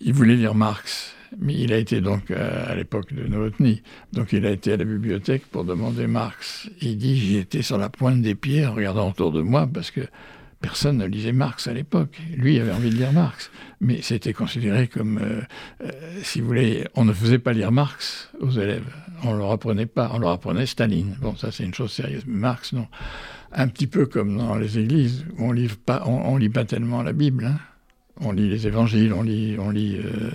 il 0.00 0.12
voulait 0.12 0.36
lire 0.36 0.54
Marx, 0.54 1.14
mais 1.38 1.54
il 1.54 1.72
a 1.72 1.76
été 1.76 2.00
donc 2.00 2.30
à 2.30 2.74
l'époque 2.74 3.12
de 3.12 3.28
Novotny, 3.28 3.82
donc 4.12 4.32
il 4.32 4.44
a 4.46 4.50
été 4.50 4.72
à 4.72 4.76
la 4.78 4.84
bibliothèque 4.84 5.44
pour 5.46 5.64
demander 5.64 6.06
Marx. 6.06 6.68
Il 6.80 6.96
dit 6.96 7.16
j'y 7.18 7.36
étais 7.36 7.62
sur 7.62 7.78
la 7.78 7.90
pointe 7.90 8.22
des 8.22 8.34
pieds 8.34 8.66
en 8.66 8.74
regardant 8.74 9.10
autour 9.10 9.30
de 9.30 9.42
moi 9.42 9.68
parce 9.72 9.90
que 9.90 10.00
Personne 10.62 10.98
ne 10.98 11.06
lisait 11.06 11.32
Marx 11.32 11.66
à 11.66 11.74
l'époque. 11.74 12.20
Lui 12.36 12.58
avait 12.60 12.70
envie 12.70 12.90
de 12.90 12.94
lire 12.94 13.12
Marx. 13.12 13.50
Mais 13.84 14.00
c'était 14.00 14.32
considéré 14.32 14.86
comme, 14.86 15.18
euh, 15.18 15.40
euh, 15.82 15.90
si 16.22 16.40
vous 16.40 16.46
voulez, 16.46 16.86
on 16.94 17.04
ne 17.04 17.12
faisait 17.12 17.40
pas 17.40 17.52
lire 17.52 17.72
Marx 17.72 18.30
aux 18.38 18.52
élèves. 18.52 18.86
On 19.24 19.32
leur 19.32 19.50
apprenait 19.50 19.86
pas. 19.86 20.08
On 20.14 20.20
leur 20.20 20.30
apprenait 20.30 20.66
Staline. 20.66 21.16
Bon, 21.20 21.34
ça 21.34 21.50
c'est 21.50 21.64
une 21.64 21.74
chose 21.74 21.90
sérieuse. 21.90 22.22
Mais 22.28 22.38
Marx, 22.38 22.72
non. 22.72 22.86
Un 23.50 23.66
petit 23.66 23.88
peu 23.88 24.06
comme 24.06 24.38
dans 24.38 24.54
les 24.54 24.78
églises, 24.78 25.26
où 25.36 25.46
on 25.46 25.52
ne 25.52 26.38
lit 26.38 26.48
pas 26.48 26.64
tellement 26.64 27.02
la 27.02 27.12
Bible. 27.12 27.46
Hein. 27.46 27.58
On 28.20 28.30
lit 28.30 28.48
les 28.48 28.66
évangiles, 28.66 29.12
on 29.12 29.22
lit, 29.22 29.56
on 29.58 29.70
lit 29.70 29.96
euh, 29.96 30.30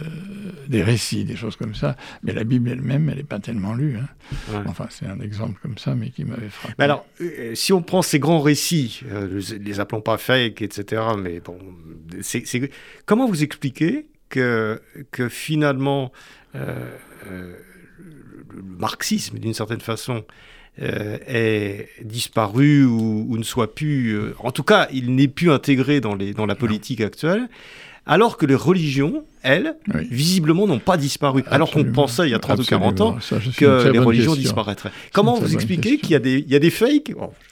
des 0.68 0.82
récits, 0.82 1.26
des 1.26 1.36
choses 1.36 1.56
comme 1.56 1.76
ça. 1.76 1.96
Mais 2.24 2.34
la 2.34 2.44
Bible 2.44 2.70
elle-même, 2.70 3.08
elle 3.10 3.18
n'est 3.18 3.24
pas 3.24 3.40
tellement 3.40 3.76
lue. 3.76 3.98
Hein. 3.98 4.64
Enfin, 4.66 4.88
c'est 4.90 5.06
un 5.06 5.20
exemple 5.20 5.60
comme 5.62 5.78
ça, 5.78 5.94
mais 5.94 6.10
qui 6.10 6.26
m'avait 6.26 6.50
frappé. 6.50 6.74
Mais 6.80 6.86
alors, 6.86 7.06
euh, 7.22 7.54
si 7.54 7.74
on 7.74 7.84
prend 7.84 8.02
ces 8.02 8.20
grands 8.20 8.42
récits, 8.42 9.02
euh, 9.12 9.42
les 9.60 9.80
appelons 9.80 10.02
pas 10.02 10.18
fake, 10.18 10.62
etc., 10.62 11.04
mais 11.18 11.40
bon, 11.40 11.60
comment 13.06 13.28
vous 13.28 13.44
expliquez 13.44 14.08
que, 14.30 14.82
que 15.12 15.30
finalement, 15.30 16.12
le 16.54 18.64
marxisme, 18.64 19.38
d'une 19.38 19.54
certaine 19.54 19.82
façon, 19.82 20.26
euh, 20.82 21.18
est 21.28 21.90
disparu 22.04 22.86
ou, 22.86 23.36
ne 23.38 23.44
soit 23.44 23.74
plus, 23.74 24.12
euh, 24.12 24.36
en 24.40 24.52
tout 24.52 24.64
cas, 24.64 24.88
il 24.94 25.16
n'est 25.16 25.28
plus 25.28 25.52
intégré 25.52 26.02
dans, 26.02 26.14
les, 26.14 26.34
dans 26.34 26.46
la 26.46 26.56
politique 26.56 27.02
actuelle, 27.02 27.50
alors 28.06 28.38
que 28.38 28.46
les 28.46 28.56
religions, 28.56 29.26
elles, 29.42 29.76
visiblement 30.10 30.68
n'ont 30.68 30.80
pas 30.80 30.96
disparu. 30.98 31.44
Alors 31.48 31.72
qu'on 31.72 31.84
pensait 31.84 32.28
il 32.28 32.32
y 32.32 32.36
a 32.36 32.40
30 32.40 32.60
ou 32.60 32.64
40 32.64 33.02
ans 33.02 33.18
que 33.58 33.90
les 33.90 34.00
religions 34.00 34.36
disparaîtraient. 34.36 34.92
Comment 35.14 35.36
vous 35.36 35.54
expliquez 35.54 35.98
qu'il 35.98 36.12
y, 36.12 36.16
a 36.16 36.20
des, 36.20 36.40
il 36.40 36.52
y 36.52 36.56
a 36.56 36.60
des 36.60 36.70
fakes, 36.70 37.12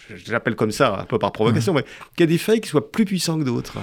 je 0.09 0.32
l'appelle 0.32 0.55
comme 0.55 0.71
ça 0.71 0.99
un 1.01 1.05
peu 1.05 1.19
par 1.19 1.32
provocation, 1.32 1.73
mais 1.73 1.84
qu'il 2.15 2.21
y 2.21 2.23
a 2.23 2.28
des 2.28 2.38
fakes 2.38 2.61
qui 2.61 2.69
soient 2.69 2.91
plus 2.91 3.05
puissants 3.05 3.38
que 3.38 3.43
d'autres? 3.43 3.78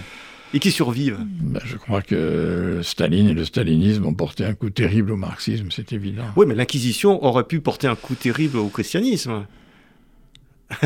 Et 0.55 0.59
qui 0.59 0.71
survivent 0.71 1.19
ben, 1.21 1.61
Je 1.65 1.77
crois 1.77 2.03
que 2.03 2.81
Staline 2.83 3.29
et 3.29 3.35
le 3.35 3.45
stalinisme 3.45 4.05
ont 4.07 4.15
porté 4.15 4.45
un 4.45 4.55
coup 4.55 4.71
terrible 4.71 5.13
au 5.13 5.17
marxisme, 5.17 5.69
c'est 5.71 5.93
évident. 5.93 6.25
Oui, 6.37 6.47
mais 6.47 6.55
l'Inquisition 6.55 7.25
aurait 7.25 7.45
pu 7.45 7.61
porter 7.61 7.87
un 7.87 7.97
coup 7.97 8.15
terrible 8.15 8.59
au 8.59 8.69
christianisme. 8.69 9.47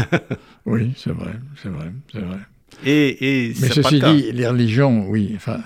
oui, 0.66 0.92
c'est 0.96 1.12
vrai, 1.12 1.32
c'est 1.62 1.68
vrai, 1.68 1.92
c'est 2.12 2.20
vrai. 2.20 2.38
Et, 2.84 3.54
mais 3.60 3.68
ceci 3.68 4.00
dit, 4.00 4.32
les 4.32 4.46
religions, 4.46 5.08
oui, 5.08 5.32
enfin, 5.36 5.60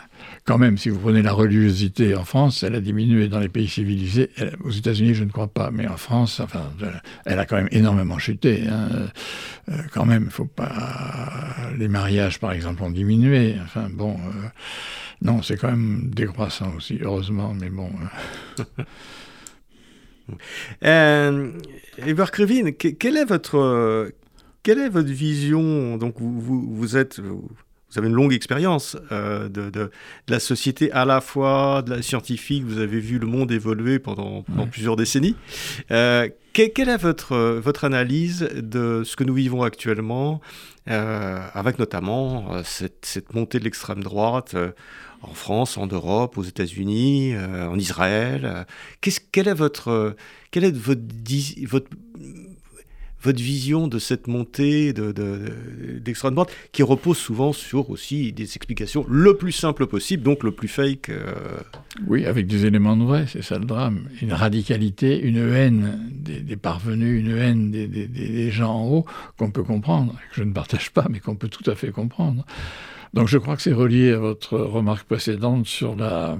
quand 0.45 0.59
même, 0.59 0.78
si 0.78 0.88
vous 0.88 0.99
prenez 0.99 1.22
la 1.22 1.32
religiosité 1.32 2.14
en 2.14 2.24
France, 2.24 2.62
elle 2.62 2.74
a 2.74 2.80
diminué 2.80 3.28
dans 3.28 3.38
les 3.38 3.49
pays 3.49 3.68
civilisés. 3.68 4.30
aux 4.64 4.70
États-Unis, 4.70 5.14
je 5.14 5.24
ne 5.24 5.30
crois 5.30 5.49
pas, 5.49 5.70
mais 5.70 5.86
en 5.86 5.97
France, 5.97 6.41
enfin, 6.41 6.72
elle 7.24 7.38
a 7.38 7.47
quand 7.47 7.57
même 7.57 7.68
énormément 7.70 8.18
chuté. 8.18 8.64
Hein. 8.68 9.11
Euh, 9.70 9.76
quand 9.93 10.05
même, 10.05 10.30
faut 10.30 10.47
pas. 10.47 11.55
Les 11.78 11.88
mariages, 11.88 12.41
par 12.41 12.53
exemple, 12.53 12.82
ont 12.82 12.91
diminué. 12.91 13.57
Enfin, 13.62 13.88
bon. 13.91 14.14
Euh, 14.14 14.49
non, 15.22 15.43
c'est 15.43 15.57
quand 15.57 15.70
même 15.70 16.11
décroissant 16.11 16.74
aussi, 16.76 16.99
heureusement, 17.03 17.55
mais 17.55 17.68
bon. 17.68 17.91
Euh. 18.59 18.64
euh 20.84 21.53
quelle 22.99 23.16
est 23.16 23.24
votre 23.24 24.12
quelle 24.62 24.78
est 24.78 24.88
votre 24.88 25.11
vision? 25.11 25.97
Donc, 25.97 26.14
vous, 26.18 26.74
vous 26.74 26.97
êtes 26.97 27.20
vous 27.91 27.99
avez 27.99 28.09
une 28.09 28.14
longue 28.14 28.32
expérience 28.32 28.97
euh, 29.11 29.49
de, 29.49 29.70
de, 29.70 29.91
la 30.28 30.38
société, 30.38 30.93
à 30.93 31.05
la 31.05 31.20
fois 31.20 31.82
de 31.82 31.91
la 31.91 32.03
scientifique, 32.03 32.64
vous 32.64 32.78
avez 32.78 33.01
vu 33.01 33.18
le 33.18 33.26
monde 33.26 33.51
évoluer 33.51 33.99
pendant, 33.99 34.45
plusieurs 34.70 34.97
décennies. 34.97 35.34
Euh, 35.91 36.28
quelle 36.53 36.88
est 36.88 36.97
votre, 36.97 37.36
votre 37.36 37.84
analyse 37.84 38.49
de 38.55 39.03
ce 39.05 39.16
que 39.16 39.24
nous 39.24 39.34
vivons 39.34 39.62
actuellement, 39.62 40.41
euh, 40.88 41.41
avec 41.55 41.78
notamment 41.78 42.62
cette, 42.64 43.07
cette, 43.07 43.34
montée 43.34 43.59
de 43.59 43.64
l'extrême 43.64 44.03
droite 44.03 44.57
en 45.22 45.32
France, 45.32 45.78
en 45.78 45.86
Europe, 45.86 46.38
aux 46.38 46.43
États-Unis, 46.43 47.34
en 47.36 47.78
Israël 47.78 48.66
Qu'est-ce, 49.01 49.20
quelle 49.32 49.49
est 49.49 49.55
votre, 49.55 50.16
quelle 50.51 50.64
est 50.64 50.76
votre, 50.76 51.03
votre 51.66 51.88
votre 53.23 53.41
vision 53.41 53.89
de 53.89 53.99
cette 53.99 54.27
montée 54.27 54.93
d'extrême 54.93 56.31
de, 56.31 56.35
droite, 56.37 56.51
qui 56.73 56.83
repose 56.83 57.18
souvent 57.18 57.53
sur 57.53 57.91
aussi 57.91 58.33
des 58.33 58.57
explications 58.57 59.05
le 59.09 59.37
plus 59.37 59.53
simple 59.53 59.87
possible, 59.87 60.23
donc 60.23 60.43
le 60.43 60.53
plus 60.53 60.68
fake. 60.68 61.11
Euh. 61.11 61.33
Oui, 62.07 62.27
avec 62.27 62.47
des 62.47 62.66
éléments 62.66 62.97
de 62.97 63.05
vrai, 63.05 63.27
c'est 63.29 63.43
ça 63.43 63.59
le 63.59 63.64
drame. 63.64 64.09
Une 64.23 64.33
radicalité, 64.33 65.21
une 65.21 65.39
haine 65.39 66.01
des, 66.12 66.57
parvenus, 66.57 67.21
une 67.21 67.37
haine 67.37 67.71
des, 67.71 67.87
des 67.87 68.51
gens 68.51 68.75
en 68.75 68.89
haut 68.89 69.05
qu'on 69.37 69.51
peut 69.51 69.64
comprendre, 69.64 70.14
que 70.31 70.37
je 70.37 70.43
ne 70.43 70.53
partage 70.53 70.91
pas, 70.91 71.07
mais 71.11 71.21
qu'on 71.21 71.37
peut 71.37 71.49
tout 71.49 71.68
à 71.71 71.75
fait 71.75 71.91
comprendre. 71.91 72.45
Donc 73.14 73.29
je 73.29 73.39
crois 73.39 73.57
que 73.57 73.62
c'est 73.62 73.73
relié 73.73 74.12
à 74.12 74.18
votre 74.18 74.59
remarque 74.59 75.07
précédente 75.07 75.66
sur 75.66 75.97
la 75.97 76.39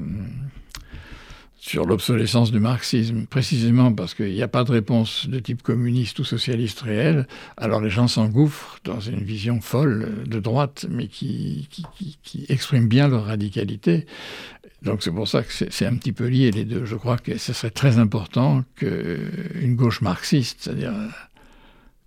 sur 1.61 1.85
l'obsolescence 1.85 2.51
du 2.51 2.59
marxisme, 2.59 3.27
précisément 3.27 3.93
parce 3.93 4.15
qu'il 4.15 4.33
n'y 4.33 4.43
a 4.43 4.49
pas 4.49 4.65
de 4.65 4.73
réponse 4.73 5.29
de 5.29 5.39
type 5.39 5.63
communiste 5.63 6.19
ou 6.19 6.25
socialiste 6.25 6.81
réel, 6.81 7.29
alors 7.59 7.83
les 7.83 7.91
gens 7.91 8.09
s'engouffrent 8.09 8.79
dans 8.83 8.99
une 8.99 9.23
vision 9.23 9.61
folle 9.61 10.25
de 10.27 10.41
droite, 10.41 10.87
mais 10.89 11.07
qui, 11.07 11.69
exprime 12.49 12.89
bien 12.89 13.09
leur 13.09 13.27
radicalité. 13.27 14.07
Donc 14.83 15.03
c'est 15.03 15.11
pour 15.11 15.29
ça 15.29 15.43
que 15.43 15.53
c'est 15.53 15.85
un 15.85 15.97
petit 15.97 16.13
peu 16.13 16.29
lié 16.29 16.51
les 16.51 16.65
deux. 16.65 16.87
Je 16.87 16.97
crois 16.97 17.19
que 17.19 17.37
ce 17.37 17.53
serait 17.53 17.71
très 17.71 17.99
important 17.99 18.65
qu'une 18.77 19.77
gauche 19.77 20.01
marxiste, 20.01 20.61
c'est-à-dire 20.63 20.95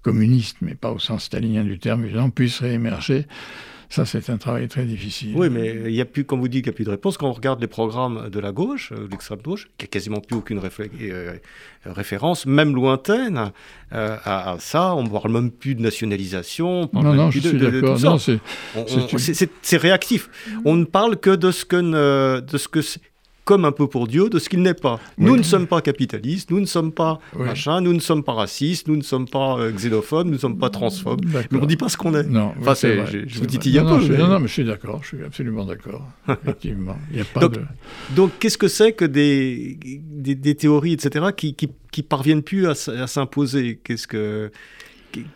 communiste, 0.01 0.57
mais 0.61 0.73
pas 0.73 0.91
au 0.91 0.97
sens 0.97 1.25
stalinien 1.25 1.63
du 1.63 1.77
terme, 1.77 2.07
puisse 2.31 2.59
réémerger 2.59 3.27
ça, 3.93 4.05
c'est 4.05 4.27
un 4.31 4.37
travail 4.37 4.67
très 4.67 4.85
difficile. 4.85 5.33
Oui, 5.35 5.51
mais 5.51 5.75
il 5.85 5.93
n'y 5.93 6.01
a 6.01 6.05
plus, 6.05 6.25
comme 6.25 6.39
vous 6.39 6.47
dites, 6.47 6.65
il 6.65 6.69
n'y 6.69 6.73
a 6.73 6.73
plus 6.73 6.83
de 6.83 6.89
réponse. 6.89 7.15
Quand 7.15 7.29
on 7.29 7.31
regarde 7.31 7.61
les 7.61 7.67
programmes 7.67 8.27
de 8.31 8.39
la 8.39 8.51
gauche, 8.51 8.91
de 8.91 8.97
euh, 8.97 9.07
l'extrême 9.11 9.37
gauche, 9.43 9.67
il 9.77 9.83
n'y 9.83 9.85
a 9.85 9.87
quasiment 9.87 10.19
plus 10.19 10.35
aucune 10.35 10.59
euh, 10.59 11.33
référence, 11.85 12.47
même 12.47 12.73
lointaine, 12.73 13.51
euh, 13.93 14.17
à, 14.25 14.55
ça. 14.57 14.95
On 14.95 15.03
ne 15.03 15.09
parle 15.09 15.31
même 15.31 15.51
plus 15.51 15.75
de 15.75 15.81
nationalisation. 15.83 16.89
non, 16.91 17.13
non, 17.13 17.29
je 17.29 17.39
suis 17.39 17.59
d'accord. 17.59 18.19
C'est 19.61 19.77
réactif. 19.77 20.27
On 20.65 20.73
ne 20.73 20.85
parle 20.85 21.17
que 21.17 21.29
de 21.29 21.51
ce 21.51 21.63
que, 21.63 22.39
de 22.39 22.57
ce 22.57 22.67
que 22.67 22.81
comme 23.45 23.65
un 23.65 23.71
peu 23.71 23.87
pour 23.87 24.07
Dieu 24.07 24.29
de 24.29 24.39
ce 24.39 24.49
qu'il 24.49 24.61
n'est 24.61 24.73
pas. 24.73 24.99
Nous 25.17 25.37
ne 25.37 25.43
sommes 25.43 25.67
pas 25.67 25.81
capitalistes, 25.81 26.49
nous 26.51 26.59
ne 26.59 26.65
sommes 26.65 26.91
pas 26.91 27.19
machin, 27.37 27.81
nous 27.81 27.93
ne 27.93 27.99
sommes 27.99 28.23
pas 28.23 28.33
racistes, 28.33 28.87
nous 28.87 28.95
ne 28.95 29.01
sommes 29.01 29.27
pas 29.27 29.57
euh, 29.59 29.71
xénophobes, 29.71 30.27
nous 30.27 30.33
ne 30.33 30.37
sommes 30.37 30.57
pas 30.57 30.69
transphobes. 30.69 31.25
Mais 31.25 31.57
on 31.57 31.61
ne 31.61 31.65
dit 31.65 31.77
pas 31.77 31.89
ce 31.89 31.97
qu'on 31.97 32.15
est. 32.15 32.23
Non, 32.23 32.53
enfin, 32.59 32.73
je, 32.75 33.23
je 33.27 33.39
vous 33.39 33.45
titille 33.45 33.77
un 33.79 33.85
peu. 33.85 33.99
Je, 34.01 34.13
Non, 34.13 34.27
non, 34.27 34.39
mais 34.39 34.47
je 34.47 34.53
suis 34.53 34.63
d'accord, 34.63 35.01
je 35.03 35.15
suis 35.15 35.23
absolument 35.23 35.65
d'accord. 35.65 36.07
Effectivement. 36.29 36.97
Il 37.11 37.17
y 37.17 37.21
a 37.21 37.25
pas 37.25 37.41
donc, 37.41 37.53
de... 37.53 37.61
donc, 38.15 38.31
qu'est-ce 38.39 38.57
que 38.57 38.67
c'est 38.67 38.93
que 38.93 39.05
des, 39.05 39.77
des, 39.83 40.35
des, 40.35 40.55
théories, 40.55 40.93
etc., 40.93 41.27
qui, 41.35 41.53
qui, 41.53 41.69
qui 41.91 42.03
parviennent 42.03 42.43
plus 42.43 42.67
à, 42.67 42.71
à 42.71 43.07
s'imposer? 43.07 43.79
Qu'est-ce 43.83 44.07
que 44.07 44.51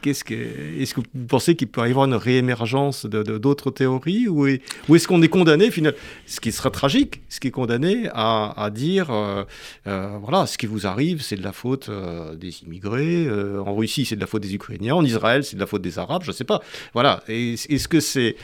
Qu'est-ce 0.02 0.24
que, 0.24 0.34
est-ce 0.34 0.94
que 0.94 1.02
vous 1.02 1.26
pensez 1.28 1.56
qu'il 1.56 1.68
peut 1.68 1.82
y 1.88 1.90
avoir 1.90 2.06
une 2.06 2.16
réémergence 2.16 3.06
de, 3.06 3.24
d'autres 3.38 3.72
théories 3.72 4.28
ou, 4.28 4.48
est, 4.48 4.62
ou 4.88 4.96
est-ce 4.96 5.08
qu'on 5.08 5.22
est 5.22 5.28
condamné, 5.28 5.70
finalement, 5.72 5.98
ce 6.26 6.40
qui 6.40 6.52
sera 6.52 6.72
tragique, 6.72 7.22
ce 7.30 7.40
qui 7.40 7.50
est 7.50 7.52
condamné 7.52 8.10
à, 8.14 8.54
à 8.58 8.70
dire, 8.70 9.12
euh, 9.12 9.44
euh, 9.88 10.18
voilà, 10.22 10.46
ce 10.46 10.58
qui 10.58 10.66
vous 10.66 10.88
arrive, 10.88 11.22
c'est 11.22 11.36
de 11.36 11.44
la 11.44 11.52
faute 11.52 11.90
euh, 11.90 12.36
des 12.36 12.64
immigrés, 12.64 13.28
en 13.66 13.76
Russie, 13.76 14.06
c'est 14.06 14.16
de 14.16 14.22
la 14.22 14.28
faute 14.28 14.42
des 14.42 14.56
Ukrainiens, 14.56 14.96
en 14.96 15.06
Israël, 15.06 15.44
c'est 15.44 15.56
de 15.56 15.62
la 15.62 15.68
faute 15.68 15.82
des 15.82 16.00
Arabes, 16.00 16.24
je 16.24 16.32
ne 16.32 16.36
sais 16.36 16.44
pas. 16.44 16.62
Voilà. 16.94 17.22
est-ce 17.28 17.88
que 17.88 18.00
c'est, 18.00 18.36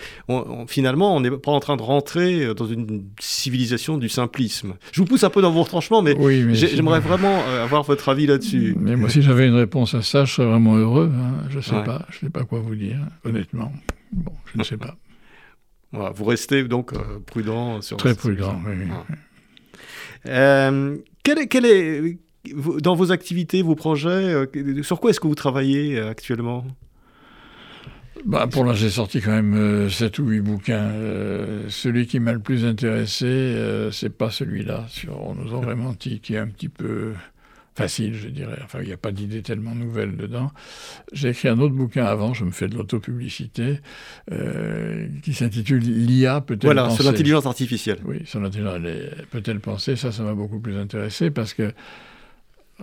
finalement, 0.68 1.16
on 1.16 1.20
n'est 1.20 1.32
pas 1.32 1.52
en 1.52 1.60
train 1.60 1.78
de 1.78 1.82
rentrer 1.82 2.54
dans 2.54 2.68
une 2.68 3.04
civilisation 3.20 3.98
du 3.98 4.10
simplisme? 4.10 4.74
Je 4.92 5.02
vous 5.02 5.08
pousse 5.08 5.24
un 5.24 5.30
peu 5.30 5.42
dans 5.42 5.52
vos 5.52 5.64
retranchements, 5.64 6.02
mais, 6.02 6.16
j'aimerais 6.54 7.00
vraiment 7.00 7.44
avoir 7.64 7.84
votre 7.84 8.10
avis 8.10 8.28
là-dessus. 8.28 8.76
Mais 8.80 8.96
moi, 8.96 9.10
si 9.10 9.22
j'avais 9.22 9.48
une 9.48 9.56
réponse 9.56 9.94
à 9.94 10.02
ça, 10.02 10.26
je 10.26 10.34
serais 10.34 10.48
vraiment 10.48 10.76
heureux. 10.76 11.12
Hein. 11.14 11.23
Je 11.50 11.58
ne 11.58 11.62
sais 11.62 11.84
pas, 11.84 12.06
je 12.10 12.20
sais 12.20 12.30
pas 12.30 12.44
quoi 12.44 12.60
vous 12.60 12.76
dire, 12.76 13.00
honnêtement. 13.24 13.72
Bon, 14.12 14.34
je 14.52 14.60
ne 14.60 14.64
sais 14.64 14.78
pas. 14.78 14.96
vous 16.16 16.26
restez 16.26 16.64
donc 16.64 16.94
euh, 16.94 17.20
prudent 17.26 17.82
sur 17.82 17.98
Très 17.98 18.16
prudent, 18.16 18.60
oui. 18.66 18.88
Euh, 20.28 20.98
quel 21.24 21.40
est, 21.40 21.48
quel 21.48 21.66
est, 21.66 22.18
dans 22.82 22.96
vos 22.96 23.12
activités, 23.12 23.62
vos 23.62 23.76
projets, 23.76 24.10
euh, 24.10 24.84
sur 24.84 25.00
quoi 25.00 25.10
est-ce 25.12 25.20
que 25.20 25.28
vous 25.28 25.36
travaillez 25.36 26.00
actuellement? 26.00 26.66
Bah, 28.26 28.48
pour 28.48 28.64
l'instant, 28.64 28.80
j'ai 28.80 28.90
sorti 28.90 29.22
quand 29.22 29.32
même 29.32 29.90
7 29.90 30.20
ou 30.20 30.28
8 30.30 30.40
bouquins. 30.40 30.92
celui 31.68 32.08
qui 32.08 32.22
m'a 32.22 32.32
le 32.32 32.40
plus 32.40 32.64
intéressé, 32.64 33.90
c'est 33.92 34.16
pas 34.16 34.30
celui-là, 34.30 34.86
sur 34.88 35.22
On 35.22 35.36
nous 35.36 35.54
aurait 35.54 35.76
menti, 35.76 36.22
qui 36.22 36.36
est 36.36 36.38
un 36.38 36.48
petit 36.48 36.70
peu 36.70 37.14
facile, 37.76 38.16
je 38.16 38.28
dirais. 38.30 38.60
Enfin, 38.64 38.80
il 38.82 38.88
n'y 38.88 38.94
a 38.94 38.98
pas 38.98 39.12
d'idée 39.12 39.42
tellement 39.42 39.76
nouvelle 39.76 40.16
dedans. 40.16 40.52
J'ai 41.12 41.30
écrit 41.30 41.48
un 41.48 41.60
autre 41.60 41.74
bouquin 41.74 42.06
avant, 42.06 42.34
je 42.34 42.46
me 42.46 42.52
fais 42.52 42.68
de 42.68 42.76
l'autopublicité, 42.76 43.80
euh, 44.32 45.08
qui 45.24 45.34
s'intitule 45.34 45.82
L'IA 45.84 46.42
peut-elle 46.42 46.60
penser 46.60 46.74
Voilà, 46.74 46.90
sur 46.90 47.04
l'intelligence 47.04 47.46
artificielle. 47.46 48.00
Oui, 48.06 48.22
sur 48.26 48.40
l'intelligence 48.40 48.80
peut-elle 49.32 49.60
penser? 49.60 49.96
Ça, 49.96 50.12
ça 50.12 50.24
m'a 50.24 50.34
beaucoup 50.34 50.60
plus 50.60 50.78
intéressé 50.78 51.32
parce 51.32 51.54
que 51.54 51.74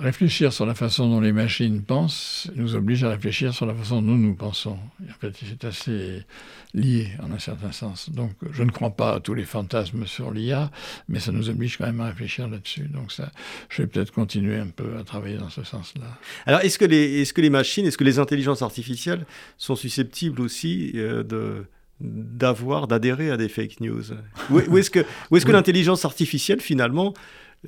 réfléchir 0.01 0.53
sur 0.53 0.67
la 0.67 0.75
façon 0.75 1.09
dont 1.09 1.21
les 1.21 1.33
machines 1.33 1.83
pensent 1.83 2.51
nous 2.57 2.75
oblige 2.75 3.05
à 3.05 3.11
réfléchir 3.11 3.55
sur 3.55 3.67
la 3.67 3.75
façon 3.75 4.01
dont 4.01 4.17
nous 4.17 4.35
pensons. 4.35 4.79
En 5.03 5.21
fait, 5.21 5.35
c'est 5.47 5.65
assez 5.65 6.25
lié 6.75 7.09
en 7.23 7.31
un 7.33 7.39
certain 7.39 7.71
sens. 7.73 8.11
Donc, 8.11 8.33
je 8.51 8.63
ne 8.63 8.71
crois 8.71 8.91
pas 8.91 9.17
à 9.17 9.21
tous 9.21 9.35
les 9.35 9.45
fantasmes 9.45 10.07
sur 10.07 10.33
l'IA, 10.33 10.71
mais 11.09 11.21
ça 11.21 11.33
nous 11.33 11.51
oblige 11.51 11.77
quand 11.77 11.87
même 11.87 12.01
à 12.01 12.07
réfléchir 12.07 12.49
là-dessus. 12.49 12.89
Donc, 12.89 13.13
ça, 13.13 13.31
je 13.69 13.83
vais 13.83 13.89
peut-être 13.89 14.13
continuer 14.13 14.57
un 14.57 14.69
peu 14.69 14.97
à 14.99 15.05
travailler 15.05 15.37
dans 15.37 15.51
ce 15.51 15.65
sens-là. 15.65 16.19
Alors, 16.47 16.61
est-ce 16.61 16.79
que, 16.79 16.87
les, 16.87 17.21
est-ce 17.21 17.33
que 17.33 17.43
les 17.43 17.51
machines, 17.51 17.85
est-ce 17.87 17.99
que 17.99 18.05
les 18.05 18.19
intelligences 18.19 18.63
artificielles 18.63 19.27
sont 19.59 19.77
susceptibles 19.77 20.41
aussi 20.41 20.93
euh, 20.95 21.23
de 21.23 21.67
d'avoir, 22.01 22.87
d'adhérer 22.87 23.31
à 23.31 23.37
des 23.37 23.51
fake 23.51 23.81
news? 23.81 24.03
Où, 24.51 24.79
est-ce 24.79 24.91
que, 24.91 25.01
est 25.01 25.45
que 25.45 25.53
l'intelligence 25.53 26.07
artificielle, 26.07 26.61
finalement, 26.61 27.13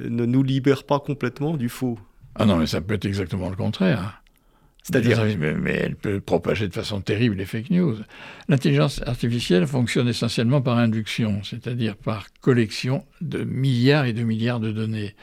ne 0.01 0.24
nous 0.24 0.43
libère 0.43 0.85
pas 0.85 1.01
complètement 1.01 1.59
du 1.59 1.68
faux? 1.68 1.99
Ah 2.35 2.47
non, 2.47 2.57
mais 2.57 2.66
ça 2.66 2.80
peut 2.80 2.95
être 2.95 3.05
exactement 3.05 3.51
le 3.51 3.57
contraire. 3.57 4.22
C'est-à-dire, 4.83 5.24
mais, 5.39 5.74
elle 5.74 5.95
peut 5.95 6.20
propager 6.20 6.66
de 6.66 6.74
façon 6.74 7.01
terrible 7.01 7.37
les 7.37 7.47
fake 7.47 7.70
news. 7.70 7.97
L'intelligence 8.49 9.01
artificielle 9.07 9.66
fonctionne 9.66 10.09
essentiellement 10.09 10.61
par 10.61 10.76
induction, 10.76 11.41
c'est-à-dire 11.45 11.97
par 11.97 12.26
collection 12.41 13.07
de 13.20 13.45
milliards 13.45 14.07
et 14.07 14.12
de 14.12 14.24
milliards 14.24 14.59
de 14.59 14.72
données. 14.72 15.14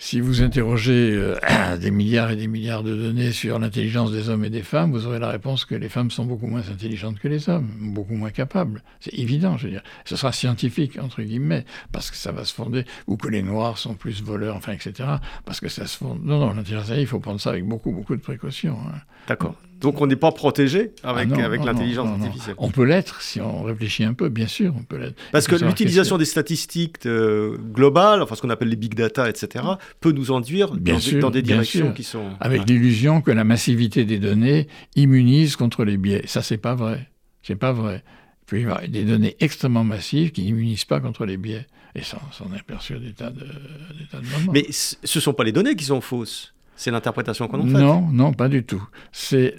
Si 0.00 0.20
vous 0.20 0.42
interrogez 0.42 1.10
euh, 1.12 1.76
des 1.76 1.90
milliards 1.90 2.30
et 2.30 2.36
des 2.36 2.46
milliards 2.46 2.84
de 2.84 2.94
données 2.94 3.32
sur 3.32 3.58
l'intelligence 3.58 4.12
des 4.12 4.28
hommes 4.28 4.44
et 4.44 4.50
des 4.50 4.62
femmes, 4.62 4.92
vous 4.92 5.06
aurez 5.06 5.18
la 5.18 5.28
réponse 5.28 5.64
que 5.64 5.74
les 5.74 5.88
femmes 5.88 6.12
sont 6.12 6.24
beaucoup 6.24 6.46
moins 6.46 6.62
intelligentes 6.70 7.18
que 7.18 7.26
les 7.26 7.48
hommes, 7.48 7.68
beaucoup 7.80 8.14
moins 8.14 8.30
capables. 8.30 8.84
C'est 9.00 9.12
évident, 9.14 9.56
je 9.56 9.64
veux 9.64 9.72
dire. 9.72 9.82
Ce 10.04 10.14
sera 10.14 10.30
scientifique, 10.30 11.00
entre 11.00 11.20
guillemets, 11.22 11.64
parce 11.90 12.12
que 12.12 12.16
ça 12.16 12.30
va 12.30 12.44
se 12.44 12.54
fonder, 12.54 12.84
ou 13.08 13.16
que 13.16 13.26
les 13.26 13.42
noirs 13.42 13.76
sont 13.76 13.94
plus 13.94 14.22
voleurs, 14.22 14.54
enfin, 14.54 14.72
etc. 14.72 15.08
Parce 15.44 15.58
que 15.58 15.68
ça 15.68 15.88
se 15.88 15.96
fonde. 15.96 16.24
Non, 16.24 16.38
non, 16.38 16.52
l'intelligence 16.52 16.92
il 16.96 17.06
faut 17.08 17.18
prendre 17.18 17.40
ça 17.40 17.50
avec 17.50 17.64
beaucoup, 17.66 17.90
beaucoup 17.90 18.14
de 18.14 18.22
précautions. 18.22 18.78
Hein. 18.86 19.00
D'accord. 19.26 19.56
Donc 19.80 20.00
on 20.00 20.06
n'est 20.06 20.16
pas 20.16 20.32
protégé 20.32 20.92
avec, 21.02 21.28
ah 21.36 21.44
avec 21.44 21.64
l'intelligence 21.64 22.08
artificielle. 22.08 22.56
On 22.58 22.70
peut 22.70 22.84
l'être 22.84 23.22
si 23.22 23.40
on 23.40 23.62
réfléchit 23.62 24.04
un 24.04 24.14
peu, 24.14 24.28
bien 24.28 24.48
sûr, 24.48 24.74
on 24.76 24.82
peut 24.82 24.96
l'être. 24.96 25.16
Parce 25.30 25.46
que 25.46 25.54
l'utilisation 25.54 26.18
des 26.18 26.24
statistiques 26.24 27.06
euh, 27.06 27.56
globales, 27.56 28.22
enfin 28.22 28.34
ce 28.34 28.42
qu'on 28.42 28.50
appelle 28.50 28.68
les 28.68 28.76
big 28.76 28.94
data, 28.94 29.28
etc., 29.28 29.64
peut 30.00 30.12
nous 30.12 30.30
enduire 30.30 30.72
bien 30.74 30.98
sûr, 30.98 31.20
dans 31.20 31.30
des 31.30 31.42
directions 31.42 31.92
qui 31.92 32.02
sont... 32.02 32.30
Avec 32.40 32.68
l'illusion 32.68 33.20
que 33.20 33.30
la 33.30 33.44
massivité 33.44 34.04
des 34.04 34.18
données 34.18 34.66
immunise 34.96 35.56
contre 35.56 35.84
les 35.84 35.96
biais. 35.96 36.22
Ça, 36.26 36.42
c'est 36.42 36.58
pas 36.58 36.74
vrai. 36.74 37.08
C'est 37.42 37.56
pas 37.56 37.72
vrai. 37.72 38.02
Il 38.42 38.46
peut 38.46 38.60
y 38.60 38.64
avoir 38.64 38.80
des 38.88 39.04
données 39.04 39.36
extrêmement 39.40 39.84
massives 39.84 40.32
qui 40.32 40.42
n'immunisent 40.42 40.86
pas 40.86 41.00
contre 41.00 41.24
les 41.24 41.36
biais. 41.36 41.66
Et 41.94 42.02
ça, 42.02 42.18
on 42.40 42.54
est 42.54 42.62
perçu 42.62 42.98
des 42.98 43.12
tas 43.12 43.30
de, 43.30 43.40
de 43.40 44.28
moments. 44.38 44.52
Mais 44.52 44.66
ce 44.70 44.96
ne 45.02 45.20
sont 45.20 45.32
pas 45.32 45.44
les 45.44 45.52
données 45.52 45.74
qui 45.76 45.84
sont 45.84 46.00
fausses. 46.00 46.54
C'est 46.78 46.92
l'interprétation 46.92 47.48
qu'on 47.48 47.58
en 47.58 47.66
fait 47.66 47.72
Non, 47.72 48.08
non, 48.12 48.32
pas 48.32 48.48
du 48.48 48.62
tout. 48.62 48.82
C'est 49.10 49.56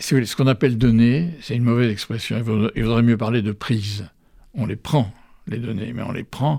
ce 0.00 0.34
qu'on 0.34 0.46
appelle 0.46 0.78
données, 0.78 1.34
c'est 1.42 1.54
une 1.54 1.62
mauvaise 1.62 1.92
expression. 1.92 2.38
Il 2.38 2.42
vaudrait, 2.82 3.02
mieux 3.02 3.18
parler 3.18 3.42
de 3.42 3.52
prise. 3.52 4.08
On 4.54 4.64
les 4.64 4.74
prend, 4.74 5.12
les 5.46 5.58
données, 5.58 5.92
mais 5.92 6.00
on 6.02 6.10
les 6.10 6.24
prend. 6.24 6.58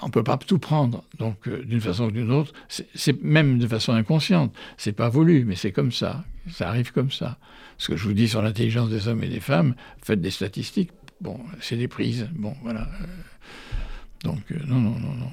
On 0.00 0.06
ne 0.06 0.10
peut 0.10 0.24
pas 0.24 0.38
tout 0.38 0.58
prendre. 0.58 1.04
Donc, 1.18 1.46
euh, 1.46 1.62
d'une 1.62 1.82
façon 1.82 2.04
ou 2.04 2.10
d'une 2.10 2.32
autre, 2.32 2.54
c'est 2.68 3.22
même 3.22 3.58
de 3.58 3.66
façon 3.66 3.92
inconsciente. 3.92 4.54
C'est 4.78 4.94
pas 4.94 5.10
voulu, 5.10 5.44
mais 5.44 5.56
c'est 5.56 5.72
comme 5.72 5.92
ça. 5.92 6.24
Ça 6.50 6.70
arrive 6.70 6.92
comme 6.92 7.10
ça. 7.10 7.36
Ce 7.76 7.88
que 7.88 7.98
je 7.98 8.04
vous 8.04 8.14
dis 8.14 8.28
sur 8.28 8.40
l'intelligence 8.40 8.88
des 8.88 9.08
hommes 9.08 9.22
et 9.22 9.28
des 9.28 9.40
femmes, 9.40 9.74
faites 10.02 10.22
des 10.22 10.30
statistiques. 10.30 10.90
Bon, 11.20 11.38
c'est 11.60 11.76
des 11.76 11.86
prises. 11.86 12.30
Bon, 12.34 12.54
voilà. 12.62 12.88
Euh, 13.02 13.06
donc, 14.24 14.40
euh, 14.50 14.56
non, 14.66 14.80
non, 14.80 14.98
non, 14.98 15.14
non, 15.14 15.30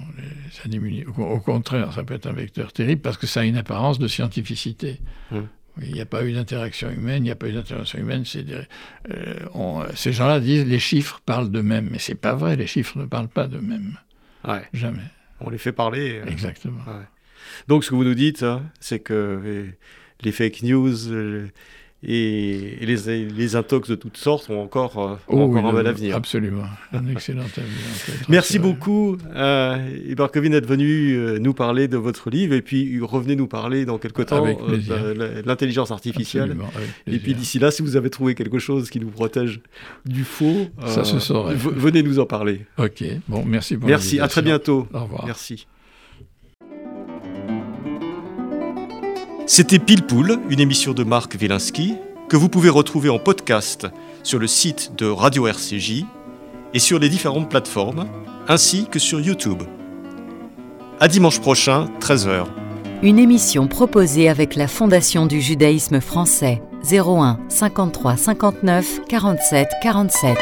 ça 0.51 0.67
diminue. 0.67 1.07
Au, 1.17 1.39
contraire, 1.39 1.93
ça 1.93 2.03
peut 2.03 2.13
être 2.13 2.27
un 2.27 2.33
vecteur 2.33 2.73
terrible 2.73 3.01
parce 3.01 3.17
que 3.17 3.25
ça 3.25 3.39
a 3.39 3.43
une 3.45 3.55
apparence 3.55 3.97
de 3.97 4.07
scientificité. 4.07 4.99
Hum. 5.31 5.47
Il 5.81 5.93
n'y 5.93 6.01
a 6.01 6.05
pas 6.05 6.25
eu 6.25 6.33
d'interaction 6.33 6.91
humaine, 6.91 7.23
il 7.23 7.27
n'y 7.27 7.31
a 7.31 7.35
pas 7.35 7.47
eu 7.47 7.53
d'interaction 7.53 7.97
humaine. 7.97 8.25
Euh, 9.09 9.87
ces 9.95 10.11
gens-là 10.11 10.41
disent 10.41 10.65
les 10.65 10.79
chiffres 10.79 11.21
parlent 11.25 11.49
d'eux-mêmes, 11.49 11.87
mais 11.89 11.97
c'est 11.97 12.15
pas 12.15 12.35
vrai. 12.35 12.57
Les 12.57 12.67
chiffres 12.67 12.99
ne 12.99 13.05
parlent 13.05 13.29
pas 13.29 13.47
d'eux-mêmes. 13.47 13.97
Ouais. 14.45 14.67
Jamais. 14.73 15.05
On 15.39 15.49
les 15.49 15.57
fait 15.57 15.71
parler. 15.71 16.19
Euh, 16.19 16.25
Exactement. 16.25 16.81
Donc, 17.69 17.85
ce 17.85 17.89
que 17.89 17.95
vous 17.95 18.03
nous 18.03 18.15
dites, 18.15 18.43
hein, 18.43 18.63
c'est 18.81 18.99
que 18.99 19.65
les 20.21 20.31
fake 20.33 20.63
news, 20.63 20.93
et, 22.03 22.77
les, 22.81 23.25
les, 23.25 23.55
intox 23.55 23.87
de 23.87 23.95
toutes 23.95 24.17
sortes 24.17 24.49
ont 24.49 24.61
encore, 24.61 24.97
euh, 24.97 25.15
oh 25.27 25.41
encore 25.41 25.67
un 25.67 25.73
bel 25.73 25.85
avenir. 25.85 26.15
Absolument, 26.15 26.63
un 26.93 27.07
excellent 27.07 27.43
avenir. 27.43 28.25
Merci 28.27 28.57
beaucoup, 28.57 29.17
euh, 29.35 29.77
d'être 30.49 30.67
venu 30.67 31.13
euh, 31.13 31.37
nous 31.37 31.53
parler 31.53 31.87
de 31.87 31.97
votre 31.97 32.31
livre 32.31 32.55
et 32.55 32.63
puis 32.63 32.99
revenez 33.01 33.35
nous 33.35 33.47
parler 33.47 33.85
dans 33.85 33.99
quelques 33.99 34.25
temps 34.25 34.45
euh, 34.45 34.77
de 34.77 35.43
l'intelligence 35.45 35.91
artificielle. 35.91 36.57
Et 37.05 37.19
puis 37.19 37.35
d'ici 37.35 37.59
là, 37.59 37.69
si 37.69 37.83
vous 37.83 37.95
avez 37.95 38.09
trouvé 38.09 38.33
quelque 38.33 38.57
chose 38.57 38.89
qui 38.89 38.99
nous 38.99 39.11
protège 39.11 39.61
du 40.05 40.23
faux, 40.23 40.67
Ça 40.87 41.03
se 41.03 41.17
venez 41.53 42.01
nous 42.01 42.19
en 42.19 42.25
parler. 42.25 42.65
Ok, 42.77 43.03
bon, 43.27 43.43
merci 43.45 43.77
pour 43.77 43.87
Merci, 43.87 44.19
à 44.19 44.27
très 44.27 44.41
bientôt. 44.41 44.87
Au 44.93 45.03
revoir. 45.03 45.25
Merci. 45.25 45.67
C'était 49.53 49.79
Pile 49.79 50.03
Poule, 50.03 50.39
une 50.49 50.61
émission 50.61 50.93
de 50.93 51.03
Marc 51.03 51.35
Wielinski, 51.37 51.95
que 52.29 52.37
vous 52.37 52.47
pouvez 52.47 52.69
retrouver 52.69 53.09
en 53.09 53.19
podcast 53.19 53.85
sur 54.23 54.39
le 54.39 54.47
site 54.47 54.93
de 54.97 55.05
Radio 55.07 55.45
RCJ 55.45 56.05
et 56.73 56.79
sur 56.79 56.99
les 56.99 57.09
différentes 57.09 57.49
plateformes, 57.49 58.07
ainsi 58.47 58.85
que 58.89 58.97
sur 58.97 59.19
YouTube. 59.19 59.61
À 61.01 61.09
dimanche 61.09 61.41
prochain, 61.41 61.89
13h. 61.99 62.45
Une 63.03 63.19
émission 63.19 63.67
proposée 63.67 64.29
avec 64.29 64.55
la 64.55 64.69
Fondation 64.69 65.25
du 65.25 65.41
judaïsme 65.41 65.99
français 65.99 66.61
01 66.89 67.37
53 67.49 68.15
59 68.15 69.01
47 69.09 69.67
47. 69.81 70.37